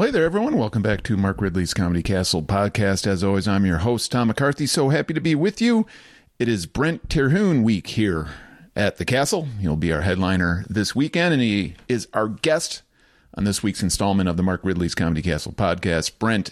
Well, 0.00 0.06
hey 0.06 0.12
there, 0.12 0.24
everyone. 0.24 0.56
Welcome 0.56 0.80
back 0.80 1.02
to 1.02 1.16
Mark 1.18 1.42
Ridley's 1.42 1.74
Comedy 1.74 2.02
Castle 2.02 2.42
podcast. 2.42 3.06
As 3.06 3.22
always, 3.22 3.46
I'm 3.46 3.66
your 3.66 3.80
host, 3.80 4.10
Tom 4.10 4.28
McCarthy. 4.28 4.66
So 4.66 4.88
happy 4.88 5.12
to 5.12 5.20
be 5.20 5.34
with 5.34 5.60
you. 5.60 5.86
It 6.38 6.48
is 6.48 6.64
Brent 6.64 7.10
Terhune 7.10 7.62
week 7.62 7.86
here 7.88 8.28
at 8.74 8.96
the 8.96 9.04
castle. 9.04 9.48
He'll 9.60 9.76
be 9.76 9.92
our 9.92 10.00
headliner 10.00 10.64
this 10.70 10.96
weekend, 10.96 11.34
and 11.34 11.42
he 11.42 11.74
is 11.86 12.08
our 12.14 12.28
guest 12.28 12.80
on 13.34 13.44
this 13.44 13.62
week's 13.62 13.82
installment 13.82 14.26
of 14.26 14.38
the 14.38 14.42
Mark 14.42 14.62
Ridley's 14.64 14.94
Comedy 14.94 15.20
Castle 15.20 15.52
podcast. 15.52 16.18
Brent 16.18 16.50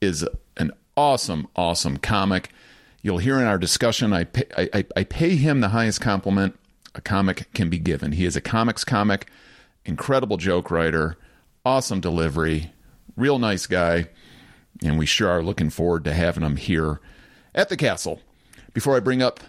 is 0.00 0.26
an 0.56 0.72
awesome, 0.96 1.46
awesome 1.54 1.98
comic. 1.98 2.50
You'll 3.02 3.18
hear 3.18 3.38
in 3.38 3.46
our 3.46 3.58
discussion, 3.58 4.12
I 4.12 4.24
pay, 4.24 4.68
I, 4.74 4.84
I 4.96 5.04
pay 5.04 5.36
him 5.36 5.60
the 5.60 5.68
highest 5.68 6.00
compliment 6.00 6.58
a 6.96 7.00
comic 7.00 7.46
can 7.54 7.70
be 7.70 7.78
given. 7.78 8.10
He 8.10 8.24
is 8.24 8.34
a 8.34 8.40
comics 8.40 8.82
comic, 8.82 9.30
incredible 9.84 10.36
joke 10.36 10.72
writer, 10.72 11.16
awesome 11.64 12.00
delivery, 12.00 12.72
real 13.18 13.38
nice 13.38 13.66
guy, 13.66 14.06
and 14.82 14.98
we 14.98 15.04
sure 15.04 15.28
are 15.28 15.42
looking 15.42 15.70
forward 15.70 16.04
to 16.04 16.14
having 16.14 16.44
him 16.44 16.56
here 16.56 17.00
at 17.54 17.68
the 17.68 17.76
castle. 17.76 18.20
Before 18.72 18.96
I 18.96 19.00
bring 19.00 19.22
up 19.22 19.40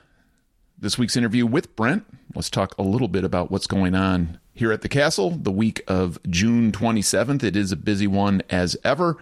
this 0.78 0.98
week's 0.98 1.16
interview 1.16 1.46
with 1.46 1.76
Brent, 1.76 2.06
let's 2.34 2.50
talk 2.50 2.74
a 2.78 2.84
little 2.84 3.08
bit 3.08 3.24
about 3.24 3.52
what's 3.52 3.68
going 3.68 3.94
on 3.94 4.40
here 4.54 4.72
at 4.72 4.82
the 4.82 4.90
castle 4.90 5.32
the 5.32 5.52
week 5.52 5.84
of 5.88 6.18
June 6.28 6.72
27th. 6.72 7.44
It 7.44 7.56
is 7.56 7.72
a 7.72 7.78
busy 7.78 8.08
one 8.08 8.42
as 8.50 8.76
ever. 8.84 9.18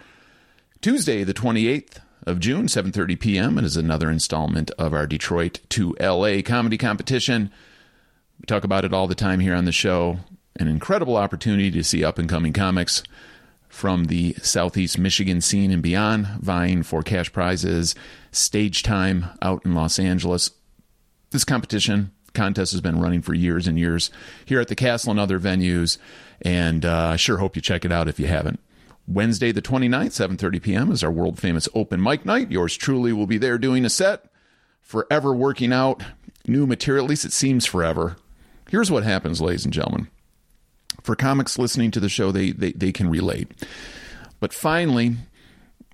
Tuesday, 0.81 1.23
the 1.23 1.33
28th 1.33 1.99
of 2.25 2.39
June, 2.39 2.67
7:30 2.67 3.19
p.m. 3.19 3.57
It 3.57 3.65
is 3.65 3.75
another 3.75 4.09
installment 4.09 4.71
of 4.71 4.93
our 4.93 5.07
Detroit 5.07 5.59
to 5.69 5.95
LA 5.99 6.41
comedy 6.41 6.77
competition. 6.77 7.51
We 8.39 8.45
talk 8.45 8.63
about 8.63 8.85
it 8.85 8.93
all 8.93 9.07
the 9.07 9.15
time 9.15 9.39
here 9.39 9.55
on 9.55 9.65
the 9.65 9.71
show. 9.71 10.19
An 10.59 10.67
incredible 10.67 11.17
opportunity 11.17 11.71
to 11.71 11.83
see 11.83 12.03
up 12.03 12.17
and 12.17 12.29
coming 12.29 12.53
comics 12.53 13.03
from 13.69 14.05
the 14.05 14.33
Southeast 14.41 14.97
Michigan 14.97 15.41
scene 15.41 15.71
and 15.71 15.83
beyond, 15.83 16.27
vying 16.39 16.83
for 16.83 17.03
cash 17.03 17.31
prizes, 17.31 17.95
stage 18.31 18.83
time 18.83 19.27
out 19.41 19.65
in 19.65 19.73
Los 19.73 19.99
Angeles. 19.99 20.51
This 21.31 21.43
competition 21.43 22.11
contest 22.33 22.71
has 22.71 22.81
been 22.81 22.99
running 22.99 23.21
for 23.21 23.33
years 23.33 23.67
and 23.67 23.77
years 23.77 24.09
here 24.45 24.61
at 24.61 24.67
the 24.67 24.75
castle 24.75 25.11
and 25.11 25.19
other 25.19 25.39
venues, 25.39 25.97
and 26.41 26.85
uh, 26.85 27.09
I 27.09 27.15
sure 27.15 27.37
hope 27.37 27.55
you 27.55 27.61
check 27.61 27.83
it 27.83 27.91
out 27.91 28.07
if 28.07 28.19
you 28.19 28.27
haven't. 28.27 28.59
Wednesday 29.07 29.51
the 29.51 29.61
29th, 29.61 30.37
7:30 30.37 30.61
p.m. 30.61 30.91
is 30.91 31.03
our 31.03 31.11
world 31.11 31.39
famous 31.39 31.69
open 31.73 32.01
mic 32.01 32.25
night. 32.25 32.51
Yours 32.51 32.75
truly 32.75 33.13
will 33.13 33.27
be 33.27 33.37
there 33.37 33.57
doing 33.57 33.85
a 33.85 33.89
set, 33.89 34.25
forever 34.81 35.33
working 35.33 35.71
out 35.71 36.03
new 36.45 36.67
material. 36.67 37.05
At 37.05 37.09
least 37.09 37.25
it 37.25 37.33
seems 37.33 37.65
forever. 37.65 38.17
Here's 38.69 38.91
what 38.91 39.03
happens, 39.03 39.39
ladies 39.41 39.63
and 39.63 39.73
gentlemen 39.73 40.09
for 41.03 41.15
comics 41.15 41.57
listening 41.57 41.91
to 41.91 41.99
the 41.99 42.09
show, 42.09 42.31
they, 42.31 42.51
they, 42.51 42.71
they 42.71 42.91
can 42.91 43.09
relate. 43.09 43.51
But 44.39 44.53
finally, 44.53 45.15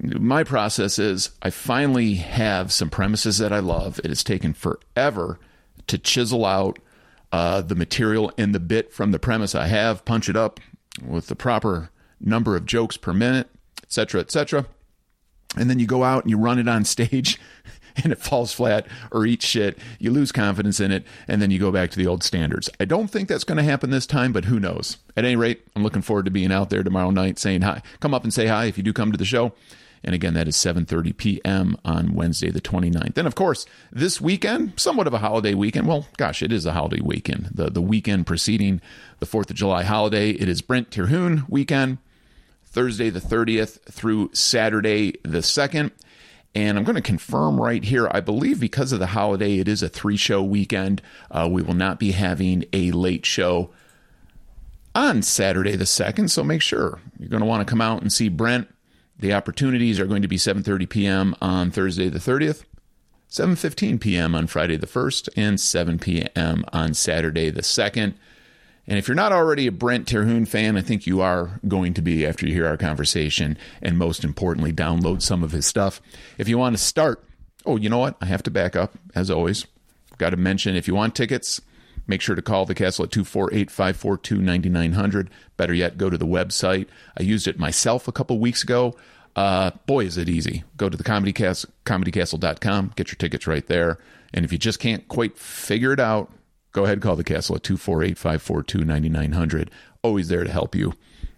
my 0.01 0.43
process 0.43 0.99
is 0.99 1.29
I 1.41 1.49
finally 1.49 2.15
have 2.15 2.71
some 2.71 2.89
premises 2.89 3.37
that 3.37 3.53
I 3.53 3.59
love. 3.59 3.99
It 4.03 4.09
has 4.09 4.23
taken 4.23 4.53
forever 4.53 5.39
to 5.87 5.97
chisel 5.97 6.45
out 6.45 6.79
uh, 7.31 7.61
the 7.61 7.75
material 7.75 8.31
and 8.37 8.53
the 8.53 8.59
bit 8.59 8.93
from 8.93 9.11
the 9.11 9.19
premise 9.19 9.55
I 9.55 9.67
have, 9.67 10.05
punch 10.05 10.29
it 10.29 10.35
up 10.35 10.59
with 11.03 11.27
the 11.27 11.35
proper 11.35 11.89
number 12.19 12.55
of 12.55 12.65
jokes 12.65 12.97
per 12.97 13.13
minute, 13.13 13.49
etc., 13.81 14.21
etc. 14.21 14.65
And 15.57 15.69
then 15.69 15.79
you 15.79 15.85
go 15.85 16.03
out 16.03 16.23
and 16.23 16.31
you 16.31 16.37
run 16.37 16.59
it 16.59 16.67
on 16.67 16.85
stage 16.85 17.39
and 18.03 18.11
it 18.11 18.19
falls 18.19 18.53
flat 18.53 18.87
or 19.11 19.25
eats 19.25 19.45
shit. 19.45 19.77
You 19.99 20.11
lose 20.11 20.31
confidence 20.31 20.79
in 20.79 20.91
it, 20.91 21.05
and 21.27 21.41
then 21.41 21.51
you 21.51 21.59
go 21.59 21.71
back 21.71 21.91
to 21.91 21.97
the 21.97 22.07
old 22.07 22.23
standards. 22.23 22.69
I 22.79 22.85
don't 22.85 23.07
think 23.07 23.29
that's 23.29 23.43
going 23.43 23.57
to 23.57 23.63
happen 23.63 23.89
this 23.89 24.05
time, 24.05 24.33
but 24.33 24.45
who 24.45 24.59
knows? 24.59 24.97
At 25.15 25.25
any 25.25 25.35
rate, 25.35 25.65
I'm 25.75 25.83
looking 25.83 26.01
forward 26.01 26.25
to 26.25 26.31
being 26.31 26.51
out 26.51 26.69
there 26.69 26.83
tomorrow 26.83 27.11
night 27.11 27.39
saying 27.39 27.61
hi. 27.61 27.81
Come 27.99 28.13
up 28.13 28.23
and 28.23 28.33
say 28.33 28.47
hi 28.47 28.65
if 28.65 28.77
you 28.77 28.83
do 28.83 28.93
come 28.93 29.11
to 29.11 29.17
the 29.17 29.25
show. 29.25 29.53
And 30.03 30.13
again, 30.13 30.33
that 30.33 30.49
is 30.49 30.57
7:30 30.57 31.15
p.m. 31.15 31.77
on 31.85 32.13
Wednesday 32.13 32.51
the 32.51 32.59
29th. 32.59 33.17
And 33.17 33.27
of 33.27 33.35
course, 33.35 33.65
this 33.91 34.19
weekend, 34.19 34.73
somewhat 34.75 35.07
of 35.07 35.13
a 35.13 35.19
holiday 35.19 35.53
weekend. 35.53 35.87
Well, 35.87 36.07
gosh, 36.17 36.43
it 36.43 36.51
is 36.51 36.65
a 36.65 36.73
holiday 36.73 37.01
weekend. 37.01 37.51
The 37.53 37.69
the 37.69 37.81
weekend 37.81 38.27
preceding 38.27 38.81
the 39.19 39.25
4th 39.25 39.49
of 39.49 39.55
July 39.55 39.83
holiday. 39.83 40.31
It 40.31 40.49
is 40.49 40.61
Brent 40.61 40.91
Terhune 40.91 41.45
weekend. 41.47 41.99
Thursday 42.65 43.09
the 43.09 43.21
30th 43.21 43.81
through 43.83 44.31
Saturday 44.33 45.13
the 45.23 45.39
2nd. 45.39 45.91
And 46.55 46.77
I'm 46.77 46.83
going 46.83 46.95
to 46.95 47.01
confirm 47.01 47.59
right 47.59 47.83
here. 47.83 48.07
I 48.11 48.19
believe 48.19 48.59
because 48.59 48.91
of 48.91 48.99
the 48.99 49.07
holiday, 49.07 49.57
it 49.57 49.67
is 49.67 49.81
a 49.81 49.89
three 49.89 50.17
show 50.17 50.43
weekend. 50.43 51.01
Uh, 51.31 51.49
we 51.51 51.61
will 51.61 51.73
not 51.73 51.99
be 51.99 52.11
having 52.11 52.65
a 52.71 52.91
late 52.91 53.25
show 53.25 53.71
on 54.95 55.21
Saturday 55.23 55.75
the 55.75 55.85
2nd. 55.85 56.29
So 56.29 56.43
make 56.43 56.61
sure 56.61 56.99
you're 57.17 57.29
going 57.29 57.41
to 57.41 57.47
want 57.47 57.65
to 57.65 57.69
come 57.69 57.81
out 57.81 58.01
and 58.01 58.13
see 58.13 58.29
Brent. 58.29 58.67
The 59.17 59.33
opportunities 59.33 59.99
are 59.99 60.05
going 60.05 60.21
to 60.21 60.27
be 60.27 60.37
7:30 60.37 60.89
p.m. 60.89 61.35
on 61.41 61.71
Thursday 61.71 62.09
the 62.09 62.19
30th, 62.19 62.63
7:15 63.29 63.99
p.m. 63.99 64.35
on 64.35 64.47
Friday 64.47 64.75
the 64.75 64.87
1st, 64.87 65.29
and 65.37 65.59
7 65.59 65.99
p.m. 65.99 66.65
on 66.73 66.93
Saturday 66.93 67.49
the 67.49 67.61
2nd. 67.61 68.15
And 68.87 68.97
if 68.99 69.07
you're 69.07 69.15
not 69.15 69.31
already 69.31 69.67
a 69.67 69.71
Brent 69.71 70.07
Terhune 70.07 70.45
fan, 70.45 70.75
I 70.75 70.81
think 70.81 71.07
you 71.07 71.21
are 71.21 71.59
going 71.67 71.93
to 71.93 72.01
be 72.01 72.25
after 72.25 72.45
you 72.45 72.53
hear 72.53 72.67
our 72.67 72.77
conversation. 72.77 73.57
And 73.81 73.97
most 73.97 74.23
importantly, 74.23 74.73
download 74.73 75.21
some 75.21 75.43
of 75.43 75.51
his 75.51 75.65
stuff. 75.65 76.01
If 76.37 76.49
you 76.49 76.57
want 76.57 76.75
to 76.77 76.83
start, 76.83 77.23
oh, 77.65 77.77
you 77.77 77.89
know 77.89 77.99
what? 77.99 78.17
I 78.21 78.25
have 78.25 78.43
to 78.43 78.51
back 78.51 78.75
up, 78.75 78.95
as 79.15 79.31
always. 79.31 79.65
Got 80.17 80.31
to 80.31 80.37
mention 80.37 80.75
if 80.75 80.87
you 80.87 80.95
want 80.95 81.15
tickets, 81.15 81.61
make 82.07 82.21
sure 82.21 82.35
to 82.35 82.41
call 82.41 82.65
the 82.65 82.75
castle 82.75 83.05
at 83.05 83.11
248 83.11 83.71
542 83.71 84.41
9900. 84.41 85.29
Better 85.55 85.73
yet, 85.73 85.97
go 85.97 86.09
to 86.09 86.17
the 86.17 86.27
website. 86.27 86.87
I 87.17 87.23
used 87.23 87.47
it 87.47 87.57
myself 87.57 88.07
a 88.07 88.11
couple 88.11 88.37
weeks 88.39 88.63
ago. 88.63 88.95
Uh, 89.35 89.71
boy, 89.87 90.05
is 90.05 90.17
it 90.17 90.29
easy. 90.29 90.63
Go 90.77 90.89
to 90.89 90.97
the 90.97 91.03
comedycast, 91.03 91.65
comedycastle.com, 91.85 92.93
get 92.95 93.07
your 93.07 93.15
tickets 93.15 93.47
right 93.47 93.65
there. 93.65 93.97
And 94.33 94.45
if 94.45 94.51
you 94.51 94.57
just 94.57 94.79
can't 94.79 95.07
quite 95.07 95.37
figure 95.37 95.93
it 95.93 95.99
out, 95.99 96.31
go 96.73 96.83
ahead 96.83 96.93
and 96.93 97.01
call 97.01 97.15
the 97.15 97.23
castle 97.23 97.55
at 97.55 97.63
248 97.63 98.17
542 98.17 98.83
9900. 98.83 99.71
Always 100.01 100.27
there 100.27 100.43
to 100.43 100.51
help 100.51 100.75
you 100.75 100.93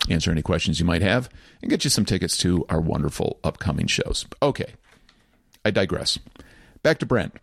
answer 0.09 0.31
any 0.31 0.41
questions 0.41 0.79
you 0.79 0.85
might 0.85 1.01
have 1.01 1.29
and 1.61 1.69
get 1.69 1.83
you 1.83 1.89
some 1.89 2.05
tickets 2.05 2.37
to 2.37 2.65
our 2.69 2.81
wonderful 2.81 3.39
upcoming 3.43 3.87
shows. 3.87 4.25
Okay, 4.41 4.73
I 5.63 5.71
digress. 5.71 6.17
Back 6.83 6.99
to 6.99 7.05
Brent. 7.05 7.35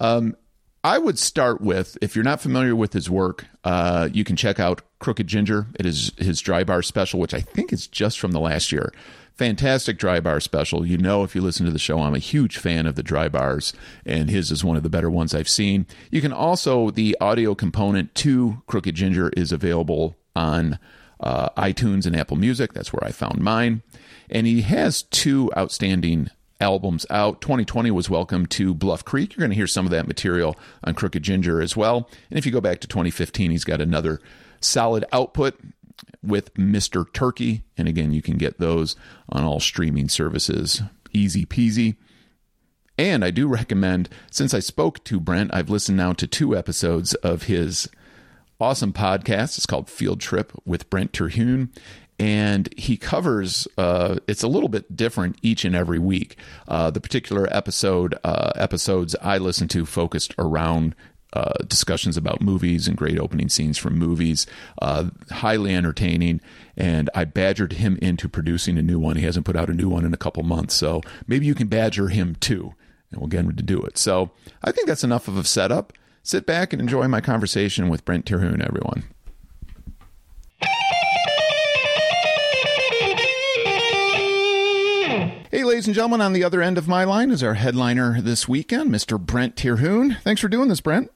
Um, 0.00 0.36
I 0.84 0.98
would 0.98 1.18
start 1.18 1.60
with 1.60 1.98
if 2.00 2.14
you're 2.14 2.24
not 2.24 2.40
familiar 2.40 2.76
with 2.76 2.92
his 2.92 3.10
work, 3.10 3.46
uh, 3.64 4.08
you 4.12 4.24
can 4.24 4.36
check 4.36 4.60
out 4.60 4.82
Crooked 5.00 5.26
Ginger. 5.26 5.66
It 5.78 5.86
is 5.86 6.12
his 6.18 6.40
dry 6.40 6.64
bar 6.64 6.82
special, 6.82 7.18
which 7.18 7.34
I 7.34 7.40
think 7.40 7.72
is 7.72 7.88
just 7.88 8.20
from 8.20 8.32
the 8.32 8.40
last 8.40 8.70
year 8.70 8.92
fantastic 9.38 9.96
dry 9.98 10.18
bar 10.18 10.40
special. 10.40 10.84
You 10.84 10.98
know, 10.98 11.22
if 11.22 11.34
you 11.34 11.40
listen 11.40 11.64
to 11.64 11.72
the 11.72 11.78
show, 11.78 12.00
I'm 12.00 12.14
a 12.14 12.18
huge 12.18 12.58
fan 12.58 12.86
of 12.86 12.96
the 12.96 13.04
dry 13.04 13.28
bars, 13.28 13.72
and 14.04 14.28
his 14.28 14.50
is 14.50 14.64
one 14.64 14.76
of 14.76 14.82
the 14.82 14.90
better 14.90 15.08
ones 15.08 15.34
I've 15.34 15.48
seen. 15.48 15.86
You 16.10 16.20
can 16.20 16.32
also, 16.32 16.90
the 16.90 17.16
audio 17.20 17.54
component 17.54 18.14
to 18.16 18.62
Crooked 18.66 18.96
Ginger 18.96 19.30
is 19.36 19.52
available 19.52 20.16
on 20.34 20.78
uh, 21.20 21.50
iTunes 21.50 22.04
and 22.04 22.16
Apple 22.16 22.36
Music. 22.36 22.72
That's 22.72 22.92
where 22.92 23.04
I 23.04 23.12
found 23.12 23.40
mine. 23.40 23.82
And 24.28 24.46
he 24.46 24.62
has 24.62 25.04
two 25.04 25.50
outstanding 25.56 26.30
albums 26.60 27.06
out. 27.08 27.40
2020 27.40 27.92
was 27.92 28.10
welcome 28.10 28.44
to 28.46 28.74
Bluff 28.74 29.04
Creek. 29.04 29.34
You're 29.34 29.42
going 29.42 29.50
to 29.50 29.56
hear 29.56 29.68
some 29.68 29.86
of 29.86 29.92
that 29.92 30.08
material 30.08 30.56
on 30.82 30.94
Crooked 30.94 31.22
Ginger 31.22 31.62
as 31.62 31.76
well. 31.76 32.10
And 32.28 32.38
if 32.38 32.44
you 32.44 32.50
go 32.50 32.60
back 32.60 32.80
to 32.80 32.88
2015, 32.88 33.52
he's 33.52 33.64
got 33.64 33.80
another 33.80 34.20
solid 34.60 35.04
output 35.12 35.58
with 36.28 36.54
Mr. 36.54 37.10
Turkey. 37.12 37.64
And 37.76 37.88
again, 37.88 38.12
you 38.12 38.22
can 38.22 38.36
get 38.36 38.58
those 38.58 38.96
on 39.28 39.44
all 39.44 39.60
streaming 39.60 40.08
services. 40.08 40.82
Easy 41.12 41.44
peasy. 41.44 41.96
And 42.98 43.24
I 43.24 43.30
do 43.30 43.46
recommend, 43.46 44.08
since 44.30 44.52
I 44.52 44.58
spoke 44.58 45.04
to 45.04 45.20
Brent, 45.20 45.54
I've 45.54 45.70
listened 45.70 45.96
now 45.96 46.12
to 46.14 46.26
two 46.26 46.56
episodes 46.56 47.14
of 47.14 47.44
his 47.44 47.88
awesome 48.60 48.92
podcast. 48.92 49.56
It's 49.56 49.66
called 49.66 49.88
Field 49.88 50.20
Trip 50.20 50.52
with 50.64 50.90
Brent 50.90 51.12
Terhune. 51.12 51.70
And 52.18 52.68
he 52.76 52.96
covers, 52.96 53.68
uh, 53.78 54.16
it's 54.26 54.42
a 54.42 54.48
little 54.48 54.68
bit 54.68 54.96
different 54.96 55.38
each 55.40 55.64
and 55.64 55.76
every 55.76 56.00
week. 56.00 56.36
Uh, 56.66 56.90
the 56.90 57.00
particular 57.00 57.46
episode, 57.52 58.16
uh, 58.24 58.50
episodes 58.56 59.14
I 59.22 59.38
listen 59.38 59.68
to 59.68 59.86
focused 59.86 60.34
around 60.36 60.96
uh, 61.32 61.52
discussions 61.66 62.16
about 62.16 62.40
movies 62.40 62.88
and 62.88 62.96
great 62.96 63.18
opening 63.18 63.48
scenes 63.48 63.78
from 63.78 63.98
movies. 63.98 64.46
Uh, 64.80 65.10
highly 65.30 65.74
entertaining. 65.74 66.40
And 66.76 67.10
I 67.14 67.24
badgered 67.24 67.74
him 67.74 67.98
into 68.00 68.28
producing 68.28 68.78
a 68.78 68.82
new 68.82 68.98
one. 68.98 69.16
He 69.16 69.24
hasn't 69.24 69.46
put 69.46 69.56
out 69.56 69.70
a 69.70 69.74
new 69.74 69.88
one 69.88 70.04
in 70.04 70.14
a 70.14 70.18
couple 70.18 70.42
months. 70.42 70.74
So 70.74 71.02
maybe 71.26 71.46
you 71.46 71.54
can 71.54 71.68
badger 71.68 72.08
him 72.08 72.36
too. 72.36 72.74
And 73.10 73.20
we'll 73.20 73.28
get 73.28 73.44
him 73.44 73.56
to 73.56 73.62
do 73.62 73.80
it. 73.82 73.98
So 73.98 74.30
I 74.62 74.72
think 74.72 74.86
that's 74.86 75.04
enough 75.04 75.28
of 75.28 75.36
a 75.36 75.44
setup. 75.44 75.92
Sit 76.22 76.44
back 76.46 76.72
and 76.72 76.82
enjoy 76.82 77.08
my 77.08 77.20
conversation 77.20 77.88
with 77.88 78.04
Brent 78.04 78.26
Terhune, 78.26 78.60
everyone. 78.62 79.04
Hey, 85.50 85.64
ladies 85.64 85.86
and 85.86 85.94
gentlemen, 85.94 86.20
on 86.20 86.34
the 86.34 86.44
other 86.44 86.60
end 86.60 86.76
of 86.76 86.86
my 86.86 87.04
line 87.04 87.30
is 87.30 87.42
our 87.42 87.54
headliner 87.54 88.20
this 88.20 88.46
weekend, 88.46 88.90
Mr. 88.90 89.18
Brent 89.18 89.56
Terhune. 89.56 90.18
Thanks 90.22 90.42
for 90.42 90.48
doing 90.48 90.68
this, 90.68 90.82
Brent. 90.82 91.10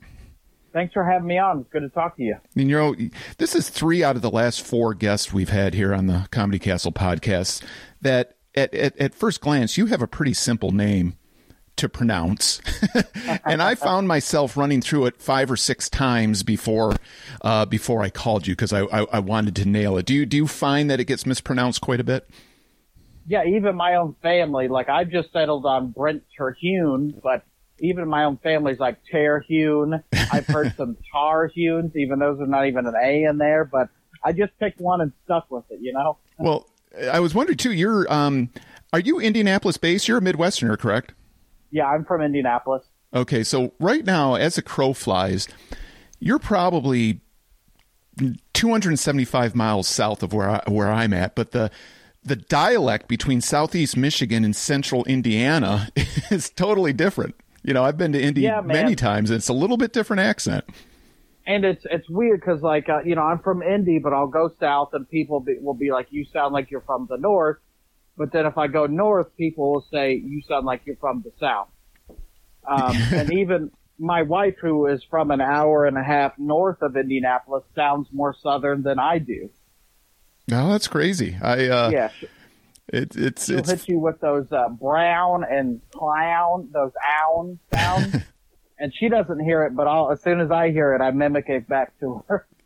Thanks 0.72 0.94
for 0.94 1.04
having 1.04 1.28
me 1.28 1.36
on. 1.36 1.60
It's 1.60 1.68
good 1.70 1.82
to 1.82 1.90
talk 1.90 2.16
to 2.16 2.22
you. 2.22 2.36
And 2.56 2.70
you 2.70 2.78
know, 2.78 2.96
this 3.36 3.54
is 3.54 3.68
three 3.68 4.02
out 4.02 4.16
of 4.16 4.22
the 4.22 4.30
last 4.30 4.62
four 4.62 4.94
guests 4.94 5.34
we've 5.34 5.50
had 5.50 5.74
here 5.74 5.92
on 5.92 6.06
the 6.06 6.28
Comedy 6.30 6.58
Castle 6.58 6.92
podcast 6.92 7.62
that 8.00 8.36
at, 8.54 8.72
at, 8.72 8.96
at 8.96 9.14
first 9.14 9.42
glance, 9.42 9.76
you 9.76 9.84
have 9.86 10.00
a 10.00 10.06
pretty 10.06 10.32
simple 10.32 10.70
name 10.70 11.18
to 11.76 11.90
pronounce. 11.90 12.62
and 13.44 13.60
I 13.60 13.74
found 13.74 14.08
myself 14.08 14.56
running 14.56 14.80
through 14.80 15.06
it 15.06 15.20
five 15.20 15.50
or 15.50 15.58
six 15.58 15.90
times 15.90 16.42
before 16.42 16.96
uh, 17.42 17.66
before 17.66 18.02
I 18.02 18.08
called 18.08 18.46
you 18.46 18.54
because 18.54 18.72
I, 18.72 18.84
I, 18.84 19.02
I 19.12 19.18
wanted 19.18 19.54
to 19.56 19.68
nail 19.68 19.98
it. 19.98 20.06
Do 20.06 20.14
you 20.14 20.24
do 20.24 20.38
you 20.38 20.46
find 20.46 20.88
that 20.88 21.00
it 21.00 21.04
gets 21.04 21.26
mispronounced 21.26 21.82
quite 21.82 22.00
a 22.00 22.04
bit? 22.04 22.30
Yeah, 23.26 23.44
even 23.44 23.76
my 23.76 23.96
own 23.96 24.14
family. 24.22 24.68
Like 24.68 24.88
I've 24.88 25.10
just 25.10 25.32
settled 25.32 25.66
on 25.66 25.90
Brent 25.90 26.24
Terhune, 26.36 27.20
but 27.22 27.44
even 27.78 28.08
my 28.08 28.24
own 28.24 28.38
family's 28.38 28.78
like 28.78 28.98
Terhune. 29.10 30.02
I've 30.32 30.46
heard 30.46 30.74
some 30.76 30.96
Tarhunes, 31.14 31.94
even 31.96 32.18
those 32.18 32.40
are 32.40 32.46
not 32.46 32.66
even 32.66 32.86
an 32.86 32.94
A 33.02 33.24
in 33.24 33.38
there. 33.38 33.64
But 33.64 33.88
I 34.24 34.32
just 34.32 34.58
picked 34.58 34.80
one 34.80 35.00
and 35.00 35.12
stuck 35.24 35.50
with 35.50 35.64
it. 35.70 35.80
You 35.80 35.92
know. 35.92 36.18
Well, 36.38 36.68
I 37.10 37.20
was 37.20 37.34
wondering 37.34 37.58
too. 37.58 37.72
You're 37.72 38.12
um, 38.12 38.50
are 38.92 39.00
you 39.00 39.18
Indianapolis 39.20 39.76
based? 39.76 40.08
You're 40.08 40.18
a 40.18 40.20
Midwesterner, 40.20 40.78
correct? 40.78 41.14
Yeah, 41.70 41.86
I'm 41.86 42.04
from 42.04 42.20
Indianapolis. 42.20 42.82
Okay, 43.14 43.42
so 43.42 43.72
right 43.78 44.04
now, 44.04 44.34
as 44.34 44.56
a 44.56 44.62
crow 44.62 44.92
flies, 44.92 45.46
you're 46.18 46.38
probably 46.38 47.20
275 48.52 49.54
miles 49.54 49.88
south 49.88 50.22
of 50.22 50.32
where 50.32 50.50
I, 50.50 50.62
where 50.68 50.90
I'm 50.90 51.12
at, 51.12 51.34
but 51.34 51.52
the 51.52 51.70
the 52.24 52.36
dialect 52.36 53.08
between 53.08 53.40
southeast 53.40 53.96
Michigan 53.96 54.44
and 54.44 54.54
central 54.54 55.04
Indiana 55.04 55.88
is 56.30 56.50
totally 56.50 56.92
different. 56.92 57.34
You 57.62 57.74
know, 57.74 57.84
I've 57.84 57.96
been 57.96 58.12
to 58.12 58.20
Indy 58.20 58.42
yeah, 58.42 58.60
many 58.60 58.94
times, 58.94 59.30
and 59.30 59.38
it's 59.38 59.48
a 59.48 59.52
little 59.52 59.76
bit 59.76 59.92
different 59.92 60.20
accent. 60.20 60.64
And 61.46 61.64
it's 61.64 61.84
it's 61.90 62.08
weird 62.08 62.40
because 62.40 62.62
like 62.62 62.88
uh, 62.88 63.00
you 63.04 63.14
know 63.14 63.22
I'm 63.22 63.40
from 63.40 63.62
Indy, 63.62 63.98
but 63.98 64.12
I'll 64.12 64.28
go 64.28 64.50
south 64.60 64.90
and 64.94 65.08
people 65.08 65.40
be, 65.40 65.58
will 65.60 65.74
be 65.74 65.90
like, 65.90 66.08
"You 66.10 66.24
sound 66.24 66.52
like 66.52 66.70
you're 66.70 66.82
from 66.82 67.06
the 67.10 67.16
north," 67.16 67.58
but 68.16 68.32
then 68.32 68.46
if 68.46 68.58
I 68.58 68.68
go 68.68 68.86
north, 68.86 69.36
people 69.36 69.72
will 69.72 69.86
say, 69.90 70.14
"You 70.14 70.42
sound 70.42 70.66
like 70.66 70.82
you're 70.84 70.96
from 70.96 71.22
the 71.24 71.32
south." 71.40 71.68
Um, 72.64 72.96
and 73.12 73.32
even 73.32 73.72
my 73.98 74.22
wife, 74.22 74.56
who 74.60 74.86
is 74.86 75.02
from 75.10 75.30
an 75.32 75.40
hour 75.40 75.84
and 75.86 75.98
a 75.98 76.02
half 76.02 76.38
north 76.38 76.80
of 76.80 76.96
Indianapolis, 76.96 77.64
sounds 77.74 78.08
more 78.12 78.34
southern 78.40 78.82
than 78.82 78.98
I 79.00 79.18
do. 79.18 79.50
No, 80.48 80.70
that's 80.70 80.88
crazy. 80.88 81.36
I 81.40 81.68
uh, 81.68 81.90
yeah. 81.90 82.10
It, 82.88 83.16
it's 83.16 83.46
She'll 83.46 83.58
it's 83.58 83.70
hit 83.70 83.88
you 83.88 83.98
with 83.98 84.20
those 84.20 84.50
uh, 84.52 84.68
brown 84.68 85.44
and 85.44 85.80
clown, 85.92 86.68
those 86.72 86.92
own 87.30 87.58
sounds, 87.72 88.16
and 88.78 88.92
she 88.94 89.08
doesn't 89.08 89.40
hear 89.40 89.64
it. 89.64 89.74
But 89.74 89.86
I'll, 89.86 90.10
as 90.10 90.20
soon 90.22 90.40
as 90.40 90.50
I 90.50 90.70
hear 90.70 90.94
it, 90.94 91.00
I 91.00 91.10
mimic 91.10 91.48
it 91.48 91.68
back 91.68 91.98
to 92.00 92.24
her. 92.28 92.46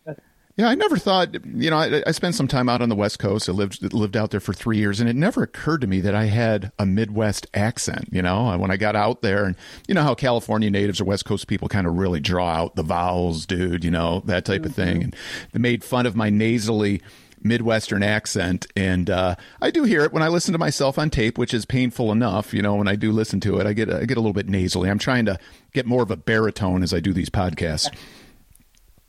Yeah, 0.58 0.70
I 0.70 0.74
never 0.74 0.96
thought. 0.96 1.34
You 1.44 1.68
know, 1.68 1.76
I, 1.76 2.02
I, 2.06 2.12
spent 2.12 2.34
some 2.34 2.48
time 2.48 2.70
out 2.70 2.80
on 2.80 2.88
the 2.88 2.94
West 2.94 3.18
Coast. 3.18 3.46
I 3.46 3.52
lived 3.52 3.92
lived 3.92 4.16
out 4.16 4.30
there 4.30 4.40
for 4.40 4.54
three 4.54 4.78
years, 4.78 5.00
and 5.00 5.08
it 5.08 5.14
never 5.14 5.42
occurred 5.42 5.82
to 5.82 5.86
me 5.86 6.00
that 6.00 6.14
I 6.14 6.24
had 6.24 6.72
a 6.78 6.86
Midwest 6.86 7.46
accent. 7.52 8.08
You 8.10 8.22
know, 8.22 8.56
when 8.56 8.70
I 8.70 8.78
got 8.78 8.96
out 8.96 9.20
there, 9.20 9.44
and 9.44 9.54
you 9.86 9.92
know 9.92 10.02
how 10.02 10.14
California 10.14 10.70
natives 10.70 10.98
or 10.98 11.04
West 11.04 11.26
Coast 11.26 11.46
people 11.46 11.68
kind 11.68 11.86
of 11.86 11.98
really 11.98 12.20
draw 12.20 12.48
out 12.48 12.74
the 12.74 12.82
vowels, 12.82 13.44
dude. 13.44 13.84
You 13.84 13.90
know 13.90 14.22
that 14.24 14.46
type 14.46 14.62
mm-hmm. 14.62 14.70
of 14.70 14.74
thing, 14.74 15.02
and 15.04 15.16
they 15.52 15.58
made 15.58 15.84
fun 15.84 16.06
of 16.06 16.16
my 16.16 16.30
nasally 16.30 17.02
Midwestern 17.42 18.02
accent, 18.02 18.66
and 18.76 19.08
uh, 19.10 19.36
I 19.60 19.70
do 19.70 19.84
hear 19.84 20.02
it 20.02 20.12
when 20.12 20.22
I 20.22 20.28
listen 20.28 20.52
to 20.52 20.58
myself 20.58 20.98
on 20.98 21.10
tape, 21.10 21.38
which 21.38 21.54
is 21.54 21.64
painful 21.64 22.12
enough. 22.12 22.52
You 22.52 22.62
know, 22.62 22.74
when 22.76 22.88
I 22.88 22.96
do 22.96 23.12
listen 23.12 23.40
to 23.40 23.58
it, 23.58 23.66
I 23.66 23.72
get 23.72 23.92
I 23.92 24.04
get 24.04 24.16
a 24.16 24.20
little 24.20 24.32
bit 24.32 24.48
nasally. 24.48 24.90
I'm 24.90 24.98
trying 24.98 25.26
to 25.26 25.38
get 25.72 25.86
more 25.86 26.02
of 26.02 26.10
a 26.10 26.16
baritone 26.16 26.82
as 26.82 26.92
I 26.92 27.00
do 27.00 27.12
these 27.12 27.30
podcasts. 27.30 27.94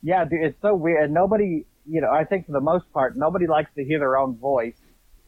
Yeah, 0.00 0.24
dude, 0.24 0.42
it's 0.42 0.62
so 0.62 0.76
weird. 0.76 1.10
Nobody, 1.10 1.66
you 1.84 2.00
know, 2.00 2.10
I 2.10 2.24
think 2.24 2.46
for 2.46 2.52
the 2.52 2.60
most 2.60 2.90
part, 2.92 3.16
nobody 3.16 3.48
likes 3.48 3.70
to 3.74 3.84
hear 3.84 3.98
their 3.98 4.16
own 4.16 4.36
voice 4.36 4.76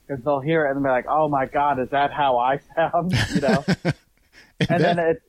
because 0.06 0.22
they'll 0.24 0.40
hear 0.40 0.66
it 0.66 0.76
and 0.76 0.84
they're 0.84 0.92
like, 0.92 1.06
"Oh 1.08 1.28
my 1.28 1.46
God, 1.46 1.80
is 1.80 1.90
that 1.90 2.12
how 2.12 2.38
I 2.38 2.60
sound?" 2.76 3.12
You 3.34 3.40
know. 3.40 3.64
and, 4.60 4.70
and 4.70 4.84
then 4.84 4.98
it's 4.98 5.24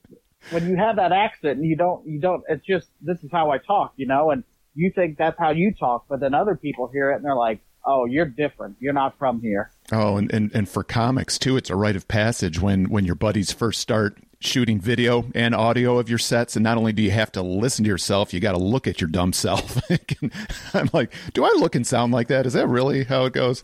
when 0.50 0.68
you 0.68 0.76
have 0.76 0.96
that 0.96 1.12
accent 1.12 1.58
and 1.58 1.66
you 1.66 1.76
don't, 1.76 2.06
you 2.06 2.20
don't. 2.20 2.44
It's 2.48 2.64
just 2.64 2.88
this 3.00 3.22
is 3.24 3.30
how 3.30 3.50
I 3.50 3.58
talk, 3.58 3.94
you 3.96 4.06
know, 4.06 4.30
and 4.30 4.44
you 4.74 4.90
think 4.94 5.18
that's 5.18 5.38
how 5.38 5.50
you 5.50 5.72
talk, 5.72 6.06
but 6.08 6.20
then 6.20 6.34
other 6.34 6.56
people 6.56 6.88
hear 6.92 7.10
it 7.12 7.16
and 7.16 7.24
they're 7.24 7.36
like, 7.36 7.60
oh, 7.84 8.04
you're 8.04 8.26
different. 8.26 8.76
You're 8.80 8.92
not 8.92 9.18
from 9.18 9.40
here. 9.40 9.70
Oh, 9.90 10.16
and, 10.16 10.32
and, 10.32 10.50
and 10.54 10.68
for 10.68 10.84
comics 10.84 11.38
too, 11.38 11.56
it's 11.56 11.70
a 11.70 11.76
rite 11.76 11.96
of 11.96 12.08
passage 12.08 12.60
when, 12.60 12.88
when 12.88 13.04
your 13.04 13.14
buddies 13.14 13.52
first 13.52 13.80
start 13.80 14.18
shooting 14.44 14.80
video 14.80 15.24
and 15.34 15.54
audio 15.54 15.98
of 15.98 16.08
your 16.08 16.18
sets. 16.18 16.56
And 16.56 16.62
not 16.62 16.76
only 16.76 16.92
do 16.92 17.02
you 17.02 17.10
have 17.10 17.32
to 17.32 17.42
listen 17.42 17.84
to 17.84 17.88
yourself, 17.88 18.34
you 18.34 18.40
got 18.40 18.52
to 18.52 18.58
look 18.58 18.86
at 18.86 19.00
your 19.00 19.08
dumb 19.08 19.32
self. 19.32 19.80
I'm 20.74 20.90
like, 20.92 21.12
do 21.32 21.44
I 21.44 21.52
look 21.56 21.74
and 21.74 21.86
sound 21.86 22.12
like 22.12 22.28
that? 22.28 22.46
Is 22.46 22.52
that 22.54 22.66
really 22.66 23.04
how 23.04 23.24
it 23.24 23.32
goes? 23.32 23.62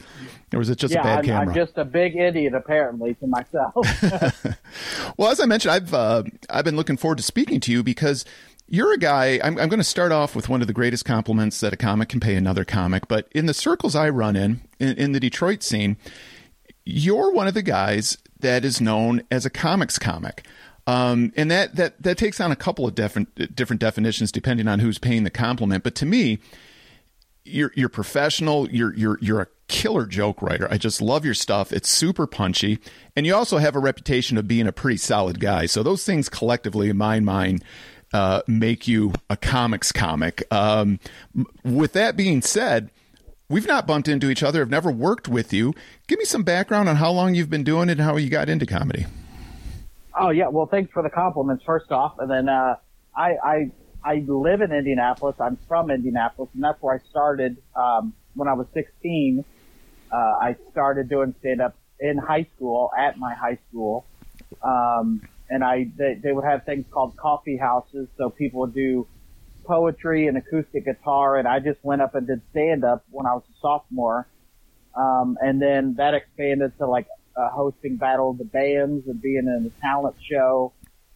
Or 0.55 0.61
is 0.61 0.71
it 0.71 0.79
just 0.79 0.95
yeah, 0.95 1.01
a 1.01 1.05
bad 1.05 1.19
I'm, 1.19 1.25
camera? 1.25 1.49
I'm 1.49 1.55
just 1.55 1.77
a 1.77 1.85
big 1.85 2.17
idiot, 2.17 2.55
apparently, 2.55 3.15
to 3.15 3.27
myself. 3.27 3.75
well, 5.19 5.31
as 5.31 5.41
I 5.41 5.45
mentioned, 5.45 5.73
I've 5.73 5.93
uh, 5.93 6.23
I've 6.49 6.65
been 6.65 6.77
looking 6.77 6.97
forward 6.97 7.19
to 7.19 7.25
speaking 7.25 7.61
to 7.61 7.73
you 7.73 7.83
because 7.83 8.25
you're 8.69 8.93
a 8.93 8.99
guy, 8.99 9.41
I'm, 9.43 9.59
I'm 9.59 9.69
going 9.69 9.81
to 9.81 9.85
start 9.85 10.13
off 10.13 10.37
with 10.37 10.49
one 10.49 10.61
of 10.61 10.67
the 10.67 10.75
greatest 10.75 11.05
compliments 11.05 11.61
that 11.61 11.73
a 11.73 11.77
comic 11.77 12.11
can 12.11 12.21
pay 12.21 12.35
another 12.35 12.65
comic. 12.65 13.09
But 13.09 13.29
in 13.35 13.47
the 13.47 13.55
circles 13.55 13.97
I 13.97 14.11
run 14.11 14.37
in, 14.37 14.61
in, 14.79 14.97
in 14.97 15.13
the 15.13 15.21
Detroit 15.21 15.63
scene, 15.63 15.97
you're 16.85 17.33
one 17.33 17.49
of 17.49 17.55
the 17.55 17.63
guys 17.63 18.19
that 18.41 18.65
is 18.65 18.81
known 18.81 19.23
as 19.31 19.47
a 19.47 19.51
comics 19.51 19.99
comic. 19.99 20.47
Um, 20.87 21.33
and 21.37 21.51
that, 21.51 21.77
that, 21.77 22.03
that 22.03 22.19
takes 22.19 22.41
on 22.41 22.53
a 22.53 22.57
couple 22.57 22.87
of 22.87 22.95
different, 22.95 23.55
different 23.55 23.81
definitions 23.81 24.33
depending 24.33 24.69
on 24.69 24.79
who's 24.79 24.99
paying 24.99 25.25
the 25.25 25.31
compliment. 25.31 25.83
But 25.83 25.95
to 25.97 26.07
me, 26.07 26.39
you're, 27.45 27.73
you're 27.75 27.89
professional. 27.89 28.71
You're, 28.71 28.95
you're, 28.95 29.19
you're 29.21 29.41
a 29.41 29.47
killer 29.69 30.07
joke 30.07 30.43
writer. 30.43 30.69
I 30.71 30.79
just 30.79 31.01
love 31.01 31.25
your 31.25 31.35
stuff. 31.35 31.73
It's 31.73 31.89
super 31.89 32.27
punchy. 32.27 32.79
And 33.17 33.27
you 33.27 33.35
also 33.35 33.59
have 33.59 33.77
a 33.77 33.81
reputation 33.81 34.37
of 34.39 34.49
being 34.49 34.67
a 34.67 34.73
pretty 34.73 34.99
solid 34.99 35.41
guy. 35.41 35.67
So 35.67 35.83
those 35.83 36.05
things 36.05 36.29
collectively, 36.29 36.91
in 36.91 36.97
my 36.97 37.21
mind, 37.21 37.65
uh, 38.13 38.43
make 38.47 38.89
you 38.89 39.13
a 39.29 39.37
comics 39.37 39.93
comic. 39.93 40.43
Um, 40.53 41.01
with 41.65 41.93
that 41.93 42.17
being 42.17 42.43
said, 42.43 42.91
we've 43.49 43.67
not 43.67 43.87
bumped 43.87 44.09
into 44.09 44.31
each 44.31 44.43
other. 44.43 44.61
I've 44.61 44.71
never 44.71 44.91
worked 44.91 45.29
with 45.29 45.53
you. 45.53 45.75
Give 46.07 46.19
me 46.19 46.25
some 46.25 46.43
background 46.43 46.89
on 46.89 46.97
how 46.97 47.11
long 47.11 47.35
you've 47.35 47.51
been 47.51 47.65
doing 47.65 47.89
it 47.89 47.93
and 47.93 48.01
how 48.03 48.17
you 48.17 48.31
got 48.31 48.49
into 48.49 48.67
comedy. 48.67 49.07
Oh 50.19 50.31
yeah, 50.31 50.49
well, 50.49 50.67
thanks 50.67 50.91
for 50.93 51.03
the 51.03 51.11
compliments 51.11 51.63
first 51.65 51.93
off, 51.93 52.19
and 52.19 52.29
then 52.29 52.49
uh, 52.49 52.75
I, 53.17 53.37
I 53.43 53.71
I 54.05 54.25
live 54.27 54.63
in 54.63 54.73
Indianapolis. 54.73 55.37
I'm 55.41 55.59
from 55.69 55.91
Indianapolis, 55.91 56.51
and 56.55 56.63
that's 56.63 56.81
where 56.83 56.95
I 56.95 57.09
started 57.11 57.59
um, 57.77 58.15
when 58.35 58.49
I 58.49 58.55
was 58.55 58.67
16. 58.75 59.45
Uh, 60.11 60.17
I 60.17 60.57
started 60.73 61.09
doing 61.09 61.35
stand 61.41 61.61
up 61.61 61.77
in 62.01 62.17
high 62.17 62.47
school 62.57 62.91
at 62.97 63.19
my 63.19 63.35
high 63.35 63.59
school. 63.69 64.07
Um, 64.63 65.23
and 65.51 65.65
I 65.65 65.91
they, 65.97 66.19
they 66.23 66.33
would 66.33 66.45
have 66.45 66.65
things 66.65 66.87
called 66.91 67.17
coffee 67.17 67.57
houses, 67.57 68.09
so 68.17 68.31
people 68.31 68.61
would 68.61 68.75
do 68.75 69.07
poetry 69.65 70.27
and 70.27 70.37
acoustic 70.37 70.85
guitar, 70.85 71.37
and 71.37 71.47
I 71.47 71.61
just 71.61 71.79
went 71.83 72.03
up 72.03 72.15
and 72.15 72.27
did 72.27 72.41
stand 72.51 72.85
up 72.85 73.05
when 73.11 73.27
I 73.27 73.35
was 73.35 73.43
a 73.51 73.55
sophomore, 73.61 74.27
um, 74.95 75.37
and 75.41 75.61
then 75.61 75.95
that 75.99 76.15
expanded 76.15 76.77
to 76.79 76.87
like 76.87 77.07
uh, 77.37 77.51
hosting 77.51 77.97
Battle 77.97 78.31
of 78.31 78.39
the 78.39 78.45
Bands 78.45 79.07
and 79.07 79.21
being 79.21 79.47
in 79.47 79.71
a 79.71 79.81
talent 79.81 80.17
show. 80.31 80.73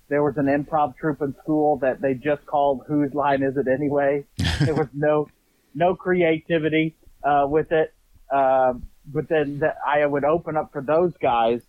There 0.08 0.22
was 0.22 0.34
an 0.36 0.46
improv 0.46 0.96
troupe 0.96 1.22
in 1.22 1.34
school 1.42 1.78
that 1.78 2.00
they 2.00 2.14
just 2.14 2.44
called 2.46 2.82
"Whose 2.86 3.14
Line 3.14 3.42
Is 3.42 3.56
It 3.56 3.66
Anyway?" 3.68 4.24
there 4.60 4.74
was 4.74 4.88
no 4.92 5.28
no 5.74 5.94
creativity 5.94 6.96
uh, 7.24 7.46
with 7.48 7.72
it. 7.72 7.94
Uh, 8.30 8.74
but 9.06 9.28
then 9.28 9.58
the, 9.58 9.74
I 9.86 10.04
would 10.06 10.24
open 10.24 10.56
up 10.56 10.72
for 10.72 10.82
those 10.82 11.12
guys 11.20 11.60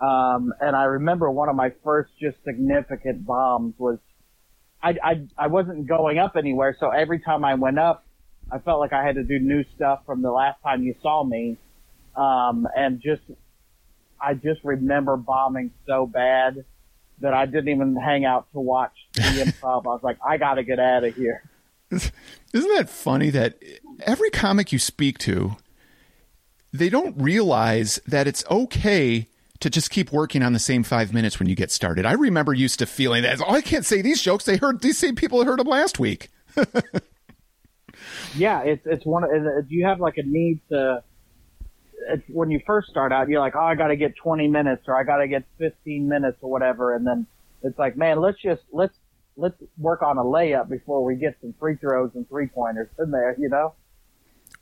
um, 0.00 0.54
and 0.60 0.74
I 0.74 0.84
remember 0.84 1.30
one 1.30 1.48
of 1.48 1.56
my 1.56 1.72
first 1.84 2.10
just 2.20 2.36
significant 2.44 3.26
bombs 3.26 3.74
was 3.78 3.98
I, 4.82 4.96
I, 5.02 5.22
I 5.36 5.46
wasn't 5.48 5.86
going 5.86 6.18
up 6.18 6.36
anywhere. 6.36 6.74
So 6.80 6.88
every 6.88 7.20
time 7.20 7.44
I 7.44 7.54
went 7.54 7.78
up, 7.78 8.04
I 8.50 8.58
felt 8.58 8.80
like 8.80 8.92
I 8.92 9.04
had 9.04 9.16
to 9.16 9.22
do 9.22 9.38
new 9.38 9.62
stuff 9.76 10.00
from 10.06 10.22
the 10.22 10.30
last 10.30 10.62
time 10.62 10.82
you 10.82 10.94
saw 11.02 11.22
me. 11.22 11.58
Um, 12.16 12.66
and 12.74 13.00
just, 13.00 13.22
I 14.20 14.34
just 14.34 14.64
remember 14.64 15.16
bombing 15.18 15.70
so 15.86 16.06
bad 16.06 16.64
that 17.20 17.34
I 17.34 17.44
didn't 17.44 17.68
even 17.68 17.94
hang 17.94 18.24
out 18.24 18.50
to 18.52 18.60
watch 18.60 18.94
the 19.12 19.20
improv. 19.22 19.84
I 19.84 19.88
was 19.88 20.00
like, 20.02 20.16
I 20.26 20.38
got 20.38 20.54
to 20.54 20.64
get 20.64 20.80
out 20.80 21.04
of 21.04 21.14
here. 21.14 21.42
Isn't 21.90 22.12
that 22.76 22.88
funny 22.88 23.28
that 23.30 23.62
every 24.00 24.30
comic 24.30 24.72
you 24.72 24.78
speak 24.78 25.18
to, 25.18 25.56
they 26.72 26.88
don't 26.88 27.20
realize 27.20 28.00
that 28.06 28.26
it's 28.26 28.44
okay 28.50 29.28
to 29.60 29.70
just 29.70 29.90
keep 29.90 30.12
working 30.12 30.42
on 30.42 30.52
the 30.52 30.58
same 30.58 30.82
five 30.82 31.12
minutes 31.12 31.38
when 31.38 31.48
you 31.48 31.54
get 31.54 31.70
started. 31.70 32.06
I 32.06 32.12
remember 32.12 32.52
used 32.52 32.78
to 32.78 32.86
feeling 32.86 33.22
that, 33.22 33.40
oh, 33.40 33.50
I 33.50 33.60
can't 33.60 33.84
say 33.84 34.02
these 34.02 34.22
jokes. 34.22 34.44
They 34.44 34.56
heard 34.56 34.80
these 34.80 34.98
same 34.98 35.14
people 35.14 35.44
heard 35.44 35.58
them 35.58 35.66
last 35.66 35.98
week. 35.98 36.28
yeah, 38.34 38.62
it's 38.62 38.84
it's 38.86 39.06
one. 39.06 39.22
Do 39.22 39.28
uh, 39.28 39.62
you 39.68 39.86
have 39.86 40.00
like 40.00 40.14
a 40.16 40.22
need 40.24 40.60
to? 40.70 41.02
When 42.28 42.50
you 42.50 42.60
first 42.66 42.88
start 42.88 43.12
out, 43.12 43.28
you're 43.28 43.40
like, 43.40 43.54
oh, 43.54 43.60
I 43.60 43.74
got 43.74 43.88
to 43.88 43.96
get 43.96 44.16
20 44.16 44.48
minutes 44.48 44.84
or 44.88 44.98
I 44.98 45.04
got 45.04 45.18
to 45.18 45.28
get 45.28 45.44
15 45.58 46.08
minutes 46.08 46.38
or 46.40 46.50
whatever, 46.50 46.94
and 46.94 47.06
then 47.06 47.26
it's 47.62 47.78
like, 47.78 47.96
man, 47.96 48.20
let's 48.20 48.40
just 48.40 48.62
let's 48.72 48.96
let's 49.36 49.56
work 49.78 50.02
on 50.02 50.18
a 50.18 50.22
layup 50.22 50.68
before 50.68 51.04
we 51.04 51.16
get 51.16 51.36
some 51.40 51.54
free 51.58 51.76
throws 51.76 52.10
and 52.14 52.28
three 52.28 52.46
pointers 52.46 52.88
in 52.98 53.10
there, 53.10 53.34
you 53.38 53.48
know? 53.48 53.74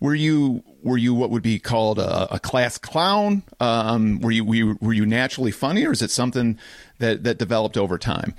Were 0.00 0.14
you 0.14 0.62
were 0.82 0.96
you 0.96 1.12
what 1.12 1.30
would 1.30 1.42
be 1.42 1.58
called 1.58 1.98
a, 1.98 2.34
a 2.34 2.38
class 2.38 2.78
clown? 2.78 3.42
Um, 3.58 4.20
were 4.20 4.30
you 4.30 4.44
were 4.44 4.54
you, 4.54 4.78
were 4.80 4.92
you 4.92 5.06
naturally 5.06 5.50
funny, 5.50 5.84
or 5.84 5.92
is 5.92 6.02
it 6.02 6.10
something 6.10 6.58
that 6.98 7.24
that 7.24 7.38
developed 7.38 7.76
over 7.76 7.98
time? 7.98 8.34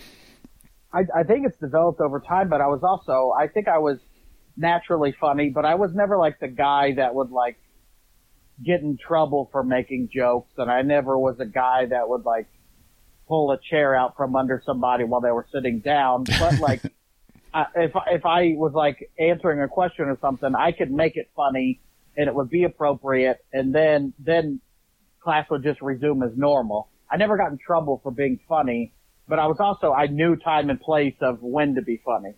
I, 0.91 1.01
I 1.15 1.23
think 1.23 1.45
it's 1.45 1.59
developed 1.59 2.01
over 2.01 2.19
time, 2.19 2.49
but 2.49 2.61
I 2.61 2.67
was 2.67 2.81
also 2.83 3.33
I 3.37 3.47
think 3.47 3.67
I 3.67 3.77
was 3.79 3.99
naturally 4.55 5.15
funny, 5.19 5.49
but 5.49 5.65
I 5.65 5.75
was 5.75 5.91
never 5.93 6.17
like 6.17 6.39
the 6.39 6.47
guy 6.47 6.93
that 6.95 7.13
would 7.13 7.31
like 7.31 7.57
get 8.63 8.81
in 8.81 8.97
trouble 8.97 9.49
for 9.51 9.63
making 9.63 10.09
jokes, 10.13 10.51
and 10.57 10.71
I 10.71 10.81
never 10.81 11.17
was 11.17 11.39
a 11.39 11.45
guy 11.45 11.87
that 11.87 12.07
would 12.07 12.23
like 12.23 12.47
pull 13.27 13.51
a 13.51 13.59
chair 13.69 13.95
out 13.95 14.17
from 14.17 14.35
under 14.35 14.61
somebody 14.65 15.03
while 15.03 15.21
they 15.21 15.31
were 15.31 15.45
sitting 15.51 15.79
down. 15.79 16.23
But 16.23 16.59
like, 16.59 16.81
if 17.75 17.91
if 18.07 18.25
I 18.25 18.53
was 18.55 18.73
like 18.73 19.11
answering 19.19 19.61
a 19.61 19.67
question 19.67 20.05
or 20.05 20.17
something, 20.21 20.53
I 20.55 20.71
could 20.71 20.91
make 20.91 21.17
it 21.17 21.29
funny 21.35 21.79
and 22.17 22.27
it 22.27 22.35
would 22.35 22.49
be 22.49 22.63
appropriate, 22.63 23.43
and 23.53 23.73
then 23.73 24.13
then 24.19 24.59
class 25.21 25.49
would 25.49 25.63
just 25.63 25.81
resume 25.81 26.23
as 26.23 26.31
normal. 26.35 26.89
I 27.09 27.17
never 27.17 27.37
got 27.37 27.51
in 27.51 27.57
trouble 27.57 27.99
for 28.03 28.11
being 28.11 28.39
funny, 28.47 28.93
but 29.27 29.39
I 29.39 29.47
was 29.47 29.59
also 29.59 29.93
I 29.93 30.07
knew 30.07 30.35
time 30.35 30.69
and 30.69 30.79
place 30.79 31.15
of 31.21 31.41
when 31.41 31.75
to 31.75 31.81
be 31.81 32.01
funny. 32.03 32.33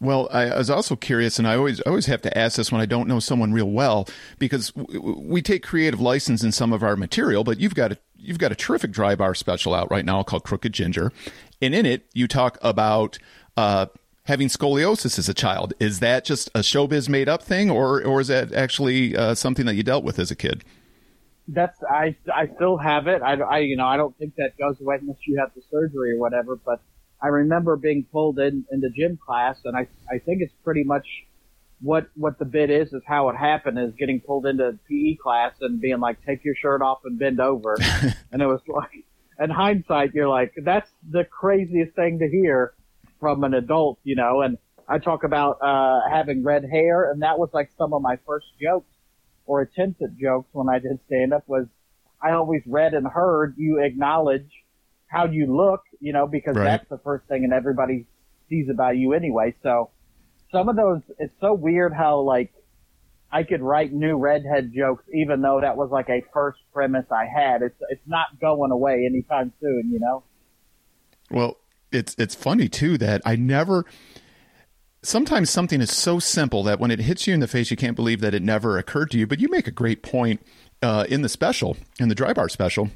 Well, 0.00 0.28
I 0.30 0.56
was 0.56 0.70
also 0.70 0.94
curious, 0.94 1.40
and 1.40 1.48
I 1.48 1.56
always 1.56 1.80
always 1.80 2.06
have 2.06 2.22
to 2.22 2.38
ask 2.38 2.56
this 2.56 2.70
when 2.70 2.80
I 2.80 2.86
don't 2.86 3.08
know 3.08 3.18
someone 3.18 3.52
real 3.52 3.70
well, 3.70 4.08
because 4.38 4.72
we 4.76 5.42
take 5.42 5.64
creative 5.64 6.00
license 6.00 6.44
in 6.44 6.52
some 6.52 6.72
of 6.72 6.84
our 6.84 6.94
material, 6.94 7.42
but 7.42 7.58
you've 7.58 7.74
got 7.74 7.92
a 7.92 7.98
you've 8.16 8.38
got 8.38 8.52
a 8.52 8.54
terrific 8.54 8.92
dry 8.92 9.16
bar 9.16 9.34
special 9.34 9.74
out 9.74 9.90
right 9.90 10.04
now 10.04 10.22
called 10.22 10.44
Crooked 10.44 10.72
Ginger, 10.72 11.12
and 11.60 11.74
in 11.74 11.84
it 11.84 12.08
you 12.14 12.28
talk 12.28 12.58
about 12.62 13.18
uh, 13.56 13.86
having 14.28 14.48
scoliosis 14.48 15.18
as 15.18 15.26
a 15.28 15.34
child. 15.34 15.72
Is 15.80 16.00
that 16.00 16.22
just 16.22 16.48
a 16.48 16.60
showbiz 16.60 17.08
made 17.08 17.28
up 17.28 17.42
thing, 17.42 17.70
or 17.70 18.04
or 18.04 18.20
is 18.20 18.28
that 18.28 18.52
actually 18.52 19.16
uh, 19.16 19.34
something 19.34 19.66
that 19.66 19.74
you 19.74 19.82
dealt 19.82 20.04
with 20.04 20.18
as 20.18 20.30
a 20.30 20.36
kid? 20.36 20.64
That's 21.48 21.78
I 21.82 22.14
I 22.32 22.48
still 22.54 22.76
have 22.76 23.06
it. 23.06 23.22
I, 23.22 23.34
I 23.34 23.58
you 23.60 23.76
know 23.76 23.86
I 23.86 23.96
don't 23.96 24.16
think 24.18 24.34
that 24.36 24.52
goes 24.58 24.76
away 24.80 24.98
unless 25.00 25.16
you 25.26 25.38
have 25.40 25.50
the 25.54 25.62
surgery 25.70 26.12
or 26.12 26.18
whatever, 26.18 26.56
but 26.56 26.80
I 27.20 27.28
remember 27.28 27.76
being 27.76 28.06
pulled 28.12 28.38
in 28.38 28.64
into 28.70 28.90
gym 28.90 29.18
class, 29.18 29.56
and 29.64 29.74
I 29.74 29.88
I 30.10 30.18
think 30.18 30.42
it's 30.42 30.54
pretty 30.62 30.84
much 30.84 31.06
what 31.80 32.08
what 32.14 32.38
the 32.38 32.44
bit 32.44 32.68
is 32.70 32.92
is 32.92 33.02
how 33.06 33.30
it 33.30 33.36
happened 33.36 33.78
is 33.78 33.94
getting 33.98 34.20
pulled 34.20 34.44
into 34.44 34.78
PE 34.90 35.14
class 35.22 35.54
and 35.62 35.80
being 35.80 36.00
like, 36.00 36.22
take 36.26 36.44
your 36.44 36.54
shirt 36.54 36.82
off 36.82 36.98
and 37.04 37.18
bend 37.18 37.40
over, 37.40 37.78
and 38.32 38.42
it 38.42 38.46
was 38.46 38.60
like, 38.68 39.06
in 39.40 39.48
hindsight, 39.48 40.12
you're 40.12 40.28
like, 40.28 40.52
that's 40.64 40.90
the 41.08 41.24
craziest 41.24 41.96
thing 41.96 42.18
to 42.18 42.28
hear 42.28 42.74
from 43.20 43.44
an 43.44 43.54
adult, 43.54 43.98
you 44.04 44.16
know. 44.16 44.42
And 44.42 44.58
I 44.88 44.98
talk 44.98 45.24
about 45.24 45.58
uh 45.62 46.08
having 46.10 46.42
red 46.42 46.64
hair, 46.64 47.10
and 47.10 47.22
that 47.22 47.38
was 47.38 47.50
like 47.52 47.70
some 47.78 47.92
of 47.92 48.02
my 48.02 48.18
first 48.26 48.46
jokes 48.60 48.90
or 49.46 49.62
attempts 49.62 50.02
at 50.02 50.16
jokes 50.16 50.48
when 50.52 50.68
I 50.68 50.78
did 50.78 50.98
stand 51.06 51.32
up 51.32 51.44
was 51.46 51.66
I 52.22 52.32
always 52.32 52.62
read 52.66 52.94
and 52.94 53.06
heard 53.06 53.54
you 53.56 53.78
acknowledge 53.80 54.48
how 55.06 55.26
you 55.26 55.54
look, 55.54 55.82
you 56.00 56.12
know, 56.12 56.26
because 56.26 56.54
right. 56.56 56.64
that's 56.64 56.88
the 56.88 56.98
first 56.98 57.26
thing 57.26 57.44
and 57.44 57.52
everybody 57.52 58.06
sees 58.48 58.68
about 58.68 58.96
you 58.96 59.14
anyway. 59.14 59.54
So 59.62 59.90
some 60.52 60.68
of 60.68 60.76
those, 60.76 61.00
it's 61.18 61.32
so 61.40 61.54
weird 61.54 61.92
how 61.94 62.20
like 62.20 62.52
I 63.30 63.42
could 63.42 63.62
write 63.62 63.92
new 63.92 64.16
redhead 64.16 64.72
jokes 64.74 65.04
even 65.14 65.40
though 65.40 65.60
that 65.60 65.76
was 65.76 65.90
like 65.90 66.08
a 66.08 66.22
first 66.32 66.58
premise 66.72 67.06
I 67.10 67.26
had. 67.26 67.62
It's, 67.62 67.80
it's 67.88 68.06
not 68.06 68.38
going 68.40 68.70
away 68.70 69.06
anytime 69.06 69.52
soon, 69.60 69.90
you 69.90 70.00
know? 70.00 70.24
Well, 71.30 71.56
it's, 71.92 72.14
it's 72.18 72.34
funny 72.34 72.68
too 72.68 72.98
that 72.98 73.22
I 73.24 73.36
never, 73.36 73.84
sometimes 75.02 75.50
something 75.50 75.80
is 75.80 75.90
so 75.90 76.18
simple 76.18 76.62
that 76.64 76.80
when 76.80 76.90
it 76.90 77.00
hits 77.00 77.26
you 77.26 77.34
in 77.34 77.40
the 77.40 77.48
face, 77.48 77.70
you 77.70 77.76
can't 77.76 77.96
believe 77.96 78.20
that 78.20 78.34
it 78.34 78.42
never 78.42 78.78
occurred 78.78 79.10
to 79.12 79.18
you. 79.18 79.26
But 79.26 79.40
you 79.40 79.48
make 79.48 79.66
a 79.66 79.72
great 79.72 80.02
point 80.02 80.40
uh, 80.82 81.06
in 81.08 81.22
the 81.22 81.28
special, 81.28 81.76
in 81.98 82.08
the 82.08 82.14
dry 82.14 82.32
bar 82.32 82.48
special, 82.48 82.90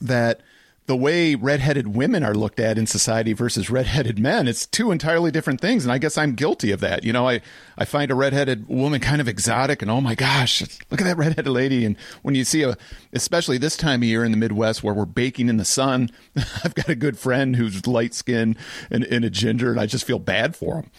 that 0.00 0.40
the 0.88 0.96
way 0.96 1.34
redheaded 1.34 1.94
women 1.94 2.24
are 2.24 2.34
looked 2.34 2.58
at 2.58 2.78
in 2.78 2.86
society 2.86 3.34
versus 3.34 3.68
redheaded 3.68 4.18
men, 4.18 4.48
it's 4.48 4.66
two 4.66 4.90
entirely 4.90 5.30
different 5.30 5.60
things. 5.60 5.84
And 5.84 5.92
I 5.92 5.98
guess 5.98 6.16
I'm 6.16 6.34
guilty 6.34 6.72
of 6.72 6.80
that. 6.80 7.04
You 7.04 7.12
know, 7.12 7.28
I, 7.28 7.42
I 7.76 7.84
find 7.84 8.10
a 8.10 8.14
redheaded 8.14 8.66
woman 8.68 8.98
kind 8.98 9.20
of 9.20 9.28
exotic 9.28 9.82
and 9.82 9.90
oh 9.90 10.00
my 10.00 10.14
gosh, 10.14 10.62
look 10.90 10.98
at 10.98 11.04
that 11.04 11.18
redheaded 11.18 11.46
lady. 11.46 11.84
And 11.84 11.94
when 12.22 12.34
you 12.34 12.42
see 12.42 12.62
a, 12.62 12.74
especially 13.12 13.58
this 13.58 13.76
time 13.76 14.00
of 14.00 14.04
year 14.04 14.24
in 14.24 14.30
the 14.30 14.38
Midwest 14.38 14.82
where 14.82 14.94
we're 14.94 15.04
baking 15.04 15.50
in 15.50 15.58
the 15.58 15.64
sun, 15.66 16.08
I've 16.64 16.74
got 16.74 16.88
a 16.88 16.94
good 16.94 17.18
friend 17.18 17.54
who's 17.56 17.86
light 17.86 18.14
skinned 18.14 18.56
and, 18.90 19.04
and 19.04 19.26
a 19.26 19.30
ginger 19.30 19.70
and 19.70 19.78
I 19.78 19.84
just 19.84 20.06
feel 20.06 20.18
bad 20.18 20.56
for 20.56 20.76
him. 20.76 20.90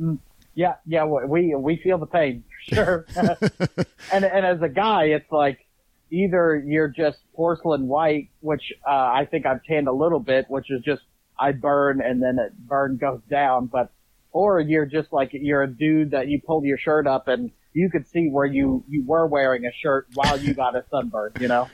Mm, 0.00 0.18
yeah. 0.54 0.74
Yeah. 0.86 1.04
We, 1.04 1.52
we 1.56 1.78
feel 1.78 1.98
the 1.98 2.06
pain. 2.06 2.44
Sure. 2.72 3.04
and, 3.16 4.24
and 4.24 4.46
as 4.46 4.62
a 4.62 4.68
guy, 4.68 5.06
it's 5.06 5.32
like, 5.32 5.65
either 6.10 6.62
you're 6.64 6.88
just 6.88 7.18
porcelain 7.34 7.86
white, 7.86 8.30
which 8.40 8.72
uh, 8.86 8.90
I 8.90 9.26
think 9.30 9.46
I've 9.46 9.62
tanned 9.64 9.88
a 9.88 9.92
little 9.92 10.20
bit, 10.20 10.46
which 10.48 10.70
is 10.70 10.82
just 10.82 11.02
I 11.38 11.52
burn 11.52 12.00
and 12.00 12.22
then 12.22 12.38
it 12.38 12.52
burn 12.56 12.96
goes 12.96 13.20
down, 13.30 13.66
but 13.66 13.90
or 14.32 14.60
you're 14.60 14.86
just 14.86 15.12
like 15.12 15.30
you're 15.32 15.62
a 15.62 15.70
dude 15.70 16.10
that 16.10 16.28
you 16.28 16.40
pulled 16.40 16.64
your 16.64 16.78
shirt 16.78 17.06
up 17.06 17.28
and 17.28 17.50
you 17.72 17.90
could 17.90 18.06
see 18.08 18.28
where 18.28 18.46
you 18.46 18.84
you 18.88 19.04
were 19.06 19.26
wearing 19.26 19.66
a 19.66 19.72
shirt 19.72 20.06
while 20.14 20.38
you 20.38 20.54
got 20.54 20.76
a 20.76 20.84
sunburn, 20.90 21.32
you 21.40 21.48
know. 21.48 21.68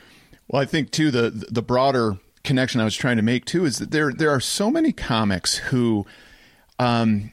Well, 0.47 0.61
I 0.61 0.65
think 0.65 0.91
too 0.91 1.11
the 1.11 1.29
the 1.29 1.61
broader 1.61 2.17
connection 2.43 2.81
I 2.81 2.83
was 2.83 2.95
trying 2.95 3.17
to 3.17 3.23
make 3.23 3.45
too 3.45 3.65
is 3.65 3.79
that 3.79 3.91
there 3.91 4.11
there 4.11 4.29
are 4.29 4.41
so 4.41 4.69
many 4.69 4.91
comics 4.91 5.55
who 5.55 6.05
um 6.79 7.31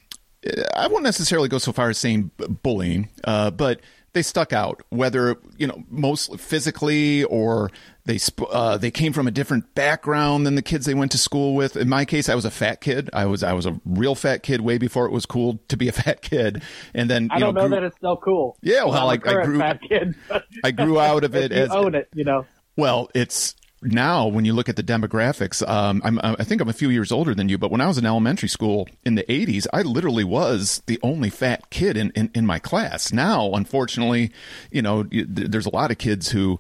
I 0.75 0.87
won't 0.87 1.03
necessarily 1.03 1.49
go 1.49 1.59
so 1.59 1.73
far 1.73 1.91
as 1.91 1.99
saying 1.99 2.31
bullying, 2.63 3.11
uh, 3.25 3.51
but 3.51 3.81
they 4.13 4.23
stuck 4.23 4.53
out, 4.53 4.83
whether 4.91 5.37
you 5.57 5.67
know 5.67 5.85
mostly 5.89 6.39
physically 6.39 7.25
or 7.25 7.71
they 8.05 8.19
uh, 8.51 8.77
they 8.77 8.91
came 8.91 9.13
from 9.13 9.27
a 9.27 9.31
different 9.31 9.75
background 9.75 10.47
than 10.47 10.55
the 10.55 10.63
kids 10.63 10.87
they 10.87 10.95
went 10.95 11.13
to 11.13 11.19
school 11.19 11.55
with. 11.55 11.77
In 11.77 11.89
my 11.89 12.05
case, 12.05 12.29
I 12.29 12.35
was 12.35 12.45
a 12.45 12.51
fat 12.51 12.81
kid. 12.81 13.11
I 13.13 13.27
was 13.27 13.43
I 13.43 13.53
was 13.53 13.67
a 13.67 13.81
real 13.85 14.15
fat 14.15 14.43
kid 14.43 14.61
way 14.63 14.79
before 14.79 15.07
it 15.07 15.13
was 15.13 15.27
cool 15.27 15.61
to 15.69 15.77
be 15.77 15.89
a 15.89 15.93
fat 15.93 16.23
kid. 16.23 16.63
And 16.95 17.09
then 17.09 17.29
I 17.31 17.39
don't 17.39 17.55
know, 17.55 17.63
know 17.63 17.69
grew, 17.69 17.77
that 17.77 17.87
it's 17.87 17.97
still 17.97 18.17
cool. 18.17 18.57
Yeah, 18.63 18.85
well, 18.85 19.09
I, 19.09 19.15
I 19.15 19.17
grew 19.17 19.59
fat 19.59 19.81
kid. 19.83 20.15
I 20.65 20.71
grew 20.73 20.99
out 20.99 21.25
of 21.25 21.35
it 21.37 21.53
as 21.53 21.71
own 21.71 21.95
it. 21.95 22.09
You 22.15 22.25
know. 22.25 22.47
Well, 22.77 23.11
it's 23.15 23.55
now 23.83 24.27
when 24.27 24.45
you 24.45 24.53
look 24.53 24.69
at 24.69 24.77
the 24.77 24.83
demographics 24.83 25.67
um, 25.67 26.03
i 26.23 26.45
think 26.45 26.61
i'm 26.61 26.69
a 26.69 26.73
few 26.73 26.91
years 26.91 27.11
older 27.11 27.35
than 27.35 27.49
you 27.49 27.57
but 27.57 27.71
when 27.71 27.81
i 27.81 27.87
was 27.87 27.97
in 27.97 28.05
elementary 28.05 28.49
school 28.49 28.87
in 29.05 29.15
the 29.15 29.23
80s 29.25 29.67
i 29.73 29.81
literally 29.83 30.25
was 30.25 30.83
the 30.87 30.99
only 31.03 31.31
fat 31.31 31.71
kid 31.71 31.97
in, 31.97 32.11
in, 32.11 32.31
in 32.35 32.47
my 32.47 32.59
class. 32.59 33.13
Now 33.13 33.53
unfortunately 33.53 34.31
you 34.71 34.83
know 34.83 35.05
there's 35.11 35.67
a 35.67 35.75
lot 35.75 35.91
of 35.91 35.99
kids 35.99 36.31
who 36.31 36.59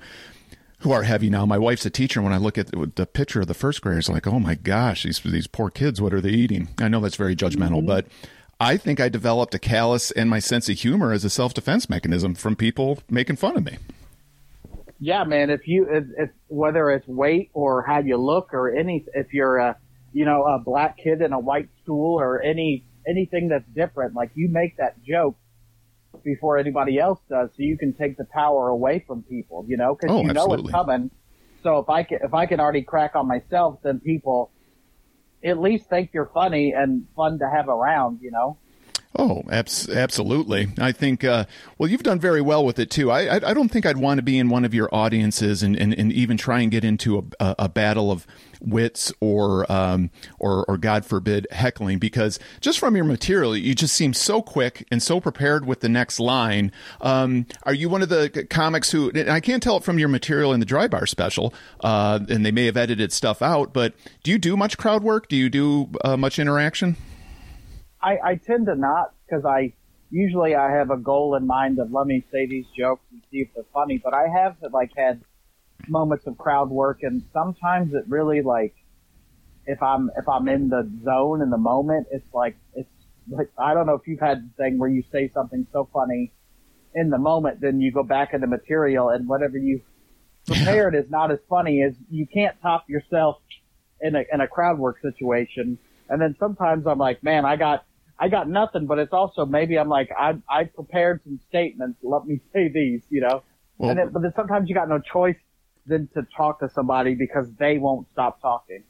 who 0.80 0.92
are 0.92 1.02
heavy 1.02 1.28
now. 1.28 1.44
My 1.44 1.58
wife's 1.58 1.84
a 1.84 1.90
teacher. 1.90 2.20
And 2.20 2.24
when 2.24 2.32
i 2.32 2.38
look 2.38 2.58
at 2.58 2.68
the 2.68 3.06
picture 3.06 3.42
of 3.42 3.46
the 3.46 3.54
first 3.54 3.82
graders 3.82 4.08
like 4.08 4.26
oh 4.26 4.40
my 4.40 4.54
gosh 4.54 5.02
these 5.02 5.20
these 5.20 5.46
poor 5.46 5.70
kids 5.70 6.00
what 6.00 6.14
are 6.14 6.20
they 6.20 6.30
eating? 6.30 6.68
I 6.78 6.88
know 6.88 7.00
that's 7.00 7.16
very 7.16 7.36
judgmental 7.36 7.78
mm-hmm. 7.78 7.86
but 7.86 8.06
I 8.62 8.76
think 8.76 9.00
I 9.00 9.08
developed 9.08 9.54
a 9.54 9.58
callus 9.58 10.10
and 10.10 10.28
my 10.28 10.38
sense 10.38 10.68
of 10.68 10.78
humor 10.78 11.12
as 11.12 11.24
a 11.24 11.30
self 11.30 11.54
defense 11.54 11.88
mechanism 11.88 12.34
from 12.34 12.56
people 12.56 12.98
making 13.08 13.36
fun 13.36 13.56
of 13.56 13.64
me 13.64 13.78
yeah, 15.00 15.24
man, 15.24 15.48
if 15.48 15.66
you, 15.66 15.86
if, 15.90 16.04
if, 16.18 16.30
whether 16.48 16.90
it's 16.90 17.06
weight 17.08 17.50
or 17.54 17.82
how 17.82 18.00
you 18.00 18.18
look 18.18 18.52
or 18.52 18.74
any, 18.76 19.06
if 19.14 19.32
you're 19.32 19.56
a, 19.56 19.76
you 20.12 20.26
know, 20.26 20.44
a 20.44 20.58
black 20.58 20.98
kid 20.98 21.22
in 21.22 21.32
a 21.32 21.38
white 21.38 21.68
school 21.82 22.20
or 22.20 22.42
any, 22.42 22.84
anything 23.08 23.48
that's 23.48 23.64
different, 23.74 24.14
like 24.14 24.30
you 24.34 24.50
make 24.50 24.76
that 24.76 25.02
joke 25.02 25.36
before 26.22 26.58
anybody 26.58 26.98
else 26.98 27.18
does 27.30 27.48
so 27.56 27.62
you 27.62 27.78
can 27.78 27.94
take 27.94 28.18
the 28.18 28.26
power 28.26 28.68
away 28.68 29.02
from 29.06 29.22
people, 29.22 29.64
you 29.66 29.78
know, 29.78 29.94
cause 29.94 30.10
oh, 30.12 30.20
you 30.20 30.32
know 30.34 30.52
it's 30.52 30.70
coming. 30.70 31.10
So 31.62 31.78
if 31.78 31.88
I 31.88 32.02
can, 32.02 32.18
if 32.22 32.34
I 32.34 32.44
can 32.44 32.60
already 32.60 32.82
crack 32.82 33.16
on 33.16 33.26
myself, 33.26 33.78
then 33.82 34.00
people 34.00 34.50
at 35.42 35.58
least 35.58 35.88
think 35.88 36.10
you're 36.12 36.30
funny 36.34 36.72
and 36.72 37.06
fun 37.16 37.38
to 37.38 37.48
have 37.48 37.68
around, 37.68 38.18
you 38.20 38.30
know? 38.30 38.58
Oh, 39.18 39.42
abs- 39.50 39.88
absolutely. 39.88 40.68
I 40.78 40.92
think, 40.92 41.24
uh, 41.24 41.46
well, 41.78 41.90
you've 41.90 42.04
done 42.04 42.20
very 42.20 42.40
well 42.40 42.64
with 42.64 42.78
it 42.78 42.90
too. 42.90 43.10
I, 43.10 43.22
I, 43.38 43.50
I, 43.50 43.54
don't 43.54 43.68
think 43.68 43.84
I'd 43.84 43.96
want 43.96 44.18
to 44.18 44.22
be 44.22 44.38
in 44.38 44.48
one 44.50 44.64
of 44.64 44.72
your 44.72 44.88
audiences 44.94 45.64
and, 45.64 45.74
and, 45.74 45.92
and 45.92 46.12
even 46.12 46.36
try 46.36 46.60
and 46.60 46.70
get 46.70 46.84
into 46.84 47.18
a, 47.40 47.56
a, 47.58 47.68
battle 47.68 48.12
of 48.12 48.24
wits 48.60 49.12
or, 49.18 49.70
um, 49.70 50.10
or, 50.38 50.64
or 50.66 50.78
God 50.78 51.04
forbid 51.04 51.48
heckling 51.50 51.98
because 51.98 52.38
just 52.60 52.78
from 52.78 52.94
your 52.94 53.04
material, 53.04 53.56
you 53.56 53.74
just 53.74 53.96
seem 53.96 54.14
so 54.14 54.42
quick 54.42 54.86
and 54.92 55.02
so 55.02 55.20
prepared 55.20 55.66
with 55.66 55.80
the 55.80 55.88
next 55.88 56.20
line. 56.20 56.70
Um, 57.00 57.46
are 57.64 57.74
you 57.74 57.88
one 57.88 58.02
of 58.02 58.10
the 58.10 58.46
comics 58.48 58.92
who, 58.92 59.10
I 59.28 59.40
can't 59.40 59.62
tell 59.62 59.76
it 59.76 59.82
from 59.82 59.98
your 59.98 60.08
material 60.08 60.52
in 60.52 60.60
the 60.60 60.66
dry 60.66 60.86
bar 60.86 61.06
special, 61.06 61.52
uh, 61.80 62.20
and 62.28 62.46
they 62.46 62.52
may 62.52 62.66
have 62.66 62.76
edited 62.76 63.12
stuff 63.12 63.42
out, 63.42 63.72
but 63.72 63.92
do 64.22 64.30
you 64.30 64.38
do 64.38 64.56
much 64.56 64.78
crowd 64.78 65.02
work? 65.02 65.28
Do 65.28 65.34
you 65.34 65.50
do 65.50 65.90
uh, 66.04 66.16
much 66.16 66.38
interaction? 66.38 66.96
I, 68.02 68.18
I 68.24 68.34
tend 68.36 68.66
to 68.66 68.74
not 68.74 69.14
because 69.26 69.44
I 69.44 69.74
usually 70.10 70.54
I 70.54 70.72
have 70.72 70.90
a 70.90 70.96
goal 70.96 71.34
in 71.36 71.46
mind 71.46 71.78
of 71.78 71.92
let 71.92 72.06
me 72.06 72.24
say 72.32 72.46
these 72.46 72.66
jokes 72.76 73.04
and 73.12 73.22
see 73.30 73.38
if 73.38 73.48
they're 73.54 73.64
funny. 73.72 74.00
But 74.02 74.14
I 74.14 74.28
have 74.28 74.56
like 74.72 74.92
had 74.96 75.20
moments 75.88 76.26
of 76.26 76.36
crowd 76.38 76.70
work, 76.70 77.02
and 77.02 77.22
sometimes 77.32 77.94
it 77.94 78.04
really 78.08 78.42
like 78.42 78.74
if 79.66 79.82
I'm 79.82 80.10
if 80.16 80.28
I'm 80.28 80.48
in 80.48 80.68
the 80.68 80.90
zone 81.04 81.42
in 81.42 81.50
the 81.50 81.58
moment, 81.58 82.08
it's 82.10 82.26
like 82.34 82.56
it's 82.74 82.88
like 83.28 83.50
I 83.58 83.74
don't 83.74 83.86
know 83.86 83.94
if 83.94 84.06
you've 84.06 84.20
had 84.20 84.50
the 84.50 84.62
thing 84.62 84.78
where 84.78 84.88
you 84.88 85.04
say 85.12 85.30
something 85.32 85.66
so 85.72 85.88
funny 85.92 86.32
in 86.94 87.10
the 87.10 87.18
moment, 87.18 87.60
then 87.60 87.80
you 87.80 87.92
go 87.92 88.02
back 88.02 88.34
in 88.34 88.40
the 88.40 88.46
material 88.46 89.10
and 89.10 89.28
whatever 89.28 89.56
you 89.56 89.80
prepared 90.46 90.94
is 90.94 91.08
not 91.10 91.30
as 91.30 91.38
funny 91.48 91.82
as 91.82 91.92
you 92.10 92.26
can't 92.26 92.60
top 92.62 92.88
yourself 92.88 93.36
in 94.00 94.16
a 94.16 94.24
in 94.32 94.40
a 94.40 94.48
crowd 94.48 94.78
work 94.78 95.00
situation. 95.02 95.78
And 96.08 96.20
then 96.20 96.34
sometimes 96.40 96.86
I'm 96.88 96.98
like, 96.98 97.22
man, 97.22 97.44
I 97.44 97.54
got 97.54 97.84
I 98.20 98.28
got 98.28 98.48
nothing, 98.48 98.86
but 98.86 98.98
it's 98.98 99.14
also 99.14 99.46
maybe 99.46 99.78
I'm 99.78 99.88
like 99.88 100.10
I 100.16 100.34
I 100.48 100.64
prepared 100.64 101.22
some 101.24 101.40
statements. 101.48 101.98
Let 102.02 102.26
me 102.26 102.40
say 102.52 102.68
these, 102.68 103.02
you 103.08 103.22
know. 103.22 103.42
Well- 103.78 103.90
and 103.90 103.98
then, 103.98 104.10
but 104.10 104.22
then 104.22 104.32
sometimes 104.36 104.68
you 104.68 104.74
got 104.74 104.88
no 104.88 105.00
choice 105.00 105.36
than 105.86 106.06
to 106.14 106.26
talk 106.36 106.60
to 106.60 106.68
somebody 106.68 107.14
because 107.14 107.50
they 107.58 107.78
won't 107.78 108.06
stop 108.12 108.40
talking. 108.42 108.84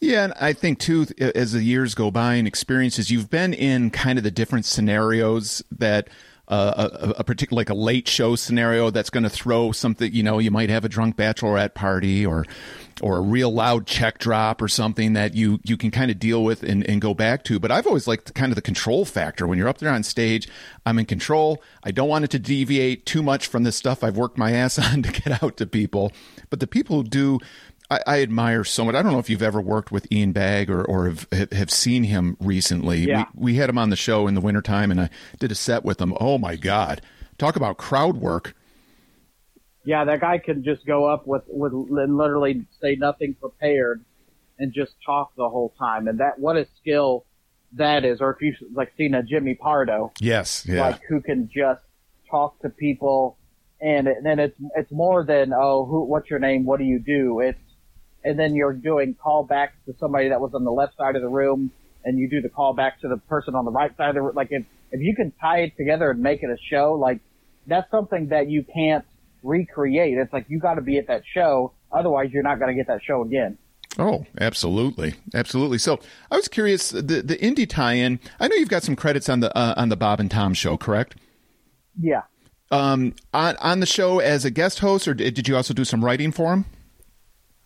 Yeah, 0.00 0.24
and 0.24 0.34
I 0.40 0.52
think 0.52 0.78
too, 0.78 1.06
as 1.18 1.52
the 1.52 1.62
years 1.62 1.94
go 1.94 2.10
by 2.10 2.34
and 2.34 2.46
experiences, 2.46 3.10
you've 3.10 3.30
been 3.30 3.54
in 3.54 3.90
kind 3.90 4.18
of 4.18 4.24
the 4.24 4.30
different 4.30 4.66
scenarios 4.66 5.62
that 5.70 6.08
a, 6.48 7.14
a 7.18 7.24
particular, 7.24 7.60
like 7.60 7.70
a 7.70 7.74
late 7.74 8.08
show 8.08 8.36
scenario 8.36 8.90
that's 8.90 9.10
going 9.10 9.24
to 9.24 9.30
throw 9.30 9.72
something. 9.72 10.12
You 10.12 10.22
know, 10.22 10.38
you 10.38 10.50
might 10.50 10.70
have 10.70 10.84
a 10.84 10.88
drunk 10.88 11.16
bachelorette 11.16 11.74
party 11.74 12.24
or 12.24 12.44
or 13.02 13.18
a 13.18 13.20
real 13.20 13.52
loud 13.52 13.86
check 13.86 14.18
drop 14.18 14.62
or 14.62 14.68
something 14.68 15.12
that 15.14 15.34
you 15.34 15.60
you 15.64 15.76
can 15.76 15.90
kind 15.90 16.10
of 16.10 16.18
deal 16.18 16.42
with 16.44 16.62
and, 16.62 16.88
and 16.88 17.00
go 17.00 17.14
back 17.14 17.44
to. 17.44 17.58
But 17.58 17.70
I've 17.70 17.86
always 17.86 18.06
liked 18.06 18.32
kind 18.34 18.52
of 18.52 18.56
the 18.56 18.62
control 18.62 19.04
factor 19.04 19.46
when 19.46 19.58
you're 19.58 19.68
up 19.68 19.78
there 19.78 19.90
on 19.90 20.02
stage. 20.02 20.48
I'm 20.84 20.98
in 20.98 21.06
control. 21.06 21.62
I 21.82 21.90
don't 21.90 22.08
want 22.08 22.24
it 22.24 22.30
to 22.32 22.38
deviate 22.38 23.06
too 23.06 23.22
much 23.22 23.46
from 23.46 23.64
the 23.64 23.72
stuff 23.72 24.04
I've 24.04 24.16
worked 24.16 24.38
my 24.38 24.52
ass 24.52 24.78
on 24.92 25.02
to 25.02 25.12
get 25.12 25.42
out 25.42 25.56
to 25.58 25.66
people. 25.66 26.12
But 26.48 26.60
the 26.60 26.66
people 26.66 26.96
who 26.96 27.04
do 27.04 27.38
I, 27.90 28.00
I 28.06 28.22
admire 28.22 28.64
so 28.64 28.84
much. 28.84 28.94
I 28.94 29.02
don't 29.02 29.12
know 29.12 29.18
if 29.18 29.30
you've 29.30 29.42
ever 29.42 29.60
worked 29.60 29.92
with 29.92 30.10
Ian 30.12 30.32
Bagg 30.32 30.70
or, 30.70 30.84
or 30.84 31.06
have, 31.08 31.28
have 31.52 31.70
seen 31.70 32.04
him 32.04 32.36
recently. 32.40 33.00
Yeah. 33.00 33.26
We, 33.34 33.52
we 33.52 33.58
had 33.58 33.70
him 33.70 33.78
on 33.78 33.90
the 33.90 33.96
show 33.96 34.26
in 34.26 34.34
the 34.34 34.40
wintertime 34.40 34.90
and 34.90 35.00
I 35.00 35.10
did 35.38 35.52
a 35.52 35.54
set 35.54 35.84
with 35.84 36.00
him. 36.00 36.14
Oh 36.20 36.38
my 36.38 36.56
God. 36.56 37.00
Talk 37.38 37.56
about 37.56 37.76
crowd 37.76 38.16
work. 38.16 38.54
Yeah, 39.84 40.04
that 40.04 40.20
guy 40.20 40.38
can 40.38 40.64
just 40.64 40.84
go 40.84 41.04
up 41.04 41.26
with 41.28 41.42
with 41.46 41.72
and 41.72 42.16
literally 42.16 42.66
say 42.80 42.96
nothing 42.96 43.34
prepared 43.40 44.04
and 44.58 44.72
just 44.72 44.94
talk 45.04 45.32
the 45.36 45.48
whole 45.48 45.74
time. 45.78 46.08
And 46.08 46.18
that 46.18 46.38
what 46.40 46.56
a 46.56 46.66
skill 46.80 47.24
that 47.74 48.04
is. 48.04 48.20
Or 48.20 48.30
if 48.32 48.40
you've 48.40 48.56
like 48.74 48.92
seen 48.98 49.14
a 49.14 49.22
Jimmy 49.22 49.54
Pardo, 49.54 50.12
Yes. 50.20 50.66
Yeah. 50.66 50.80
like 50.80 51.00
who 51.08 51.20
can 51.20 51.48
just 51.54 51.82
talk 52.28 52.60
to 52.62 52.68
people, 52.68 53.38
and 53.80 54.08
then 54.24 54.40
it's 54.40 54.56
it's 54.74 54.90
more 54.90 55.24
than 55.24 55.52
oh 55.54 55.84
who 55.84 56.02
what's 56.04 56.28
your 56.30 56.40
name 56.40 56.64
what 56.64 56.80
do 56.80 56.84
you 56.84 56.98
do 56.98 57.38
it's 57.40 57.58
and 58.26 58.36
then 58.36 58.56
you're 58.56 58.72
doing 58.72 59.14
callbacks 59.14 59.78
to 59.86 59.94
somebody 60.00 60.28
that 60.30 60.40
was 60.40 60.52
on 60.52 60.64
the 60.64 60.72
left 60.72 60.96
side 60.96 61.14
of 61.14 61.22
the 61.22 61.28
room, 61.28 61.70
and 62.04 62.18
you 62.18 62.28
do 62.28 62.42
the 62.42 62.48
callback 62.48 62.98
to 63.00 63.08
the 63.08 63.16
person 63.16 63.54
on 63.54 63.64
the 63.64 63.70
right 63.70 63.96
side 63.96 64.10
of 64.10 64.14
the 64.16 64.22
room. 64.22 64.34
Like 64.34 64.48
if 64.50 64.64
if 64.90 65.00
you 65.00 65.14
can 65.14 65.32
tie 65.40 65.60
it 65.60 65.76
together 65.76 66.10
and 66.10 66.20
make 66.20 66.42
it 66.42 66.50
a 66.50 66.56
show, 66.68 66.94
like 66.94 67.20
that's 67.66 67.88
something 67.90 68.28
that 68.28 68.48
you 68.48 68.64
can't 68.64 69.04
recreate. 69.44 70.18
It's 70.18 70.32
like 70.32 70.46
you 70.48 70.58
got 70.58 70.74
to 70.74 70.82
be 70.82 70.98
at 70.98 71.06
that 71.06 71.22
show, 71.32 71.72
otherwise 71.92 72.30
you're 72.32 72.42
not 72.42 72.58
going 72.58 72.68
to 72.68 72.74
get 72.74 72.88
that 72.88 73.00
show 73.06 73.22
again. 73.22 73.58
Oh, 73.98 74.26
absolutely, 74.40 75.14
absolutely. 75.32 75.78
So 75.78 76.00
I 76.30 76.36
was 76.36 76.48
curious 76.48 76.90
the 76.90 77.00
the 77.00 77.36
indie 77.36 77.68
tie-in. 77.68 78.18
I 78.40 78.48
know 78.48 78.56
you've 78.56 78.68
got 78.68 78.82
some 78.82 78.96
credits 78.96 79.28
on 79.28 79.38
the 79.38 79.56
uh, 79.56 79.74
on 79.76 79.88
the 79.88 79.96
Bob 79.96 80.18
and 80.18 80.30
Tom 80.30 80.52
show, 80.52 80.76
correct? 80.76 81.14
Yeah. 81.98 82.22
Um, 82.72 83.14
on 83.32 83.56
on 83.58 83.78
the 83.78 83.86
show 83.86 84.18
as 84.18 84.44
a 84.44 84.50
guest 84.50 84.80
host, 84.80 85.06
or 85.06 85.14
did 85.14 85.34
did 85.34 85.46
you 85.46 85.56
also 85.56 85.72
do 85.72 85.84
some 85.84 86.04
writing 86.04 86.32
for 86.32 86.52
him? 86.52 86.64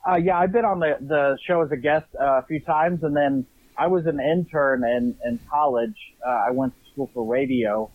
Uh, 0.09 0.17
yeah, 0.17 0.39
I've 0.39 0.53
been 0.53 0.65
on 0.65 0.81
the, 0.81 0.97
the 1.01 1.39
show 1.47 1.61
as 1.63 1.71
a 1.73 1.77
guest 1.77 2.07
uh, 2.19 2.39
a 2.39 2.47
few 2.47 2.61
times, 2.61 3.03
and 3.03 3.15
then 3.15 3.47
I 3.77 3.89
was 3.89 4.07
an 4.07 4.19
intern 4.19 4.83
in, 4.83 5.17
in 5.25 5.39
college. 5.51 5.97
Uh, 6.27 6.31
I 6.49 6.51
went 6.53 6.73
to 6.75 6.91
school 6.91 7.11
for 7.13 7.27
radio, 7.27 7.91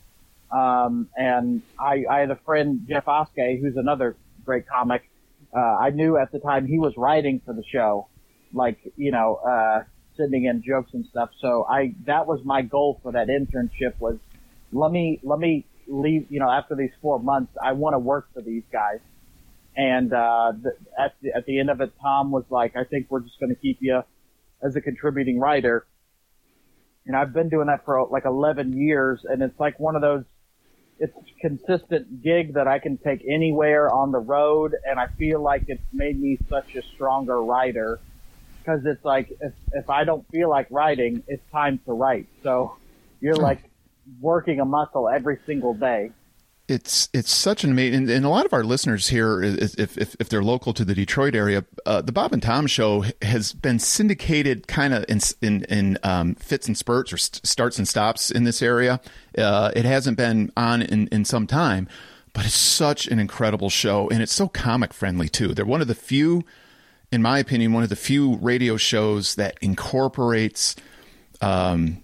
um, 0.51 1.09
and 1.15 1.63
I, 1.79 2.03
I 2.09 2.19
had 2.19 2.29
a 2.29 2.39
friend, 2.45 2.85
Jeff 2.87 3.05
Oskay, 3.05 3.59
who's 3.59 3.75
another 3.75 4.15
great 4.45 4.67
comic. 4.67 5.09
Uh, 5.55 5.59
I 5.59 5.89
knew 5.89 6.17
at 6.17 6.31
the 6.31 6.39
time 6.39 6.67
he 6.67 6.77
was 6.77 6.93
writing 6.95 7.41
for 7.43 7.53
the 7.53 7.63
show, 7.71 8.07
like, 8.53 8.77
you 8.97 9.11
know, 9.11 9.35
uh, 9.37 9.83
sending 10.15 10.45
in 10.45 10.61
jokes 10.61 10.91
and 10.93 11.05
stuff. 11.07 11.31
So 11.41 11.65
I, 11.67 11.95
that 12.05 12.27
was 12.27 12.39
my 12.43 12.61
goal 12.61 12.99
for 13.01 13.13
that 13.13 13.29
internship 13.29 13.99
was, 13.99 14.17
let 14.71 14.91
me, 14.91 15.19
let 15.23 15.39
me 15.39 15.65
leave, 15.87 16.27
you 16.29 16.39
know, 16.39 16.51
after 16.51 16.75
these 16.75 16.91
four 17.01 17.19
months, 17.19 17.51
I 17.61 17.71
want 17.71 17.95
to 17.95 17.99
work 17.99 18.27
for 18.33 18.43
these 18.43 18.63
guys. 18.71 18.99
And 19.77 20.13
uh, 20.13 20.53
the, 20.61 20.71
at 20.97 21.15
the 21.21 21.33
at 21.33 21.45
the 21.45 21.59
end 21.59 21.69
of 21.69 21.81
it, 21.81 21.91
Tom 22.01 22.31
was 22.31 22.45
like, 22.49 22.75
"I 22.75 22.83
think 22.85 23.07
we're 23.09 23.19
just 23.21 23.39
going 23.39 23.53
to 23.53 23.59
keep 23.59 23.79
you 23.81 24.01
as 24.61 24.75
a 24.75 24.81
contributing 24.81 25.39
writer." 25.39 25.85
And 27.05 27.15
I've 27.15 27.33
been 27.33 27.49
doing 27.49 27.67
that 27.67 27.85
for 27.85 28.07
like 28.09 28.25
11 28.25 28.73
years, 28.73 29.25
and 29.25 29.43
it's 29.43 29.59
like 29.59 29.79
one 29.79 29.95
of 29.95 30.01
those. 30.01 30.23
It's 30.97 31.13
consistent 31.41 32.23
gig 32.23 32.53
that 32.53 32.69
I 32.69 32.79
can 32.79 32.97
take 32.97 33.21
anywhere 33.29 33.91
on 33.91 34.13
the 34.13 34.19
road, 34.19 34.75
and 34.87 34.97
I 34.97 35.07
feel 35.07 35.41
like 35.41 35.65
it's 35.67 35.83
made 35.91 36.17
me 36.19 36.37
such 36.49 36.73
a 36.75 36.81
stronger 36.81 37.43
writer 37.43 37.99
because 38.65 38.85
it's 38.85 39.03
like 39.03 39.29
if 39.41 39.53
if 39.73 39.89
I 39.89 40.05
don't 40.05 40.25
feel 40.31 40.49
like 40.49 40.67
writing, 40.69 41.23
it's 41.27 41.43
time 41.51 41.79
to 41.85 41.91
write. 41.91 42.27
So 42.43 42.77
you're 43.19 43.35
like 43.35 43.59
working 44.19 44.59
a 44.59 44.65
muscle 44.65 45.09
every 45.09 45.39
single 45.45 45.73
day. 45.73 46.11
It's 46.67 47.09
it's 47.13 47.31
such 47.31 47.63
an 47.63 47.69
amazing, 47.69 47.95
and, 47.95 48.09
and 48.09 48.25
a 48.25 48.29
lot 48.29 48.47
of 48.47 48.53
our 48.53 48.63
listeners 48.63 49.09
here, 49.09 49.43
if 49.43 49.77
if, 49.77 50.15
if 50.19 50.29
they're 50.29 50.41
local 50.43 50.73
to 50.73 50.83
the 50.83 50.95
Detroit 50.95 51.35
area, 51.35 51.63
uh, 51.85 52.01
the 52.01 52.11
Bob 52.11 52.33
and 52.33 52.41
Tom 52.41 52.65
Show 52.65 53.05
has 53.21 53.53
been 53.53 53.77
syndicated 53.77 54.67
kind 54.67 54.91
of 54.91 55.05
in 55.07 55.19
in, 55.43 55.63
in 55.65 55.99
um, 56.01 56.33
fits 56.35 56.67
and 56.67 56.75
spurts 56.75 57.13
or 57.13 57.17
st- 57.17 57.45
starts 57.45 57.77
and 57.77 57.87
stops 57.87 58.31
in 58.31 58.45
this 58.45 58.63
area. 58.63 58.99
Uh, 59.37 59.71
it 59.75 59.85
hasn't 59.85 60.17
been 60.17 60.51
on 60.57 60.81
in, 60.81 61.07
in 61.09 61.23
some 61.23 61.45
time, 61.45 61.87
but 62.33 62.45
it's 62.45 62.55
such 62.55 63.05
an 63.07 63.19
incredible 63.19 63.69
show, 63.69 64.09
and 64.09 64.23
it's 64.23 64.33
so 64.33 64.47
comic 64.47 64.91
friendly 64.91 65.29
too. 65.29 65.53
They're 65.53 65.65
one 65.65 65.81
of 65.81 65.87
the 65.87 65.93
few, 65.93 66.43
in 67.11 67.21
my 67.21 67.37
opinion, 67.37 67.73
one 67.73 67.83
of 67.83 67.89
the 67.89 67.95
few 67.95 68.37
radio 68.37 68.75
shows 68.75 69.35
that 69.35 69.59
incorporates. 69.61 70.75
Um, 71.41 72.03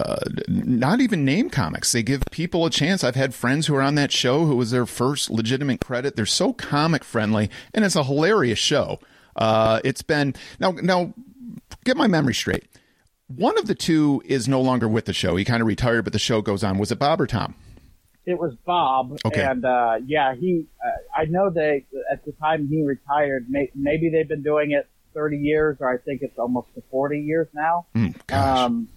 uh, 0.00 0.16
not 0.48 1.00
even 1.00 1.24
name 1.24 1.50
comics. 1.50 1.92
They 1.92 2.02
give 2.02 2.22
people 2.30 2.64
a 2.66 2.70
chance. 2.70 3.04
I've 3.04 3.14
had 3.14 3.34
friends 3.34 3.66
who 3.66 3.74
are 3.74 3.82
on 3.82 3.94
that 3.96 4.10
show 4.12 4.46
who 4.46 4.56
was 4.56 4.70
their 4.70 4.86
first 4.86 5.30
legitimate 5.30 5.80
credit. 5.80 6.16
They're 6.16 6.26
so 6.26 6.52
comic 6.52 7.04
friendly, 7.04 7.50
and 7.74 7.84
it's 7.84 7.96
a 7.96 8.04
hilarious 8.04 8.58
show. 8.58 8.98
Uh, 9.36 9.80
it's 9.84 10.02
been 10.02 10.34
now. 10.58 10.70
Now, 10.72 11.12
get 11.84 11.96
my 11.96 12.06
memory 12.06 12.34
straight. 12.34 12.64
One 13.28 13.56
of 13.58 13.66
the 13.66 13.74
two 13.74 14.22
is 14.26 14.46
no 14.48 14.60
longer 14.60 14.88
with 14.88 15.06
the 15.06 15.12
show. 15.14 15.36
He 15.36 15.44
kind 15.44 15.62
of 15.62 15.66
retired, 15.68 16.02
but 16.04 16.12
the 16.12 16.18
show 16.18 16.42
goes 16.42 16.62
on. 16.62 16.76
Was 16.78 16.90
it 16.92 16.98
Bob 16.98 17.20
or 17.20 17.26
Tom? 17.26 17.54
It 18.24 18.38
was 18.38 18.54
Bob, 18.64 19.18
Okay. 19.24 19.42
and 19.44 19.64
uh, 19.64 19.96
yeah, 20.06 20.34
he. 20.34 20.66
Uh, 20.84 20.90
I 21.20 21.24
know 21.24 21.50
they 21.50 21.86
at 22.10 22.24
the 22.24 22.32
time 22.32 22.68
he 22.68 22.82
retired. 22.82 23.46
May, 23.50 23.70
maybe 23.74 24.10
they've 24.10 24.28
been 24.28 24.42
doing 24.44 24.70
it 24.72 24.86
30 25.14 25.38
years, 25.38 25.76
or 25.80 25.92
I 25.92 25.98
think 25.98 26.22
it's 26.22 26.38
almost 26.38 26.72
to 26.74 26.82
40 26.90 27.18
years 27.20 27.48
now. 27.54 27.86
Mm, 27.96 28.14
gosh. 28.26 28.58
Um, 28.60 28.88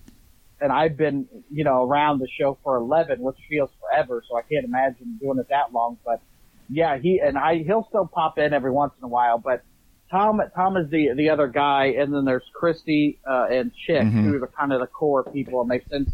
and 0.61 0.71
I've 0.71 0.95
been, 0.97 1.27
you 1.51 1.63
know, 1.63 1.83
around 1.83 2.19
the 2.19 2.27
show 2.39 2.57
for 2.63 2.77
11, 2.77 3.19
which 3.21 3.37
feels 3.49 3.69
forever. 3.79 4.23
So 4.29 4.37
I 4.37 4.41
can't 4.41 4.65
imagine 4.65 5.17
doing 5.21 5.37
it 5.39 5.47
that 5.49 5.73
long. 5.73 5.97
But 6.05 6.21
yeah, 6.69 6.97
he 6.97 7.19
and 7.19 7.37
I, 7.37 7.57
he'll 7.63 7.85
still 7.89 8.07
pop 8.07 8.37
in 8.37 8.53
every 8.53 8.71
once 8.71 8.93
in 8.97 9.03
a 9.03 9.07
while. 9.09 9.37
But 9.37 9.63
Tom, 10.11 10.41
Tom 10.55 10.77
is 10.77 10.89
the 10.89 11.13
the 11.15 11.29
other 11.29 11.47
guy, 11.47 11.95
and 11.97 12.13
then 12.13 12.25
there's 12.25 12.43
Kristi 12.59 13.17
uh, 13.27 13.47
and 13.51 13.71
Chick, 13.85 14.03
Mhm. 14.03 14.23
who 14.23 14.35
are 14.35 14.39
the 14.39 14.47
kind 14.47 14.71
of 14.71 14.79
the 14.79 14.87
core 14.87 15.23
people, 15.23 15.61
and 15.61 15.69
they've 15.69 15.85
since 15.89 16.09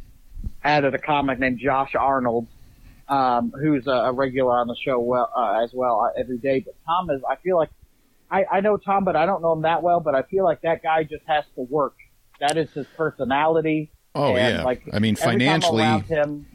added 0.63 0.95
a 0.95 0.97
comic 0.99 1.39
named 1.39 1.60
Josh 1.60 1.93
Arnold, 1.95 2.47
um, 3.08 3.51
who's 3.51 3.86
a, 3.88 3.91
a 3.91 4.12
regular 4.13 4.54
on 4.60 4.67
the 4.67 4.75
show 4.84 4.99
well 4.99 5.30
uh, 5.36 5.63
as 5.63 5.71
well 5.73 6.01
uh, 6.01 6.19
every 6.19 6.38
day. 6.38 6.62
But 6.62 6.75
Tom 6.86 7.10
is, 7.12 7.21
I 7.30 7.36
feel 7.38 7.58
like. 7.58 7.69
I, 8.34 8.45
I 8.49 8.60
know 8.62 8.77
Tom, 8.77 9.04
but 9.04 9.17
I 9.17 9.25
don't 9.25 9.41
know 9.41 9.51
him 9.51 9.63
that 9.63 9.84
well. 9.84 9.99
But 9.99 10.15
I 10.15 10.21
feel 10.23 10.45
like 10.45 10.62
that 10.62 10.82
guy 10.82 11.04
just 11.04 11.25
has 11.27 11.43
to 11.56 11.62
work. 11.63 11.95
That 12.39 12.56
is 12.56 12.71
his 12.71 12.88
personality. 12.95 13.91
Oh, 14.13 14.36
And, 14.36 14.58
yeah. 14.58 14.63
Like 14.63 14.84
I 14.93 15.00
mean, 15.00 15.15
financially- 15.15 15.84
him, 15.84 16.47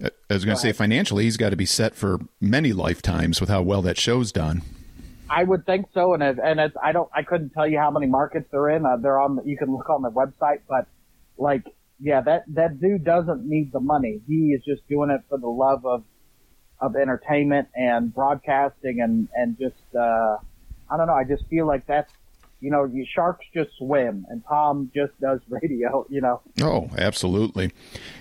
I 0.00 0.34
was 0.34 0.44
going 0.44 0.56
to 0.56 0.60
say 0.60 0.72
financially, 0.72 1.24
he's 1.24 1.36
got 1.36 1.50
to 1.50 1.56
be 1.56 1.66
set 1.66 1.94
for 1.96 2.20
many 2.40 2.72
lifetimes 2.72 3.40
with 3.40 3.50
how 3.50 3.62
well 3.62 3.82
that 3.82 3.98
show's 3.98 4.30
done. 4.30 4.62
I 5.30 5.42
would 5.42 5.66
think 5.66 5.86
so. 5.92 6.14
And 6.14 6.22
it, 6.22 6.38
and 6.42 6.60
it's, 6.60 6.76
I 6.82 6.92
don't, 6.92 7.08
I 7.14 7.22
couldn't 7.22 7.50
tell 7.50 7.66
you 7.66 7.78
how 7.78 7.90
many 7.90 8.06
markets 8.06 8.46
they're 8.52 8.70
in. 8.70 8.86
Uh, 8.86 8.96
they're 8.96 9.20
on. 9.20 9.40
You 9.44 9.56
can 9.56 9.72
look 9.74 9.90
on 9.90 10.02
the 10.02 10.10
website, 10.10 10.60
but 10.68 10.86
like, 11.36 11.64
yeah, 12.00 12.20
that 12.22 12.44
that 12.54 12.80
dude 12.80 13.04
doesn't 13.04 13.44
need 13.44 13.72
the 13.72 13.80
money. 13.80 14.20
He 14.28 14.52
is 14.52 14.62
just 14.64 14.86
doing 14.88 15.10
it 15.10 15.22
for 15.28 15.38
the 15.38 15.48
love 15.48 15.84
of 15.84 16.04
of 16.80 16.94
entertainment 16.94 17.68
and 17.74 18.14
broadcasting 18.14 19.00
and 19.00 19.28
and 19.34 19.58
just 19.58 19.82
uh, 19.94 20.36
I 20.88 20.96
don't 20.96 21.08
know. 21.08 21.14
I 21.14 21.24
just 21.24 21.46
feel 21.48 21.66
like 21.66 21.86
that's 21.86 22.12
you 22.60 22.70
know, 22.70 22.84
you 22.84 23.06
sharks 23.14 23.44
just 23.54 23.70
swim 23.78 24.26
and 24.28 24.42
Tom 24.48 24.90
just 24.94 25.18
does 25.20 25.40
radio. 25.48 26.06
You 26.08 26.20
know. 26.20 26.40
Oh, 26.60 26.90
absolutely. 26.96 27.72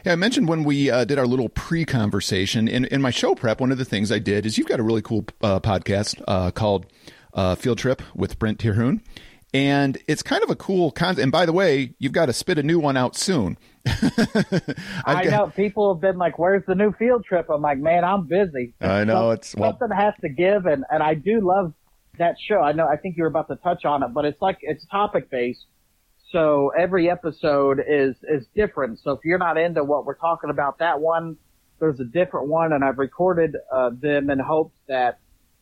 Yeah, 0.05 0.13
I 0.13 0.15
mentioned 0.15 0.47
when 0.47 0.63
we 0.63 0.89
uh, 0.89 1.05
did 1.05 1.19
our 1.19 1.27
little 1.27 1.49
pre-conversation 1.49 2.67
in 2.67 2.85
in 2.85 3.01
my 3.01 3.11
show 3.11 3.35
prep. 3.35 3.59
One 3.59 3.71
of 3.71 3.77
the 3.77 3.85
things 3.85 4.11
I 4.11 4.19
did 4.19 4.45
is 4.45 4.57
you've 4.57 4.67
got 4.67 4.79
a 4.79 4.83
really 4.83 5.01
cool 5.01 5.25
uh, 5.41 5.59
podcast 5.59 6.21
uh, 6.27 6.51
called 6.51 6.85
uh, 7.33 7.55
Field 7.55 7.77
Trip 7.77 8.01
with 8.15 8.39
Brent 8.39 8.59
Terhune, 8.59 9.01
and 9.53 9.97
it's 10.07 10.23
kind 10.23 10.43
of 10.43 10.49
a 10.49 10.55
cool 10.55 10.91
concept. 10.91 11.23
And 11.23 11.31
by 11.31 11.45
the 11.45 11.53
way, 11.53 11.93
you've 11.99 12.11
got 12.11 12.27
to 12.27 12.33
spit 12.33 12.57
a 12.57 12.63
new 12.63 12.79
one 12.79 12.97
out 12.97 13.15
soon. 13.15 13.57
I 15.05 15.23
got, 15.23 15.25
know 15.25 15.51
people 15.55 15.93
have 15.93 16.01
been 16.01 16.17
like, 16.17 16.37
"Where's 16.37 16.63
the 16.67 16.75
new 16.75 16.91
field 16.93 17.25
trip?" 17.25 17.47
I'm 17.49 17.61
like, 17.61 17.77
"Man, 17.77 18.03
I'm 18.03 18.27
busy." 18.27 18.73
I 18.81 19.03
know 19.03 19.31
it's 19.31 19.55
well, 19.55 19.71
something 19.71 19.95
has 19.95 20.13
to 20.21 20.29
give, 20.29 20.65
and 20.65 20.83
and 20.91 21.01
I 21.01 21.13
do 21.13 21.39
love 21.41 21.73
that 22.19 22.35
show. 22.39 22.61
I 22.61 22.71
know 22.71 22.87
I 22.87 22.97
think 22.97 23.17
you're 23.17 23.27
about 23.27 23.47
to 23.49 23.55
touch 23.57 23.85
on 23.85 24.03
it, 24.03 24.13
but 24.13 24.25
it's 24.25 24.41
like 24.41 24.57
it's 24.61 24.85
topic 24.87 25.29
based. 25.29 25.65
So 26.31 26.71
every 26.77 27.09
episode 27.09 27.79
is 27.79 28.15
is 28.29 28.45
different. 28.55 28.99
So 29.03 29.11
if 29.11 29.19
you're 29.23 29.37
not 29.37 29.57
into 29.57 29.83
what 29.83 30.05
we're 30.05 30.15
talking 30.15 30.49
about, 30.49 30.79
that 30.79 30.99
one 30.99 31.37
there's 31.79 31.99
a 31.99 32.05
different 32.05 32.47
one, 32.47 32.73
and 32.73 32.83
I've 32.83 32.97
recorded 32.97 33.55
uh, 33.71 33.91
them 34.01 34.29
in 34.29 34.39
hopes 34.39 34.75
that 34.87 35.19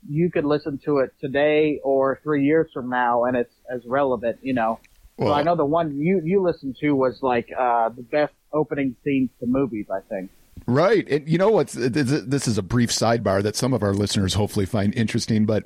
you 0.08 0.30
could 0.32 0.46
listen 0.46 0.80
to 0.86 1.00
it 1.00 1.12
today 1.20 1.80
or 1.84 2.20
three 2.24 2.46
years 2.46 2.70
from 2.74 2.90
now, 2.90 3.26
and 3.26 3.36
it's 3.36 3.54
as 3.70 3.82
relevant. 3.86 4.40
You 4.42 4.54
know. 4.54 4.80
Well, 5.18 5.30
so 5.30 5.34
I 5.34 5.44
know 5.44 5.56
the 5.56 5.66
one 5.66 5.98
you 5.98 6.22
you 6.24 6.42
listened 6.42 6.78
to 6.82 6.92
was 6.92 7.20
like 7.22 7.50
uh, 7.58 7.90
the 7.90 8.04
best 8.04 8.34
opening 8.54 8.96
scenes 9.04 9.30
to 9.40 9.46
movies. 9.46 9.88
I 9.92 10.02
think. 10.10 10.30
Right, 10.68 11.08
and 11.10 11.28
you 11.28 11.38
know 11.38 11.50
what's 11.50 11.74
this 11.74 12.48
is 12.48 12.58
a 12.58 12.64
brief 12.64 12.90
sidebar 12.90 13.44
that 13.44 13.56
some 13.56 13.74
of 13.74 13.84
our 13.84 13.94
listeners 13.94 14.34
hopefully 14.34 14.66
find 14.66 14.96
interesting, 14.96 15.46
but 15.46 15.66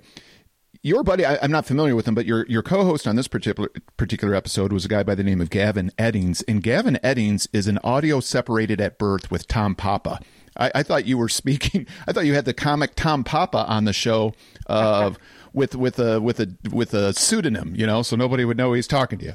your 0.82 1.04
buddy, 1.04 1.26
I, 1.26 1.36
am 1.36 1.52
not 1.52 1.65
familiar 1.65 1.96
with 1.96 2.08
him, 2.08 2.15
but 2.15 2.26
your 2.26 2.46
your 2.48 2.63
co-host 2.63 3.08
on 3.08 3.15
this 3.15 3.28
particular 3.28 3.70
particular 3.98 4.34
episode 4.34 4.72
was 4.72 4.86
a 4.86 4.88
guy 4.88 5.04
by 5.04 5.15
the 5.15 5.24
name 5.24 5.42
of 5.42 5.50
Gavin 5.50 5.92
Eddings, 5.98 6.44
and 6.48 6.63
Gavin 6.63 6.98
Eddings 7.04 7.48
is 7.52 7.68
an 7.68 7.80
audio 7.84 8.20
separated 8.20 8.80
at 8.80 8.98
birth 8.98 9.30
with 9.30 9.48
Tom 9.48 9.76
Papa. 9.76 10.20
I, 10.58 10.72
I 10.76 10.84
thought 10.84 11.06
you 11.06 11.18
were 11.18 11.30
speaking. 11.30 11.88
I 12.08 12.13
thought 12.13 12.26
you 12.26 12.34
had 12.34 12.46
the 12.46 12.54
comic 12.54 12.96
Tom 12.96 13.24
Papa 13.24 13.65
on 13.68 13.86
the 13.86 13.94
show, 13.94 14.34
uh, 14.68 15.12
with 15.54 15.76
with 15.76 16.00
a 16.00 16.22
with 16.22 16.39
a 16.39 16.56
with 16.72 16.94
a 16.94 17.13
pseudonym, 17.13 17.74
you 17.76 17.86
know, 17.86 18.02
so 18.02 18.15
nobody 18.15 18.46
would 18.46 18.58
know 18.58 18.74
he's 18.74 18.88
talking 18.88 19.20
to 19.20 19.26
you. 19.26 19.34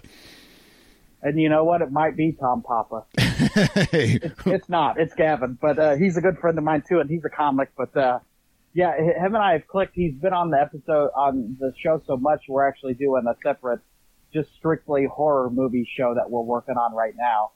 And 1.22 1.40
you 1.40 1.48
know 1.48 1.64
what? 1.64 1.80
It 1.80 1.90
might 1.90 2.16
be 2.16 2.32
Tom 2.32 2.62
Papa. 2.62 3.04
hey. 3.18 4.18
it's, 4.22 4.46
it's, 4.46 4.68
not. 4.68 5.00
It's 5.00 5.14
Gavin, 5.14 5.56
but 5.58 5.78
uh, 5.78 5.96
he's 5.96 6.18
a 6.18 6.20
good 6.20 6.38
friend 6.38 6.58
of 6.58 6.64
mine 6.64 6.82
too, 6.86 7.00
and 7.00 7.08
he's 7.08 7.24
a 7.24 7.30
comic. 7.30 7.70
But 7.78 7.96
uh, 7.96 8.18
yeah, 8.74 8.96
him 8.96 9.34
and 9.34 9.36
I 9.36 9.52
have 9.52 9.68
clicked. 9.68 9.94
He's 9.94 10.14
been 10.14 10.32
on 10.32 10.50
the 10.50 10.60
episode 10.60 11.10
on 11.16 11.56
the 11.60 11.72
show 11.80 12.02
so 12.06 12.16
much, 12.16 12.42
we're 12.48 12.66
actually 12.66 12.94
doing 12.94 13.22
a 13.28 13.36
separate, 13.42 13.80
just 14.32 14.48
strictly 14.58 15.06
horror 15.06 15.48
movie 15.48 15.88
show 15.96 16.14
that 16.14 16.28
we're 16.28 16.42
working 16.42 16.74
on 16.74 16.92
right 16.92 17.14
now. 17.16 17.52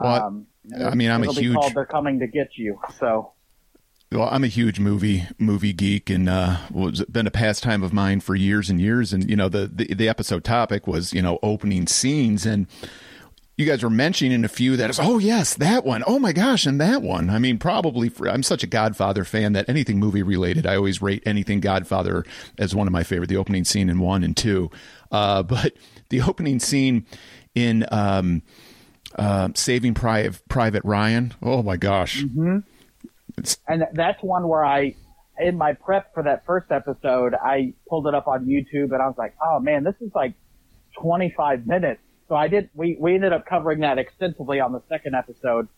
Well, 0.00 0.22
um, 0.22 0.46
I 0.82 0.94
mean, 0.94 1.10
I'm 1.10 1.22
a 1.22 1.32
huge. 1.32 1.54
Called 1.54 1.74
They're 1.74 1.84
coming 1.84 2.18
to 2.20 2.26
get 2.26 2.56
you. 2.56 2.80
So. 2.98 3.32
Well, 4.10 4.28
I'm 4.30 4.44
a 4.44 4.48
huge 4.48 4.78
movie 4.78 5.26
movie 5.38 5.72
geek, 5.72 6.08
and 6.08 6.28
uh, 6.28 6.58
it's 6.74 7.04
been 7.04 7.26
a 7.26 7.32
pastime 7.32 7.82
of 7.82 7.92
mine 7.92 8.20
for 8.20 8.34
years 8.34 8.70
and 8.70 8.80
years. 8.80 9.12
And 9.12 9.28
you 9.28 9.36
know, 9.36 9.48
the, 9.48 9.66
the 9.66 9.92
the 9.92 10.08
episode 10.08 10.44
topic 10.44 10.86
was 10.86 11.12
you 11.12 11.20
know 11.20 11.38
opening 11.42 11.86
scenes, 11.86 12.46
and 12.46 12.68
you 13.56 13.66
guys 13.66 13.82
were 13.82 13.90
mentioning 13.90 14.44
a 14.44 14.48
few 14.48 14.76
that 14.76 14.90
is, 14.90 14.98
oh 15.00 15.18
yes, 15.18 15.54
that 15.54 15.84
one. 15.84 16.02
Oh 16.06 16.18
my 16.18 16.32
gosh, 16.32 16.66
and 16.66 16.80
that 16.80 17.02
one. 17.02 17.30
I 17.30 17.38
mean, 17.38 17.58
probably 17.58 18.08
for, 18.08 18.28
I'm 18.28 18.42
such 18.42 18.64
a 18.64 18.66
Godfather 18.66 19.24
fan 19.24 19.52
that 19.52 19.68
anything 19.68 19.98
movie 20.00 20.22
related, 20.22 20.66
I 20.66 20.76
always 20.76 21.00
rate 21.00 21.22
anything 21.24 21.60
Godfather 21.60 22.24
as 22.58 22.74
one 22.74 22.88
of 22.88 22.92
my 22.92 23.04
favorite. 23.04 23.28
The 23.28 23.36
opening 23.36 23.64
scene 23.64 23.88
in 23.88 24.00
one 24.00 24.24
and 24.24 24.36
two, 24.36 24.70
uh, 25.12 25.42
but 25.44 25.74
the 26.08 26.22
opening 26.22 26.58
scene 26.58 27.06
in 27.54 27.86
um, 27.92 28.42
uh, 29.16 29.50
Saving 29.54 29.94
Private 29.94 30.46
Private 30.48 30.84
Ryan. 30.84 31.34
Oh 31.40 31.62
my 31.62 31.76
gosh. 31.76 32.24
Mm-hmm. 32.24 32.58
And 33.68 33.84
that's 33.92 34.22
one 34.22 34.48
where 34.48 34.64
I, 34.64 34.94
in 35.38 35.58
my 35.58 35.74
prep 35.74 36.12
for 36.14 36.22
that 36.24 36.44
first 36.44 36.70
episode, 36.70 37.34
I 37.34 37.74
pulled 37.88 38.06
it 38.06 38.14
up 38.14 38.26
on 38.28 38.46
YouTube 38.46 38.92
and 38.92 39.02
I 39.02 39.06
was 39.06 39.16
like, 39.18 39.34
oh 39.44 39.60
man, 39.60 39.84
this 39.84 39.94
is 40.00 40.10
like 40.14 40.34
25 41.00 41.66
minutes 41.66 42.00
so 42.28 42.34
I 42.34 42.48
did, 42.48 42.70
we, 42.74 42.96
we 42.98 43.14
ended 43.14 43.32
up 43.32 43.46
covering 43.46 43.80
that 43.80 43.98
extensively 43.98 44.60
on 44.60 44.72
the 44.72 44.82
second 44.88 45.14
episode. 45.14 45.68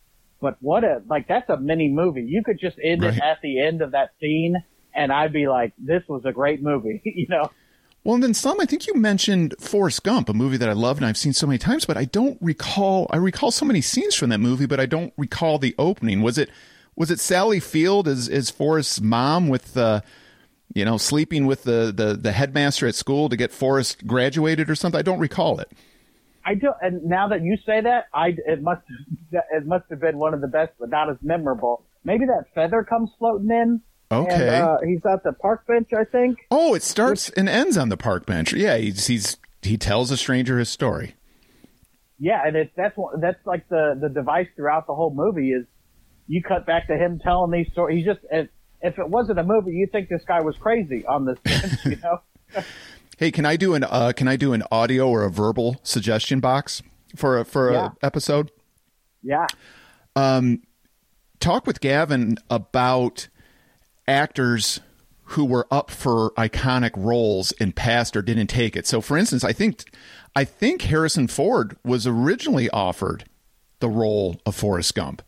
But 0.40 0.56
what 0.60 0.84
a, 0.84 1.02
like, 1.08 1.28
that's 1.28 1.48
a 1.48 1.56
mini 1.56 1.88
movie. 1.88 2.22
You 2.22 2.42
could 2.44 2.58
just 2.60 2.76
end 2.82 3.02
right. 3.02 3.16
it 3.16 3.22
at 3.22 3.38
the 3.42 3.60
end 3.60 3.82
of 3.82 3.92
that 3.92 4.10
scene 4.20 4.62
and 4.96 5.12
I'd 5.12 5.32
be 5.32 5.46
like, 5.46 5.72
this 5.78 6.02
was 6.08 6.24
a 6.24 6.32
great 6.32 6.62
movie, 6.62 7.00
you 7.04 7.26
know? 7.28 7.50
Well, 8.02 8.14
and 8.14 8.22
then 8.22 8.34
some, 8.34 8.60
I 8.60 8.66
think 8.66 8.86
you 8.86 8.94
mentioned 8.94 9.54
Forrest 9.58 10.04
Gump, 10.04 10.28
a 10.28 10.32
movie 10.32 10.56
that 10.56 10.68
I 10.68 10.72
love 10.72 10.96
and 10.96 11.06
I've 11.06 11.16
seen 11.16 11.32
so 11.32 11.46
many 11.46 11.58
times, 11.58 11.84
but 11.84 11.96
I 11.96 12.04
don't 12.04 12.38
recall, 12.40 13.08
I 13.10 13.16
recall 13.16 13.50
so 13.50 13.66
many 13.66 13.80
scenes 13.80 14.14
from 14.14 14.30
that 14.30 14.38
movie, 14.38 14.66
but 14.66 14.80
I 14.80 14.86
don't 14.86 15.12
recall 15.16 15.58
the 15.58 15.74
opening. 15.78 16.22
Was 16.22 16.38
it, 16.38 16.48
was 16.94 17.10
it 17.10 17.20
Sally 17.20 17.60
Field 17.60 18.08
as, 18.08 18.28
as 18.28 18.48
Forrest's 18.48 19.00
mom 19.00 19.48
with, 19.48 19.76
uh, 19.76 20.00
you 20.72 20.84
know, 20.84 20.98
sleeping 20.98 21.46
with 21.46 21.64
the, 21.64 21.92
the, 21.94 22.14
the 22.14 22.32
headmaster 22.32 22.86
at 22.86 22.94
school 22.94 23.28
to 23.28 23.36
get 23.36 23.52
Forrest 23.52 24.06
graduated 24.06 24.70
or 24.70 24.76
something? 24.76 24.98
I 24.98 25.02
don't 25.02 25.18
recall 25.18 25.58
it. 25.58 25.70
I 26.46 26.54
do, 26.54 26.72
and 26.80 27.02
now 27.02 27.28
that 27.28 27.42
you 27.42 27.56
say 27.66 27.80
that, 27.80 28.04
I 28.14 28.28
it 28.46 28.62
must 28.62 28.82
it 29.32 29.66
must 29.66 29.86
have 29.90 30.00
been 30.00 30.16
one 30.16 30.32
of 30.32 30.40
the 30.40 30.46
best, 30.46 30.72
but 30.78 30.90
not 30.90 31.10
as 31.10 31.16
memorable. 31.20 31.84
Maybe 32.04 32.24
that 32.26 32.44
feather 32.54 32.84
comes 32.84 33.10
floating 33.18 33.50
in. 33.50 33.80
Okay. 34.12 34.32
And, 34.32 34.64
uh, 34.64 34.76
he's 34.86 35.00
at 35.04 35.24
the 35.24 35.32
park 35.32 35.66
bench, 35.66 35.88
I 35.92 36.04
think. 36.04 36.38
Oh, 36.52 36.74
it 36.74 36.84
starts 36.84 37.30
Which, 37.30 37.38
and 37.38 37.48
ends 37.48 37.76
on 37.76 37.88
the 37.88 37.96
park 37.96 38.26
bench. 38.26 38.52
Yeah, 38.52 38.76
he's 38.76 39.08
he's 39.08 39.38
he 39.60 39.76
tells 39.76 40.12
a 40.12 40.16
stranger 40.16 40.60
his 40.60 40.68
story. 40.68 41.16
Yeah, 42.20 42.46
and 42.46 42.54
it's 42.54 42.70
that's 42.76 42.96
that's 43.20 43.44
like 43.44 43.68
the 43.68 43.98
the 44.00 44.08
device 44.08 44.46
throughout 44.54 44.86
the 44.86 44.94
whole 44.94 45.12
movie 45.12 45.50
is 45.50 45.66
you 46.28 46.44
cut 46.44 46.64
back 46.64 46.86
to 46.86 46.96
him 46.96 47.18
telling 47.18 47.50
these 47.50 47.72
stories. 47.72 47.98
He 47.98 48.04
just 48.04 48.20
if, 48.30 48.48
if 48.82 49.00
it 49.00 49.08
wasn't 49.08 49.40
a 49.40 49.44
movie, 49.44 49.72
you 49.72 49.88
think 49.90 50.08
this 50.08 50.22
guy 50.28 50.42
was 50.42 50.56
crazy 50.56 51.04
on 51.04 51.24
this 51.24 51.40
bench, 51.40 51.84
you 51.84 51.96
know. 51.96 52.20
Hey, 53.16 53.30
can 53.30 53.46
I 53.46 53.56
do 53.56 53.74
an 53.74 53.84
uh, 53.84 54.12
can 54.14 54.28
I 54.28 54.36
do 54.36 54.52
an 54.52 54.62
audio 54.70 55.08
or 55.08 55.24
a 55.24 55.30
verbal 55.30 55.80
suggestion 55.82 56.40
box 56.40 56.82
for 57.14 57.38
a 57.38 57.44
for 57.44 57.72
yeah. 57.72 57.90
a 58.02 58.06
episode? 58.06 58.50
Yeah. 59.22 59.46
Um, 60.14 60.62
talk 61.40 61.66
with 61.66 61.80
Gavin 61.80 62.36
about 62.50 63.28
actors 64.06 64.80
who 65.30 65.44
were 65.44 65.66
up 65.70 65.90
for 65.90 66.30
iconic 66.32 66.92
roles 66.94 67.52
and 67.52 67.74
passed 67.74 68.16
or 68.16 68.22
didn't 68.22 68.46
take 68.46 68.76
it. 68.76 68.86
So, 68.86 69.00
for 69.00 69.16
instance, 69.16 69.44
I 69.44 69.52
think 69.52 69.84
I 70.34 70.44
think 70.44 70.82
Harrison 70.82 71.26
Ford 71.26 71.76
was 71.84 72.06
originally 72.06 72.70
offered 72.70 73.24
the 73.80 73.88
role 73.88 74.40
of 74.44 74.54
Forrest 74.54 74.94
Gump 74.94 75.22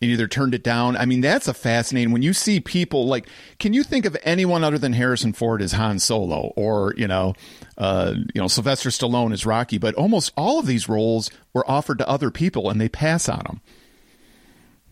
and 0.00 0.10
either 0.10 0.28
turned 0.28 0.54
it 0.54 0.62
down. 0.62 0.96
I 0.96 1.06
mean, 1.06 1.20
that's 1.20 1.48
a 1.48 1.54
fascinating 1.54 2.12
when 2.12 2.22
you 2.22 2.32
see 2.32 2.60
people 2.60 3.06
like, 3.06 3.28
can 3.58 3.72
you 3.72 3.82
think 3.82 4.04
of 4.04 4.16
anyone 4.22 4.62
other 4.62 4.78
than 4.78 4.92
Harrison 4.92 5.32
Ford 5.32 5.62
as 5.62 5.72
Han 5.72 5.98
Solo 5.98 6.52
or, 6.56 6.94
you 6.96 7.08
know, 7.08 7.34
uh, 7.78 8.14
you 8.34 8.40
know, 8.40 8.48
Sylvester 8.48 8.90
Stallone 8.90 9.32
as 9.32 9.46
Rocky, 9.46 9.78
but 9.78 9.94
almost 9.94 10.32
all 10.36 10.58
of 10.58 10.66
these 10.66 10.88
roles 10.88 11.30
were 11.54 11.68
offered 11.70 11.98
to 11.98 12.08
other 12.08 12.30
people 12.30 12.68
and 12.68 12.80
they 12.80 12.88
pass 12.88 13.28
on 13.28 13.42
them. 13.46 13.60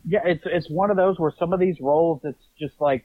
Yeah, 0.06 0.20
it's, 0.24 0.42
it's 0.46 0.68
one 0.68 0.90
of 0.90 0.96
those 0.96 1.18
where 1.18 1.32
some 1.38 1.52
of 1.52 1.60
these 1.60 1.80
roles, 1.80 2.20
it's 2.24 2.42
just 2.58 2.80
like, 2.80 3.04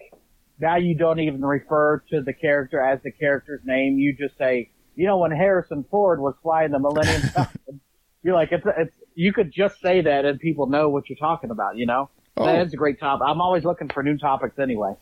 now 0.59 0.75
you 0.77 0.95
don't 0.95 1.19
even 1.19 1.43
refer 1.43 2.03
to 2.09 2.21
the 2.21 2.33
character 2.33 2.81
as 2.81 3.01
the 3.03 3.12
character's 3.12 3.62
name. 3.63 3.97
You 3.97 4.13
just 4.13 4.38
say, 4.38 4.69
you 4.95 5.05
know, 5.05 5.17
when 5.17 5.31
Harrison 5.31 5.85
Ford 5.89 6.19
was 6.19 6.35
flying 6.43 6.71
the 6.71 6.79
Millennium 6.79 7.21
Falcon, 7.33 7.79
you're 8.23 8.35
like, 8.35 8.51
it's, 8.51 8.65
it's, 8.77 8.93
you 9.19 9.34
could 9.34 9.51
just 9.51 9.82
say 9.82 9.99
that 9.99 10.23
and 10.23 10.39
people 10.39 10.67
know 10.67 10.88
what 10.88 11.10
you're 11.10 11.17
talking 11.17 11.51
about, 11.51 11.75
you 11.75 11.86
know? 11.86 12.10
Oh. 12.38 12.45
That's 12.45 12.71
a 12.71 12.77
great 12.77 13.01
topic. 13.01 13.27
I'm 13.27 13.41
always 13.41 13.65
looking 13.65 13.89
for 13.89 14.01
new 14.01 14.17
topics 14.17 14.58
anyway. 14.58 14.93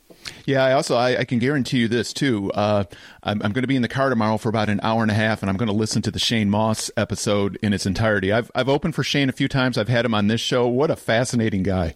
Yeah, 0.48 0.66
I 0.66 0.74
also 0.74 0.96
I, 0.96 1.20
I 1.20 1.24
can 1.24 1.38
guarantee 1.38 1.78
you 1.78 1.88
this 1.88 2.14
too. 2.14 2.52
Uh, 2.54 2.86
I'm, 3.22 3.44
I'm 3.44 3.52
going 3.52 3.62
to 3.62 3.68
be 3.68 3.76
in 3.76 3.84
the 3.84 3.88
car 3.88 4.10
tomorrow 4.10 4.38
for 4.38 4.50
about 4.50 4.70
an 4.70 4.80
hour 4.82 5.04
and 5.04 5.12
a 5.12 5.14
half, 5.14 5.44
and 5.44 5.52
I'm 5.52 5.56
going 5.56 5.68
to 5.68 5.76
listen 5.76 6.02
to 6.02 6.10
the 6.10 6.18
Shane 6.18 6.50
Mauss 6.50 6.90
episode 6.98 7.60
in 7.62 7.74
its 7.74 7.86
entirety. 7.86 8.34
I've 8.34 8.50
I've 8.56 8.70
opened 8.70 8.96
for 8.96 9.04
Shane 9.04 9.30
a 9.30 9.34
few 9.34 9.48
times. 9.48 9.78
I've 9.78 9.88
had 9.88 10.04
him 10.04 10.16
on 10.16 10.26
this 10.26 10.42
show. 10.42 10.68
What 10.68 10.90
a 10.90 10.96
fascinating 10.96 11.62
guy. 11.62 11.94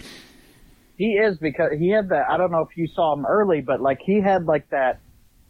He 0.97 1.13
is 1.13 1.39
because 1.39 1.71
he 1.79 1.89
had 1.89 2.09
that. 2.09 2.29
I 2.29 2.37
don't 2.37 2.51
know 2.51 2.67
if 2.69 2.77
you 2.77 2.87
saw 2.93 3.13
him 3.13 3.25
early, 3.25 3.61
but 3.61 3.81
like 3.81 3.99
he 3.99 4.21
had 4.21 4.45
like 4.45 4.69
that 4.69 4.99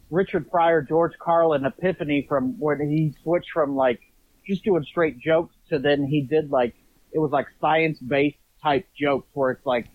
Richard 0.08 0.50
Pryor, 0.50 0.80
George 0.80 1.12
Carlin 1.18 1.66
epiphany 1.66 2.24
from 2.26 2.58
when 2.58 2.80
he 2.88 3.14
switched 3.22 3.50
from 3.52 3.76
like 3.76 4.00
just 4.46 4.64
doing 4.64 4.84
straight 4.84 5.18
jokes 5.20 5.54
to 5.72 5.78
then 5.78 6.04
he 6.04 6.20
did 6.22 6.50
like 6.50 6.74
it 7.12 7.18
was 7.18 7.30
like 7.30 7.46
science 7.60 7.98
based 7.98 8.38
type 8.62 8.86
jokes 8.98 9.26
where 9.32 9.50
it's 9.50 9.66
like 9.66 9.88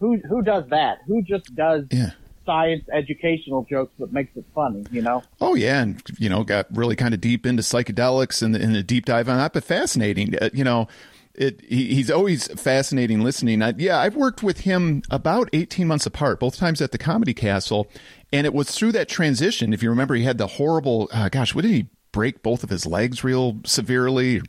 who 0.00 0.18
who 0.28 0.42
does 0.42 0.64
that? 0.68 0.98
Who 1.06 1.22
just 1.22 1.54
does 1.54 1.84
yeah. 1.90 2.10
science 2.44 2.84
educational 2.92 3.64
jokes 3.64 3.92
but 3.98 4.12
makes 4.12 4.36
it 4.36 4.44
funny, 4.54 4.84
you 4.90 5.02
know? 5.02 5.22
Oh 5.40 5.54
yeah, 5.54 5.82
and 5.82 6.02
you 6.18 6.28
know, 6.28 6.44
got 6.44 6.66
really 6.76 6.96
kind 6.96 7.14
of 7.14 7.20
deep 7.20 7.46
into 7.46 7.62
psychedelics 7.62 8.42
and 8.42 8.54
in 8.54 8.74
a 8.74 8.82
deep 8.82 9.06
dive 9.06 9.28
on 9.28 9.38
that, 9.38 9.52
but 9.52 9.64
fascinating. 9.64 10.34
Uh, 10.40 10.50
you 10.52 10.64
know, 10.64 10.88
it 11.34 11.60
he, 11.62 11.94
he's 11.94 12.10
always 12.10 12.48
fascinating 12.60 13.22
listening. 13.22 13.62
I, 13.62 13.74
yeah, 13.76 13.98
I've 13.98 14.16
worked 14.16 14.42
with 14.42 14.60
him 14.60 15.02
about 15.10 15.48
18 15.52 15.86
months 15.86 16.06
apart, 16.06 16.40
both 16.40 16.56
times 16.56 16.80
at 16.80 16.92
the 16.92 16.98
Comedy 16.98 17.34
Castle, 17.34 17.88
and 18.32 18.46
it 18.46 18.54
was 18.54 18.70
through 18.70 18.92
that 18.92 19.08
transition. 19.08 19.72
If 19.72 19.82
you 19.82 19.90
remember, 19.90 20.14
he 20.14 20.24
had 20.24 20.38
the 20.38 20.46
horrible, 20.46 21.08
uh, 21.12 21.28
gosh, 21.28 21.54
what 21.54 21.62
did 21.62 21.70
he 21.70 21.86
break 22.12 22.42
both 22.42 22.62
of 22.62 22.70
his 22.70 22.86
legs 22.86 23.24
real 23.24 23.60
severely? 23.64 24.42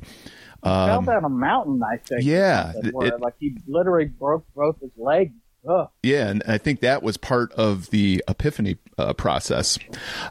Um, 0.66 0.90
fell 0.90 1.02
down 1.02 1.26
a 1.26 1.30
mountain, 1.30 1.82
I 1.84 1.98
think. 1.98 2.24
Yeah, 2.24 2.74
it, 2.76 3.22
like 3.22 3.36
he 3.40 3.58
literally 3.68 4.06
broke 4.06 4.46
both 4.56 4.80
his 4.82 4.92
legs 4.98 5.34
ugh. 5.68 5.90
Yeah, 6.04 6.28
and 6.28 6.44
I 6.48 6.58
think 6.58 6.80
that 6.82 7.04
was 7.04 7.18
part 7.18 7.52
of 7.54 7.90
the 7.90 8.24
epiphany 8.28 8.78
uh, 8.98 9.14
process. 9.14 9.78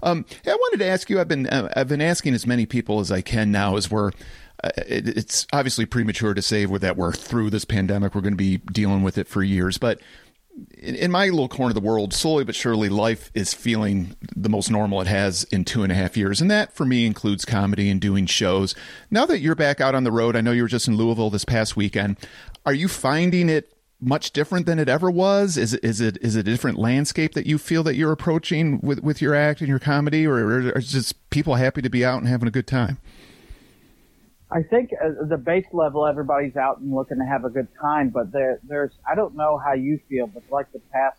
Um, 0.03 0.25
I 0.47 0.55
wanted 0.55 0.79
to 0.79 0.87
ask 0.87 1.11
you. 1.11 1.21
I've 1.21 1.29
been 1.29 1.47
uh, 1.47 1.73
I've 1.77 1.89
been 1.89 2.01
asking 2.01 2.35
as 2.35 2.47
many 2.47 2.67
people 2.67 3.01
as 3.01 3.11
I 3.11 3.21
can 3.21 3.51
now, 3.51 3.77
as 3.77 3.91
we're. 3.91 4.11
Uh, 4.63 4.71
it, 4.87 5.09
it's 5.09 5.47
obviously 5.53 5.85
premature 5.85 6.33
to 6.33 6.43
say 6.43 6.65
that 6.65 6.97
we're 6.97 7.13
through 7.13 7.51
this 7.51 7.65
pandemic. 7.65 8.15
We're 8.15 8.21
going 8.21 8.35
to 8.35 8.37
be 8.37 8.59
dealing 8.59 9.03
with 9.03 9.19
it 9.19 9.29
for 9.29 9.43
years, 9.43 9.79
but 9.79 10.01
in, 10.79 10.95
in 10.95 11.11
my 11.11 11.27
little 11.29 11.49
corner 11.49 11.71
of 11.71 11.75
the 11.75 11.81
world, 11.81 12.13
slowly 12.13 12.45
but 12.45 12.55
surely, 12.55 12.89
life 12.89 13.31
is 13.35 13.55
feeling 13.55 14.17
the 14.37 14.49
most 14.49 14.71
normal 14.71 15.01
it 15.01 15.07
has 15.07 15.45
in 15.45 15.65
two 15.65 15.83
and 15.83 15.91
a 15.91 15.95
half 15.95 16.17
years, 16.17 16.41
and 16.41 16.51
that 16.51 16.73
for 16.73 16.85
me 16.85 17.07
includes 17.07 17.45
comedy 17.45 17.91
and 17.91 18.01
doing 18.01 18.27
shows. 18.27 18.75
Now 19.11 19.27
that 19.27 19.41
you're 19.41 19.55
back 19.55 19.81
out 19.81 19.95
on 19.95 20.05
the 20.05 20.13
road, 20.13 20.37
I 20.37 20.41
know 20.41 20.53
you 20.53 20.63
were 20.63 20.69
just 20.69 20.89
in 20.89 20.97
Louisville 20.97 21.31
this 21.31 21.45
past 21.45 21.77
weekend. 21.77 22.19
Are 22.67 22.75
you 22.75 22.89
finding 22.89 23.49
it 23.49 23.73
much 24.01 24.33
different 24.33 24.67
than 24.67 24.79
it 24.79 24.89
ever 24.89 25.11
was? 25.11 25.57
Is 25.57 25.75
it 25.75 25.83
is 25.83 26.01
it 26.01 26.19
is 26.21 26.37
it 26.37 26.41
a 26.41 26.51
different 26.51 26.79
landscape 26.79 27.35
that 27.35 27.47
you 27.47 27.59
feel 27.59 27.83
that 27.85 27.97
you're 27.97 28.13
approaching 28.13 28.81
with 28.81 29.01
with 29.01 29.21
your 29.23 29.35
act 29.35 29.61
and 29.61 29.69
your 29.69 29.79
comedy, 29.79 30.27
or, 30.27 30.37
or 30.37 30.69
are 30.75 30.81
just 30.81 31.31
people 31.31 31.55
happy 31.55 31.83
to 31.83 31.91
be 31.91 32.05
out 32.05 32.19
and 32.19 32.29
having 32.29 32.49
a 32.49 32.53
good 32.53 32.67
time? 32.67 32.99
I 34.55 34.63
think 34.63 34.93
at 34.93 35.29
the 35.29 35.37
base 35.37 35.67
level, 35.73 36.07
everybody's 36.07 36.57
out 36.57 36.79
and 36.79 36.95
looking 36.95 37.19
to 37.19 37.25
have 37.25 37.45
a 37.45 37.51
good 37.51 37.67
time, 37.81 38.11
but 38.11 38.31
there, 38.31 38.61
there's, 38.63 38.93
I 39.11 39.17
don't 39.17 39.35
know 39.35 39.59
how 39.59 39.73
you 39.73 39.99
feel, 40.09 40.29
but 40.29 40.45
like 40.49 40.71
the 40.73 40.81
past 40.93 41.19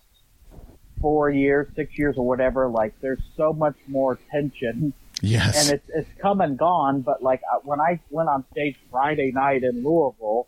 four 1.02 1.30
years, 1.30 1.68
six 1.76 1.98
years 1.98 2.16
or 2.18 2.26
whatever, 2.26 2.70
like 2.70 2.94
there's 3.02 3.22
so 3.36 3.52
much 3.52 3.76
more 3.88 4.18
tension. 4.32 4.94
Yes. 5.22 5.70
And 5.70 5.78
it's, 5.78 5.90
it's 5.94 6.22
come 6.22 6.40
and 6.40 6.58
gone, 6.58 7.02
but 7.02 7.22
like 7.22 7.42
uh, 7.54 7.60
when 7.64 7.82
I 7.82 8.00
went 8.10 8.30
on 8.30 8.46
stage 8.54 8.78
Friday 8.90 9.34
night 9.34 9.64
in 9.64 9.84
Louisville, 9.84 10.48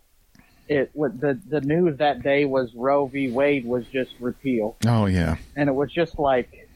it 0.70 0.92
the 0.94 1.40
the 1.48 1.62
news 1.62 1.98
that 2.00 2.22
day 2.22 2.44
was 2.44 2.74
Roe 2.76 3.08
v. 3.08 3.30
Wade 3.30 3.66
was 3.66 3.86
just 3.88 4.12
repealed. 4.20 4.76
Oh 4.86 5.06
yeah. 5.06 5.38
And 5.56 5.70
it 5.70 5.74
was 5.74 5.92
just 5.92 6.20
like 6.20 6.70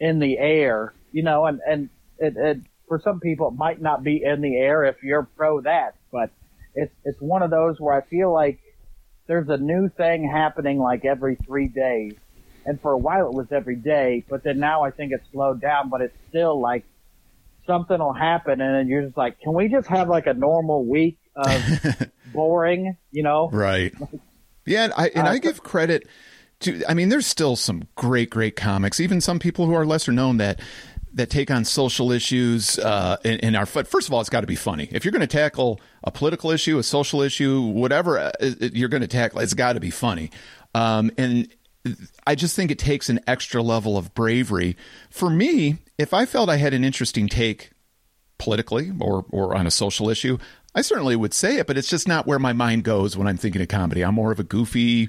in 0.00 0.18
the 0.18 0.38
air, 0.38 0.94
you 1.12 1.22
know, 1.22 1.44
and 1.44 1.60
and 1.68 1.90
it, 2.18 2.36
it 2.36 2.60
for 2.88 3.00
some 3.02 3.20
people 3.20 3.48
it 3.48 3.54
might 3.54 3.80
not 3.80 4.02
be 4.02 4.22
in 4.22 4.40
the 4.40 4.56
air 4.56 4.84
if 4.84 5.02
you're 5.02 5.28
pro 5.36 5.60
that, 5.62 5.94
but 6.12 6.30
it's 6.74 6.92
it's 7.04 7.20
one 7.20 7.42
of 7.42 7.50
those 7.50 7.80
where 7.80 7.94
I 7.94 8.02
feel 8.02 8.32
like 8.32 8.58
there's 9.26 9.48
a 9.48 9.56
new 9.56 9.88
thing 9.88 10.28
happening 10.30 10.78
like 10.78 11.04
every 11.04 11.36
three 11.36 11.68
days. 11.68 12.14
And 12.64 12.80
for 12.80 12.92
a 12.92 12.98
while 12.98 13.26
it 13.28 13.34
was 13.34 13.46
every 13.52 13.76
day, 13.76 14.24
but 14.28 14.42
then 14.42 14.58
now 14.58 14.82
I 14.82 14.90
think 14.90 15.12
it's 15.12 15.24
slowed 15.32 15.60
down, 15.60 15.88
but 15.88 16.00
it's 16.00 16.16
still 16.28 16.60
like 16.60 16.84
something 17.66 17.98
will 17.98 18.12
happen 18.12 18.60
and 18.60 18.74
then 18.74 18.88
you're 18.88 19.02
just 19.02 19.16
like, 19.16 19.40
can 19.40 19.52
we 19.54 19.68
just 19.68 19.86
have 19.88 20.08
like 20.08 20.26
a 20.26 20.34
normal 20.34 20.84
week 20.84 21.18
of 21.36 22.08
boring, 22.32 22.96
you 23.10 23.22
know? 23.22 23.48
Right. 23.52 23.94
Yeah, 24.68 24.82
and 24.82 24.92
I 24.96 25.10
and 25.14 25.28
Uh, 25.28 25.30
I 25.30 25.38
give 25.38 25.62
credit 25.62 26.08
to 26.60 26.82
I 26.88 26.94
mean 26.94 27.08
there's 27.08 27.24
still 27.26 27.54
some 27.54 27.84
great 27.94 28.30
great 28.30 28.56
comics, 28.56 28.98
even 28.98 29.20
some 29.20 29.38
people 29.38 29.66
who 29.66 29.74
are 29.74 29.86
lesser 29.86 30.10
known 30.10 30.38
that 30.38 30.58
that 31.16 31.30
take 31.30 31.50
on 31.50 31.64
social 31.64 32.12
issues 32.12 32.78
uh, 32.78 33.16
and, 33.24 33.42
and 33.42 33.56
are 33.56 33.66
first 33.66 34.06
of 34.06 34.12
all 34.14 34.20
it's 34.20 34.30
got 34.30 34.42
to 34.42 34.46
be 34.46 34.54
funny. 34.54 34.88
If 34.92 35.04
you're 35.04 35.12
going 35.12 35.20
to 35.20 35.26
tackle 35.26 35.80
a 36.04 36.10
political 36.10 36.50
issue, 36.50 36.78
a 36.78 36.82
social 36.82 37.22
issue, 37.22 37.62
whatever 37.62 38.18
uh, 38.18 38.32
you're 38.40 38.90
going 38.90 39.00
to 39.00 39.08
tackle, 39.08 39.40
it's 39.40 39.54
got 39.54 39.72
to 39.72 39.80
be 39.80 39.90
funny. 39.90 40.30
Um, 40.74 41.10
and 41.16 41.48
I 42.26 42.34
just 42.34 42.54
think 42.54 42.70
it 42.70 42.78
takes 42.78 43.08
an 43.08 43.20
extra 43.26 43.62
level 43.62 43.96
of 43.96 44.14
bravery. 44.14 44.76
For 45.08 45.30
me, 45.30 45.78
if 45.98 46.12
I 46.12 46.26
felt 46.26 46.50
I 46.50 46.56
had 46.56 46.74
an 46.74 46.84
interesting 46.84 47.28
take 47.28 47.70
politically 48.38 48.92
or 49.00 49.24
or 49.30 49.56
on 49.56 49.66
a 49.66 49.70
social 49.70 50.10
issue, 50.10 50.36
I 50.74 50.82
certainly 50.82 51.16
would 51.16 51.32
say 51.32 51.56
it, 51.56 51.66
but 51.66 51.78
it's 51.78 51.88
just 51.88 52.06
not 52.06 52.26
where 52.26 52.38
my 52.38 52.52
mind 52.52 52.84
goes 52.84 53.16
when 53.16 53.26
I'm 53.26 53.38
thinking 53.38 53.62
of 53.62 53.68
comedy. 53.68 54.04
I'm 54.04 54.14
more 54.14 54.32
of 54.32 54.38
a 54.38 54.44
goofy 54.44 55.08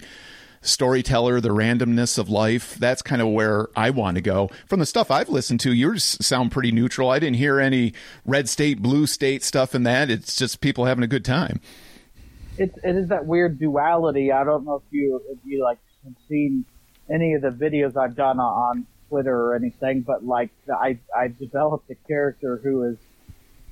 storyteller, 0.68 1.42
the 1.42 1.50
randomness 1.50 2.18
of 2.18 2.30
life. 2.30 2.76
That's 2.76 3.02
kind 3.02 3.22
of 3.22 3.30
where 3.30 3.68
I 3.76 3.90
want 3.90 4.16
to 4.16 4.22
go. 4.22 4.50
From 4.68 4.80
the 4.80 4.86
stuff 4.86 5.10
I've 5.10 5.30
listened 5.30 5.60
to, 5.62 5.74
yours 5.74 6.18
sound 6.22 6.52
pretty 6.52 6.72
neutral. 6.72 7.10
I 7.10 7.20
didn't 7.20 7.38
hear 7.38 7.60
any 7.60 7.94
red 8.26 8.50
state, 8.50 8.82
blue 8.82 9.08
state 9.08 9.44
stuff 9.44 9.74
in 9.74 9.84
that. 9.84 10.10
It's 10.10 10.36
just 10.36 10.62
people 10.62 10.86
having 10.86 11.04
a 11.04 11.08
good 11.08 11.26
time. 11.26 11.60
it's 12.58 12.78
it 12.84 12.96
is 12.96 13.08
that 13.10 13.26
weird 13.26 13.60
duality. 13.60 14.32
I 14.32 14.44
don't 14.44 14.66
know 14.66 14.76
if 14.76 14.84
you 14.92 15.22
if 15.30 15.40
you 15.46 15.64
like 15.64 15.80
have 16.04 16.16
seen 16.28 16.66
any 17.10 17.34
of 17.34 17.42
the 17.42 17.50
videos 17.50 17.96
I've 17.96 18.16
done 18.16 18.40
on 18.40 18.86
Twitter 19.10 19.36
or 19.36 19.56
anything, 19.56 20.02
but 20.02 20.26
like 20.26 20.50
I 20.70 21.00
I 21.16 21.28
developed 21.28 21.90
a 21.90 21.96
character 22.08 22.60
who 22.64 22.84
is 22.84 22.98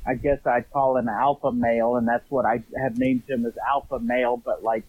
I 0.08 0.13
guess 0.13 0.45
I'd 0.45 0.71
call 0.71 0.97
an 0.97 1.10
alpha 1.10 1.51
male, 1.51 1.95
and 1.95 2.08
that's 2.08 2.29
what 2.29 2.45
I 2.45 2.63
have 2.77 2.97
named 2.97 3.23
him 3.27 3.45
as 3.45 3.53
alpha 3.58 3.99
male. 3.99 4.38
But 4.38 4.63
like 4.63 4.84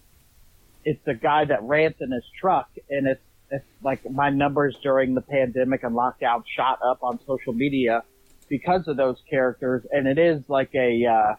it's 0.86 1.04
the 1.04 1.14
guy 1.14 1.44
that 1.44 1.62
rants 1.64 1.98
in 2.00 2.12
his 2.12 2.24
truck, 2.40 2.68
and 2.88 3.06
it's 3.08 3.20
it's 3.50 3.64
like 3.82 4.00
my 4.10 4.30
numbers 4.30 4.76
during 4.82 5.14
the 5.14 5.20
pandemic 5.20 5.82
and 5.82 5.94
lockdown 5.94 6.42
shot 6.56 6.78
up 6.84 7.00
on 7.02 7.18
social 7.26 7.52
media 7.52 8.02
because 8.48 8.86
of 8.86 8.96
those 8.96 9.16
characters, 9.28 9.84
and 9.90 10.06
it 10.06 10.18
is 10.18 10.42
like 10.48 10.70
a 10.74 11.04
uh, 11.04 11.34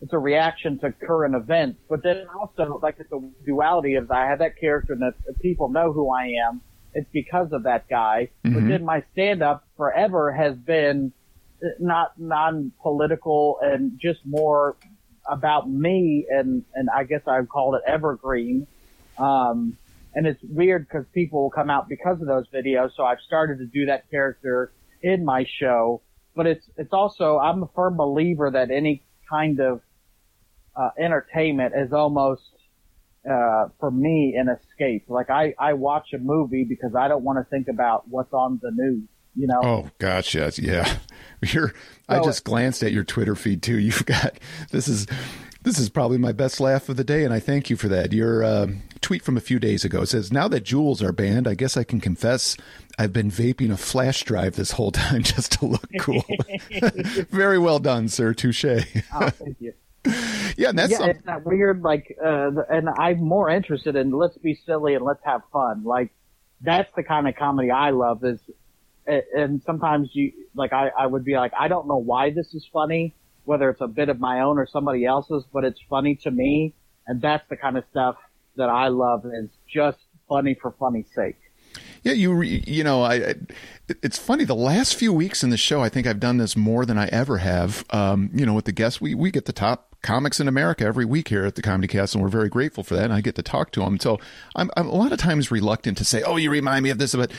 it's 0.00 0.12
a 0.14 0.18
reaction 0.18 0.78
to 0.80 0.92
current 0.92 1.34
events. 1.34 1.78
But 1.88 2.02
then 2.02 2.26
also, 2.38 2.80
like, 2.82 2.96
it's 2.98 3.12
a 3.12 3.20
duality 3.44 3.94
of 3.94 4.10
I 4.10 4.26
have 4.26 4.38
that 4.40 4.58
character 4.58 4.94
and 4.94 5.02
that 5.02 5.14
people 5.40 5.68
know 5.68 5.92
who 5.92 6.10
I 6.10 6.32
am. 6.48 6.62
It's 6.94 7.08
because 7.12 7.52
of 7.52 7.64
that 7.64 7.88
guy. 7.88 8.30
But 8.42 8.62
Mhm. 8.62 8.68
then 8.68 8.84
my 8.84 9.04
stand 9.12 9.42
up 9.42 9.64
forever 9.76 10.32
has 10.32 10.56
been 10.56 11.12
not 11.78 12.18
non-political 12.18 13.58
and 13.62 13.98
just 13.98 14.20
more 14.24 14.76
about 15.28 15.68
me 15.68 16.26
and, 16.30 16.64
and 16.74 16.88
I 16.94 17.04
guess 17.04 17.22
I've 17.26 17.48
called 17.48 17.74
it 17.74 17.82
evergreen. 17.86 18.66
Um, 19.18 19.76
and 20.14 20.26
it's 20.26 20.42
weird 20.42 20.88
because 20.88 21.04
people 21.12 21.42
will 21.42 21.50
come 21.50 21.68
out 21.70 21.88
because 21.88 22.20
of 22.20 22.26
those 22.26 22.46
videos. 22.48 22.90
So 22.96 23.04
I've 23.04 23.20
started 23.20 23.58
to 23.58 23.66
do 23.66 23.86
that 23.86 24.10
character 24.10 24.72
in 25.02 25.24
my 25.24 25.46
show, 25.60 26.00
but 26.34 26.46
it's, 26.46 26.66
it's 26.76 26.92
also, 26.92 27.38
I'm 27.38 27.62
a 27.62 27.68
firm 27.74 27.96
believer 27.96 28.50
that 28.50 28.70
any 28.70 29.02
kind 29.28 29.60
of, 29.60 29.82
uh, 30.74 30.90
entertainment 30.98 31.74
is 31.76 31.92
almost, 31.92 32.42
uh, 33.30 33.68
for 33.78 33.90
me 33.90 34.36
an 34.38 34.48
escape. 34.48 35.04
Like 35.08 35.30
I, 35.30 35.54
I 35.58 35.74
watch 35.74 36.12
a 36.14 36.18
movie 36.18 36.64
because 36.64 36.94
I 36.94 37.08
don't 37.08 37.22
want 37.22 37.38
to 37.38 37.44
think 37.50 37.68
about 37.68 38.08
what's 38.08 38.32
on 38.32 38.58
the 38.62 38.70
news, 38.70 39.02
you 39.34 39.46
know? 39.46 39.60
Oh, 39.62 39.90
gotcha. 39.98 40.50
Yeah. 40.56 40.96
You're, 41.42 41.74
I 42.08 42.20
just 42.20 42.44
glanced 42.44 42.82
at 42.82 42.92
your 42.92 43.04
Twitter 43.04 43.34
feed 43.34 43.62
too. 43.62 43.78
You've 43.78 44.06
got, 44.06 44.38
this 44.70 44.88
is, 44.88 45.06
this 45.66 45.78
is 45.78 45.90
probably 45.90 46.16
my 46.16 46.30
best 46.30 46.60
laugh 46.60 46.88
of 46.88 46.96
the 46.96 47.02
day, 47.04 47.24
and 47.24 47.34
I 47.34 47.40
thank 47.40 47.68
you 47.68 47.76
for 47.76 47.88
that. 47.88 48.12
Your 48.12 48.44
uh, 48.44 48.68
tweet 49.06 49.22
from 49.22 49.36
a 49.36 49.40
few 49.40 49.60
days 49.60 49.84
ago 49.84 50.04
says, 50.04 50.32
Now 50.32 50.48
that 50.48 50.64
Juuls 50.64 51.00
are 51.00 51.12
banned, 51.12 51.46
I 51.46 51.54
guess 51.54 51.76
I 51.76 51.84
can 51.84 52.00
confess 52.00 52.56
I've 52.98 53.12
been 53.12 53.30
vaping 53.30 53.70
a 53.70 53.76
flash 53.76 54.24
drive 54.24 54.56
this 54.56 54.72
whole 54.72 54.90
time 54.90 55.22
just 55.22 55.52
to 55.52 55.66
look 55.66 55.88
cool. 56.00 56.24
Very 57.30 57.56
well 57.56 57.78
done, 57.78 58.08
sir. 58.08 58.34
Touche. 58.34 58.64
Oh, 58.64 59.30
thank 59.30 59.58
you. 59.60 59.74
yeah, 60.56 60.70
and 60.70 60.78
that's 60.78 60.90
yeah, 60.90 61.06
it's 61.06 61.24
that 61.24 61.44
weird, 61.46 61.82
like, 61.82 62.18
uh, 62.20 62.50
and 62.68 62.88
I'm 62.98 63.22
more 63.22 63.48
interested 63.48 63.94
in 63.94 64.10
let's 64.10 64.38
be 64.38 64.58
silly 64.66 64.96
and 64.96 65.04
let's 65.04 65.22
have 65.24 65.42
fun. 65.52 65.84
Like, 65.84 66.10
that's 66.60 66.90
the 66.96 67.04
kind 67.04 67.28
of 67.28 67.36
comedy 67.36 67.70
I 67.70 67.90
love 67.90 68.24
is, 68.24 68.40
and 69.06 69.62
sometimes 69.62 70.10
you, 70.14 70.32
like, 70.56 70.72
I, 70.72 70.88
I 70.98 71.06
would 71.06 71.24
be 71.24 71.36
like, 71.36 71.52
I 71.56 71.68
don't 71.68 71.86
know 71.86 71.98
why 71.98 72.30
this 72.30 72.54
is 72.54 72.68
funny, 72.72 73.14
whether 73.44 73.70
it's 73.70 73.80
a 73.80 73.86
bit 73.86 74.08
of 74.08 74.18
my 74.18 74.40
own 74.40 74.58
or 74.58 74.66
somebody 74.66 75.04
else's, 75.04 75.44
but 75.52 75.64
it's 75.64 75.80
funny 75.88 76.16
to 76.24 76.30
me. 76.32 76.74
And 77.06 77.22
that's 77.22 77.48
the 77.48 77.56
kind 77.56 77.78
of 77.78 77.84
stuff 77.92 78.16
that 78.56 78.68
I 78.68 78.88
love 78.88 79.24
is 79.26 79.50
just 79.66 79.98
funny 80.28 80.54
for 80.54 80.72
funny's 80.78 81.12
sake. 81.14 81.36
Yeah, 82.02 82.12
you 82.12 82.40
you 82.40 82.84
know, 82.84 83.02
I, 83.02 83.34
it's 83.88 84.18
funny. 84.18 84.44
The 84.44 84.54
last 84.54 84.94
few 84.94 85.12
weeks 85.12 85.42
in 85.42 85.50
the 85.50 85.56
show, 85.56 85.82
I 85.82 85.88
think 85.88 86.06
I've 86.06 86.20
done 86.20 86.36
this 86.36 86.56
more 86.56 86.86
than 86.86 86.98
I 86.98 87.06
ever 87.08 87.38
have. 87.38 87.84
Um, 87.90 88.30
you 88.32 88.46
know, 88.46 88.54
with 88.54 88.64
the 88.64 88.72
guests, 88.72 89.00
we 89.00 89.14
we 89.14 89.30
get 89.30 89.46
the 89.46 89.52
top 89.52 89.96
comics 90.02 90.38
in 90.38 90.46
America 90.46 90.84
every 90.84 91.04
week 91.04 91.28
here 91.28 91.44
at 91.44 91.56
the 91.56 91.62
Comedy 91.62 91.88
Castle, 91.88 92.18
and 92.18 92.24
we're 92.24 92.30
very 92.30 92.48
grateful 92.48 92.84
for 92.84 92.94
that. 92.94 93.04
And 93.04 93.12
I 93.12 93.20
get 93.20 93.34
to 93.36 93.42
talk 93.42 93.72
to 93.72 93.80
them, 93.80 93.98
so 93.98 94.18
I'm, 94.54 94.70
I'm 94.76 94.86
a 94.86 94.94
lot 94.94 95.12
of 95.12 95.18
times 95.18 95.50
reluctant 95.50 95.98
to 95.98 96.04
say, 96.04 96.22
"Oh, 96.22 96.36
you 96.36 96.50
remind 96.50 96.84
me 96.84 96.90
of 96.90 96.98
this," 96.98 97.14
but 97.14 97.32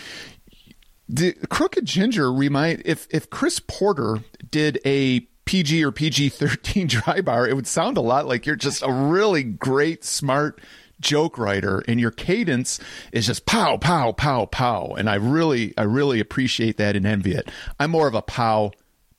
the 1.08 1.34
Crooked 1.49 1.86
Ginger 1.86 2.32
remind 2.32 2.82
if 2.86 3.08
if 3.10 3.30
Chris 3.30 3.60
Porter 3.60 4.19
did 4.51 4.80
a 4.86 5.21
PG 5.45 5.84
or 5.84 5.91
PG 5.91 6.30
thirteen 6.30 6.88
dry 6.89 7.21
bar, 7.21 7.47
it 7.47 7.56
would 7.56 7.67
sound 7.67 7.97
a 7.97 8.01
lot 8.01 8.27
like 8.27 8.45
you're 8.45 8.56
just 8.56 8.84
a 8.84 8.91
really 8.91 9.43
great, 9.43 10.03
smart 10.03 10.60
joke 10.99 11.38
writer, 11.38 11.83
and 11.88 11.99
your 11.99 12.12
cadence 12.12 12.79
is 13.12 13.27
just 13.27 13.45
pow, 13.45 13.77
pow, 13.77 14.12
pow, 14.12 14.45
pow. 14.45 14.95
And 14.97 15.10
I 15.10 15.15
really, 15.15 15.73
I 15.77 15.83
really 15.83 16.19
appreciate 16.19 16.77
that 16.77 16.95
and 16.95 17.05
envy 17.05 17.33
it. 17.33 17.49
I'm 17.79 17.91
more 17.91 18.07
of 18.07 18.15
a 18.15 18.21
pow, 18.21 18.71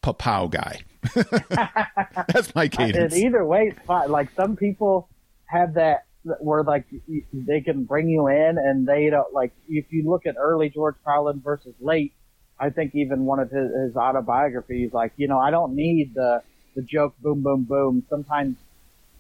pa 0.03 0.13
pow 0.13 0.47
guy. 0.49 0.81
That's 1.15 2.55
my 2.55 2.65
And 2.69 2.73
cadence. 2.73 3.17
either 3.17 3.45
way, 3.45 3.73
it's 3.75 3.87
fine. 3.87 4.11
Like 4.11 4.31
some 4.35 4.57
people 4.57 5.09
have 5.47 5.75
that 5.75 6.05
where 6.41 6.63
like 6.63 6.85
they 7.33 7.61
can 7.61 7.85
bring 7.85 8.09
you 8.09 8.27
in 8.27 8.59
and 8.59 8.87
they 8.87 9.09
don't 9.09 9.33
like 9.33 9.53
if 9.69 9.87
you 9.91 10.09
look 10.09 10.27
at 10.27 10.35
early 10.39 10.69
George 10.69 10.97
Carlin 11.05 11.41
versus 11.43 11.75
late, 11.81 12.13
I 12.59 12.71
think 12.71 12.95
even 12.95 13.25
one 13.25 13.39
of 13.39 13.51
his, 13.51 13.71
his 13.73 13.97
autobiographies, 13.97 14.93
like 14.93 15.13
you 15.17 15.29
know, 15.29 15.39
I 15.39 15.51
don't 15.51 15.75
need 15.75 16.15
the 16.15 16.43
the 16.75 16.83
joke 16.83 17.15
boom 17.21 17.43
boom 17.43 17.65
boom. 17.65 18.05
Sometimes 18.11 18.57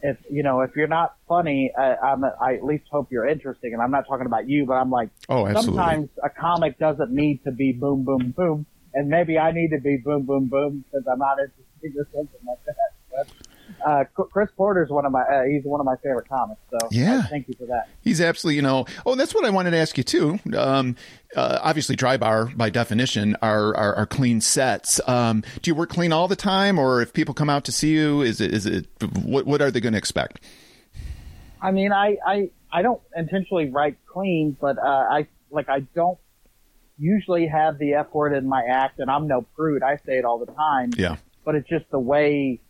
if 0.02 0.16
you 0.30 0.42
know 0.42 0.60
if 0.60 0.76
you're 0.76 0.86
not 0.86 1.16
funny, 1.28 1.72
I, 1.76 1.96
I'm 1.96 2.24
I 2.24 2.54
at 2.54 2.64
least 2.64 2.84
hope 2.90 3.10
you're 3.10 3.26
interesting. 3.26 3.72
And 3.72 3.82
I'm 3.82 3.90
not 3.90 4.06
talking 4.06 4.26
about 4.26 4.48
you, 4.48 4.66
but 4.66 4.74
I'm 4.74 4.90
like, 4.90 5.10
oh, 5.28 5.46
absolutely. 5.46 5.76
Sometimes 5.76 6.08
a 6.22 6.30
comic 6.30 6.78
doesn't 6.78 7.10
need 7.10 7.42
to 7.44 7.50
be 7.50 7.72
boom, 7.72 8.04
boom, 8.04 8.34
boom, 8.36 8.66
and 8.94 9.08
maybe 9.08 9.38
I 9.38 9.52
need 9.52 9.70
to 9.70 9.80
be 9.80 9.96
boom, 9.96 10.24
boom, 10.24 10.46
boom 10.46 10.84
because 10.84 11.06
I'm 11.10 11.18
not 11.18 11.38
interesting 11.38 12.00
or 12.00 12.06
something 12.14 12.40
like 12.46 12.64
that. 12.66 12.74
But, 13.10 13.28
uh, 13.86 14.04
Chris 14.14 14.48
is 14.50 14.90
one 14.90 15.06
of 15.06 15.12
my, 15.12 15.22
uh, 15.22 15.44
he's 15.44 15.64
one 15.64 15.80
of 15.80 15.86
my 15.86 15.96
favorite 15.96 16.28
comics. 16.28 16.60
So 16.70 16.78
yeah, 16.90 17.22
thank 17.22 17.48
you 17.48 17.54
for 17.54 17.66
that. 17.66 17.88
He's 18.02 18.20
absolutely, 18.20 18.56
you 18.56 18.62
know, 18.62 18.86
oh, 19.06 19.14
that's 19.14 19.34
what 19.34 19.44
I 19.44 19.50
wanted 19.50 19.72
to 19.72 19.76
ask 19.76 19.96
you 19.96 20.04
too. 20.04 20.38
Um, 20.56 20.96
uh, 21.36 21.58
obviously 21.62 21.96
dry 21.96 22.16
bar 22.16 22.46
by 22.46 22.70
definition 22.70 23.36
are, 23.42 23.74
are, 23.76 23.94
are 23.94 24.06
clean 24.06 24.40
sets. 24.40 25.00
Um, 25.08 25.42
do 25.62 25.70
you 25.70 25.74
work 25.74 25.90
clean 25.90 26.12
all 26.12 26.28
the 26.28 26.36
time 26.36 26.78
or 26.78 27.02
if 27.02 27.12
people 27.12 27.34
come 27.34 27.50
out 27.50 27.64
to 27.64 27.72
see 27.72 27.92
you, 27.92 28.22
is 28.22 28.40
it, 28.40 28.52
is 28.52 28.66
it, 28.66 28.86
what, 29.24 29.46
what 29.46 29.60
are 29.62 29.70
they 29.70 29.80
going 29.80 29.92
to 29.92 29.98
expect? 29.98 30.40
I 31.60 31.70
mean, 31.70 31.92
I, 31.92 32.16
I, 32.26 32.50
I 32.72 32.82
don't 32.82 33.00
intentionally 33.16 33.70
write 33.70 33.96
clean, 34.06 34.56
but, 34.60 34.78
uh, 34.78 35.06
I, 35.10 35.26
like, 35.50 35.68
I 35.68 35.80
don't 35.80 36.18
usually 36.98 37.46
have 37.46 37.78
the 37.78 37.94
F 37.94 38.12
word 38.12 38.32
in 38.34 38.48
my 38.48 38.64
act 38.64 38.98
and 38.98 39.10
I'm 39.10 39.28
no 39.28 39.42
prude. 39.42 39.82
I 39.82 39.96
say 39.98 40.18
it 40.18 40.24
all 40.24 40.38
the 40.38 40.52
time. 40.52 40.90
Yeah. 40.96 41.16
But 41.44 41.54
it's 41.54 41.68
just 41.68 41.90
the 41.90 41.98
way 41.98 42.60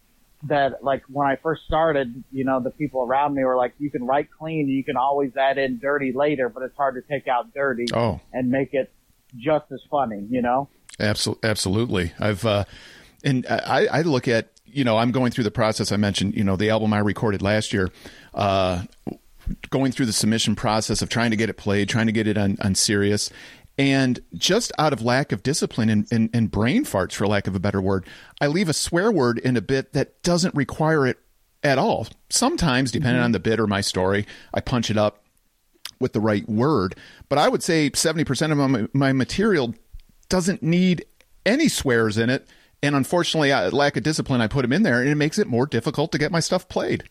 that 0.44 0.84
like 0.84 1.02
when 1.08 1.26
I 1.26 1.36
first 1.36 1.64
started, 1.64 2.22
you 2.30 2.44
know, 2.44 2.60
the 2.60 2.70
people 2.70 3.02
around 3.02 3.34
me 3.34 3.44
were 3.44 3.56
like, 3.56 3.74
you 3.78 3.90
can 3.90 4.04
write 4.04 4.28
clean 4.30 4.68
you 4.68 4.84
can 4.84 4.96
always 4.96 5.36
add 5.36 5.58
in 5.58 5.78
dirty 5.78 6.12
later, 6.12 6.48
but 6.48 6.62
it's 6.62 6.76
hard 6.76 6.94
to 6.94 7.02
take 7.02 7.26
out 7.26 7.52
dirty 7.52 7.86
oh. 7.92 8.20
and 8.32 8.50
make 8.50 8.72
it 8.72 8.92
just 9.36 9.70
as 9.72 9.80
funny, 9.90 10.26
you 10.30 10.40
know? 10.40 10.68
Absolutely. 11.00 11.48
Absolutely. 11.48 12.12
I've, 12.20 12.44
uh, 12.44 12.64
and 13.24 13.46
I, 13.48 13.86
I 13.86 14.02
look 14.02 14.28
at, 14.28 14.48
you 14.64 14.84
know, 14.84 14.96
I'm 14.96 15.10
going 15.10 15.32
through 15.32 15.44
the 15.44 15.50
process. 15.50 15.90
I 15.92 15.96
mentioned, 15.96 16.34
you 16.34 16.44
know, 16.44 16.56
the 16.56 16.70
album 16.70 16.92
I 16.92 16.98
recorded 16.98 17.42
last 17.42 17.72
year, 17.72 17.90
uh, 18.34 18.84
going 19.70 19.92
through 19.92 20.06
the 20.06 20.12
submission 20.12 20.54
process 20.54 21.02
of 21.02 21.08
trying 21.08 21.30
to 21.30 21.36
get 21.36 21.48
it 21.48 21.54
played, 21.54 21.88
trying 21.88 22.06
to 22.06 22.12
get 22.12 22.26
it 22.26 22.36
on, 22.36 22.58
on 22.62 22.74
Sirius. 22.74 23.30
And 23.78 24.18
just 24.34 24.72
out 24.76 24.92
of 24.92 25.02
lack 25.02 25.30
of 25.30 25.44
discipline 25.44 25.88
and, 25.88 26.06
and, 26.10 26.30
and, 26.34 26.50
brain 26.50 26.84
farts, 26.84 27.12
for 27.12 27.28
lack 27.28 27.46
of 27.46 27.54
a 27.54 27.60
better 27.60 27.80
word, 27.80 28.06
I 28.40 28.48
leave 28.48 28.68
a 28.68 28.72
swear 28.72 29.12
word 29.12 29.38
in 29.38 29.56
a 29.56 29.60
bit 29.60 29.92
that 29.92 30.20
doesn't 30.24 30.54
require 30.56 31.06
it 31.06 31.18
at 31.62 31.78
all. 31.78 32.08
Sometimes, 32.28 32.90
depending 32.90 33.18
mm-hmm. 33.18 33.26
on 33.26 33.32
the 33.32 33.38
bit 33.38 33.60
or 33.60 33.68
my 33.68 33.80
story, 33.80 34.26
I 34.52 34.60
punch 34.60 34.90
it 34.90 34.96
up 34.96 35.24
with 36.00 36.12
the 36.12 36.20
right 36.20 36.48
word. 36.48 36.96
But 37.28 37.38
I 37.38 37.48
would 37.48 37.62
say 37.62 37.90
70% 37.90 38.50
of 38.50 38.58
my, 38.70 38.88
my 38.92 39.12
material 39.12 39.74
doesn't 40.28 40.62
need 40.62 41.04
any 41.46 41.68
swears 41.68 42.18
in 42.18 42.30
it. 42.30 42.48
And 42.82 42.94
unfortunately, 42.94 43.52
I, 43.52 43.68
lack 43.68 43.96
of 43.96 44.02
discipline, 44.02 44.40
I 44.40 44.46
put 44.48 44.62
them 44.62 44.72
in 44.72 44.82
there, 44.82 45.00
and 45.00 45.08
it 45.08 45.16
makes 45.16 45.38
it 45.38 45.46
more 45.46 45.66
difficult 45.66 46.12
to 46.12 46.18
get 46.18 46.32
my 46.32 46.40
stuff 46.40 46.68
played. 46.68 47.04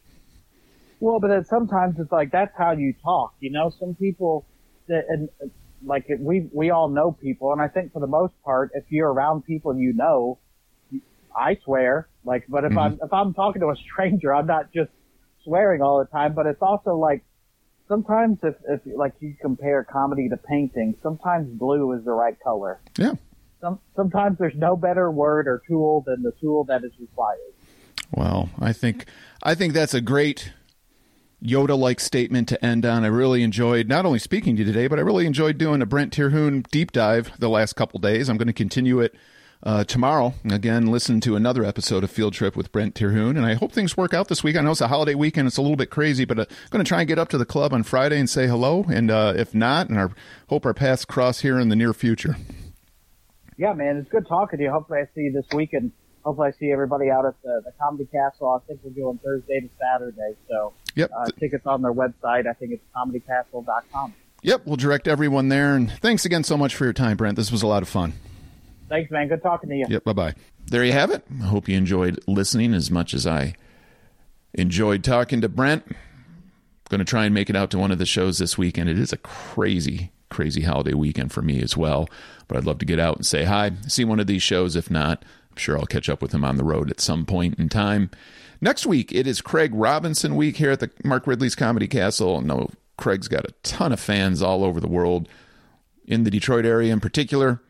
Well, 0.99 1.19
but 1.19 1.45
sometimes 1.47 1.99
it's 1.99 2.12
like 2.12 2.32
that's 2.32 2.56
how 2.58 2.71
you 2.71 2.93
talk. 3.03 3.36
You 3.39 3.51
know, 3.51 3.71
some 3.77 3.95
people 3.95 4.45
that 4.88 5.03
and 5.10 5.30
like 5.85 6.05
we 6.19 6.49
we 6.51 6.69
all 6.69 6.89
know 6.89 7.11
people, 7.11 7.51
and 7.51 7.61
I 7.61 7.67
think 7.67 7.93
for 7.93 7.99
the 7.99 8.07
most 8.07 8.33
part, 8.43 8.71
if 8.73 8.85
you're 8.89 9.11
around 9.11 9.43
people 9.45 9.77
you 9.77 9.93
know, 9.93 10.39
I 11.35 11.57
swear. 11.63 12.07
Like, 12.25 12.45
but 12.49 12.63
if 12.63 12.71
mm-hmm. 12.71 12.79
I'm 12.79 12.99
if 13.01 13.13
I'm 13.13 13.33
talking 13.33 13.61
to 13.61 13.67
a 13.67 13.75
stranger, 13.91 14.33
I'm 14.33 14.47
not 14.47 14.73
just 14.73 14.91
swearing 15.43 15.81
all 15.81 15.99
the 15.99 16.05
time. 16.05 16.33
But 16.33 16.47
it's 16.47 16.61
also 16.61 16.95
like 16.95 17.23
sometimes 17.87 18.39
if 18.43 18.55
if 18.67 18.81
like 18.85 19.13
you 19.19 19.35
compare 19.39 19.83
comedy 19.83 20.29
to 20.29 20.37
painting, 20.37 20.95
sometimes 21.03 21.47
blue 21.49 21.93
is 21.93 22.03
the 22.03 22.11
right 22.11 22.37
color. 22.43 22.79
Yeah. 22.97 23.13
Some 23.61 23.79
sometimes 23.95 24.37
there's 24.37 24.55
no 24.55 24.75
better 24.75 25.09
word 25.11 25.47
or 25.47 25.61
tool 25.67 26.03
than 26.05 26.21
the 26.21 26.31
tool 26.39 26.63
that 26.65 26.83
is 26.83 26.91
required. 26.99 27.53
Well, 28.11 28.49
I 28.59 28.73
think 28.73 29.05
I 29.43 29.55
think 29.55 29.73
that's 29.73 29.93
a 29.93 30.01
great 30.01 30.53
Yoda 31.43 31.78
like 31.78 32.00
statement 32.00 32.47
to 32.50 32.65
end 32.65 32.86
on. 32.86 33.04
I 33.04 33.08
really 33.08 33.43
enjoyed 33.43 33.88
not 33.88 34.06
only 34.06 34.19
speaking 34.19 34.56
to 34.56 34.63
you 34.63 34.65
today, 34.65 34.88
but 34.88 34.97
I 34.97 35.04
really 35.04 35.28
enjoyed 35.28 35.58
doing 35.58 35.82
a 35.82 35.86
Brent 35.86 36.12
Terhune 36.12 36.65
deep 36.71 36.91
dive 36.91 37.32
the 37.39 37.50
last 37.50 37.73
couple 37.73 38.00
days. 38.00 38.28
I'm 38.28 38.38
going 38.38 38.47
to 38.47 38.54
continue 38.54 39.00
it 39.00 39.13
uh, 39.62 39.84
tomorrow. 39.84 40.34
Again, 40.50 40.88
listen 40.88 41.21
to 41.21 41.36
another 41.36 41.63
episode 41.63 42.04
of 42.04 42.10
Field 42.10 42.34
Trip 42.34 42.56
with 42.56 42.71
Brent 42.71 42.95
Terhune. 42.95 43.38
And 43.38 43.45
I 43.45 43.54
hope 43.54 43.71
things 43.71 43.95
work 43.95 44.15
out 44.15 44.30
this 44.30 44.43
week. 44.43 44.56
I 44.56 44.62
know 44.62 44.71
it's 44.71 44.82
a 44.82 44.88
holiday 44.88 45.13
weekend. 45.13 45.47
It's 45.47 45.58
a 45.58 45.62
little 45.62 45.78
bit 45.78 45.91
crazy, 45.91 46.26
but 46.26 46.39
I'm 46.39 46.43
uh, 46.50 46.69
going 46.71 46.84
to 46.84 46.88
try 46.88 47.00
and 47.02 47.08
get 47.08 47.19
up 47.19 47.30
to 47.30 47.38
the 47.38 47.45
club 47.45 47.71
on 47.71 47.84
Friday 47.84 48.19
and 48.19 48.30
say 48.30 48.47
hello. 48.47 48.86
And 48.91 49.12
uh, 49.12 49.34
if 49.36 49.54
not, 49.54 49.89
and 49.89 50.00
I 50.00 50.08
hope 50.50 50.65
our 50.65 50.73
paths 50.73 51.06
cross 51.06 51.41
here 51.41 51.60
in 51.60 51.69
the 51.69 51.76
near 51.76 51.93
future. 51.93 52.36
Yeah, 53.58 53.73
man. 53.73 53.97
It's 53.97 54.10
good 54.10 54.28
talking 54.28 54.58
to 54.58 54.63
you. 54.63 54.71
Hopefully 54.71 55.00
I 55.00 55.06
see 55.13 55.21
you 55.21 55.32
this 55.32 55.45
weekend 55.56 55.91
hopefully 56.27 56.49
I 56.49 56.59
see 56.59 56.71
everybody 56.71 57.09
out 57.09 57.25
at 57.25 57.41
the, 57.41 57.61
the 57.63 57.71
Comedy 57.79 58.05
Castle. 58.11 58.49
I 58.49 58.67
think 58.67 58.81
we're 58.83 58.91
doing 58.91 59.17
Thursday 59.23 59.61
to 59.61 59.69
Saturday. 59.79 60.35
So 60.49 60.73
yep. 60.93 61.09
Uh, 61.17 61.25
tickets 61.39 61.65
on 61.65 61.81
their 61.81 61.93
website. 61.93 62.47
I 62.47 62.53
think 62.53 62.73
it's 62.73 62.83
comedycastle.com. 62.93 64.13
Yep, 64.43 64.61
we'll 64.65 64.75
direct 64.75 65.07
everyone 65.07 65.47
there. 65.47 65.75
And 65.75 65.89
thanks 65.89 66.25
again 66.25 66.43
so 66.43 66.57
much 66.57 66.75
for 66.75 66.83
your 66.83 66.93
time, 66.93 67.15
Brent. 67.15 67.37
This 67.37 67.49
was 67.49 67.63
a 67.63 67.67
lot 67.67 67.81
of 67.81 67.87
fun. 67.87 68.13
Thanks, 68.89 69.09
man. 69.09 69.29
Good 69.29 69.41
talking 69.41 69.69
to 69.69 69.75
you. 69.75 69.85
Yep, 69.87 70.03
bye 70.03 70.13
bye. 70.13 70.33
There 70.65 70.83
you 70.83 70.91
have 70.91 71.11
it. 71.11 71.23
I 71.41 71.45
hope 71.45 71.69
you 71.69 71.77
enjoyed 71.77 72.19
listening 72.27 72.73
as 72.73 72.91
much 72.91 73.13
as 73.13 73.25
I 73.25 73.55
enjoyed 74.53 75.05
talking 75.05 75.39
to 75.41 75.49
Brent. 75.49 75.85
Going 76.89 76.99
to 76.99 77.05
try 77.05 77.25
and 77.25 77.33
make 77.33 77.49
it 77.49 77.55
out 77.55 77.71
to 77.71 77.77
one 77.77 77.91
of 77.91 77.99
the 77.99 78.05
shows 78.05 78.37
this 78.37 78.57
weekend. 78.57 78.89
It 78.89 78.99
is 78.99 79.13
a 79.13 79.17
crazy, 79.17 80.11
crazy 80.29 80.61
holiday 80.61 80.93
weekend 80.93 81.31
for 81.31 81.41
me 81.41 81.61
as 81.61 81.77
well. 81.77 82.09
But 82.47 82.57
I'd 82.57 82.65
love 82.65 82.79
to 82.79 82.85
get 82.85 82.99
out 82.99 83.15
and 83.15 83.25
say 83.25 83.45
hi, 83.45 83.71
see 83.87 84.05
one 84.05 84.19
of 84.19 84.27
these 84.27 84.43
shows. 84.43 84.75
If 84.75 84.91
not, 84.91 85.23
sure 85.59 85.77
I'll 85.77 85.85
catch 85.85 86.09
up 86.09 86.21
with 86.21 86.33
him 86.33 86.43
on 86.43 86.57
the 86.57 86.63
road 86.63 86.89
at 86.89 87.01
some 87.01 87.25
point 87.25 87.59
in 87.59 87.69
time. 87.69 88.09
Next 88.61 88.85
week, 88.85 89.11
it 89.13 89.27
is 89.27 89.41
Craig 89.41 89.71
Robinson 89.73 90.35
week 90.35 90.57
here 90.57 90.71
at 90.71 90.79
the 90.79 90.89
Mark 91.03 91.27
Ridley's 91.27 91.55
Comedy 91.55 91.87
Castle. 91.87 92.41
No, 92.41 92.69
Craig's 92.97 93.27
got 93.27 93.45
a 93.45 93.53
ton 93.63 93.91
of 93.91 93.99
fans 93.99 94.41
all 94.41 94.63
over 94.63 94.79
the 94.79 94.87
world, 94.87 95.29
in 96.07 96.23
the 96.23 96.31
Detroit 96.31 96.65
area 96.65 96.91
in 96.91 96.99
particular. 96.99 97.61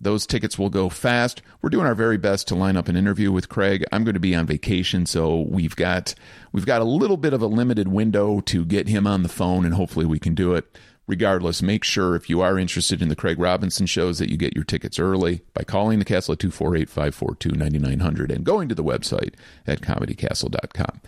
Those 0.00 0.26
tickets 0.26 0.58
will 0.58 0.70
go 0.70 0.88
fast. 0.88 1.42
We're 1.60 1.70
doing 1.70 1.86
our 1.86 1.94
very 1.94 2.16
best 2.16 2.48
to 2.48 2.54
line 2.54 2.76
up 2.76 2.88
an 2.88 2.96
interview 2.96 3.30
with 3.30 3.48
Craig. 3.48 3.84
I'm 3.92 4.04
going 4.04 4.14
to 4.14 4.20
be 4.20 4.34
on 4.34 4.46
vacation, 4.46 5.04
so 5.04 5.42
we've 5.42 5.76
got 5.76 6.14
we've 6.52 6.66
got 6.66 6.80
a 6.80 6.84
little 6.84 7.18
bit 7.18 7.34
of 7.34 7.42
a 7.42 7.46
limited 7.46 7.88
window 7.88 8.40
to 8.40 8.64
get 8.64 8.88
him 8.88 9.06
on 9.06 9.22
the 9.22 9.28
phone, 9.28 9.64
and 9.64 9.74
hopefully 9.74 10.06
we 10.06 10.18
can 10.18 10.34
do 10.34 10.54
it 10.54 10.78
regardless, 11.06 11.62
make 11.62 11.84
sure 11.84 12.14
if 12.14 12.30
you 12.30 12.40
are 12.40 12.58
interested 12.58 13.02
in 13.02 13.08
the 13.08 13.16
Craig 13.16 13.38
Robinson 13.38 13.86
shows 13.86 14.18
that 14.18 14.30
you 14.30 14.36
get 14.36 14.54
your 14.54 14.64
tickets 14.64 14.98
early 14.98 15.42
by 15.54 15.64
calling 15.64 15.98
the 15.98 16.04
castle 16.04 16.32
at 16.32 16.38
248 16.38 16.88
542 16.88 17.50
9900 17.50 18.30
and 18.30 18.44
going 18.44 18.68
to 18.68 18.74
the 18.74 18.84
website 18.84 19.34
at 19.66 19.80
comedycastle.com. 19.80 21.00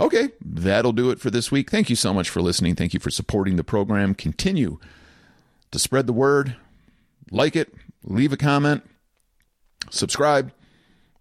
Okay, 0.00 0.30
that'll 0.40 0.92
do 0.92 1.10
it 1.10 1.20
for 1.20 1.30
this 1.30 1.52
week. 1.52 1.70
Thank 1.70 1.90
you 1.90 1.96
so 1.96 2.14
much 2.14 2.30
for 2.30 2.40
listening. 2.40 2.74
Thank 2.74 2.94
you 2.94 3.00
for 3.00 3.10
supporting 3.10 3.56
the 3.56 3.64
program. 3.64 4.14
Continue 4.14 4.78
to 5.70 5.78
spread 5.78 6.06
the 6.06 6.12
word, 6.12 6.56
like 7.30 7.56
it, 7.56 7.74
leave 8.04 8.32
a 8.32 8.36
comment, 8.36 8.82
subscribe, 9.90 10.52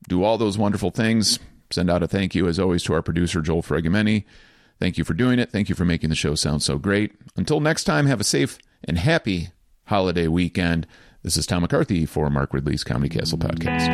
do 0.08 0.24
all 0.24 0.38
those 0.38 0.58
wonderful 0.58 0.92
things. 0.92 1.40
Send 1.70 1.90
out 1.90 2.04
a 2.04 2.08
thank 2.08 2.36
you, 2.36 2.48
as 2.48 2.60
always, 2.60 2.84
to 2.84 2.94
our 2.94 3.02
producer, 3.02 3.42
Joel 3.42 3.62
Fregameni. 3.62 4.26
Thank 4.82 4.98
you 4.98 5.04
for 5.04 5.14
doing 5.14 5.38
it. 5.38 5.52
Thank 5.52 5.70
you 5.70 5.76
for 5.76 5.86
making 5.86 6.10
the 6.10 6.16
show 6.16 6.34
sound 6.34 6.64
so 6.64 6.80
great. 6.80 7.14
Until 7.36 7.60
next 7.60 7.84
time, 7.84 8.08
have 8.08 8.20
a 8.20 8.24
safe 8.24 8.58
and 8.84 8.98
happy 8.98 9.50
holiday 9.86 10.28
weekend. 10.28 10.88
This 11.22 11.38
is 11.38 11.46
Tom 11.46 11.62
McCarthy 11.62 12.08
for 12.08 12.32
Mark 12.32 12.52
Ridley's 12.52 12.84
Comedy 12.84 13.16
Castle 13.16 13.38
Podcast. 13.38 13.92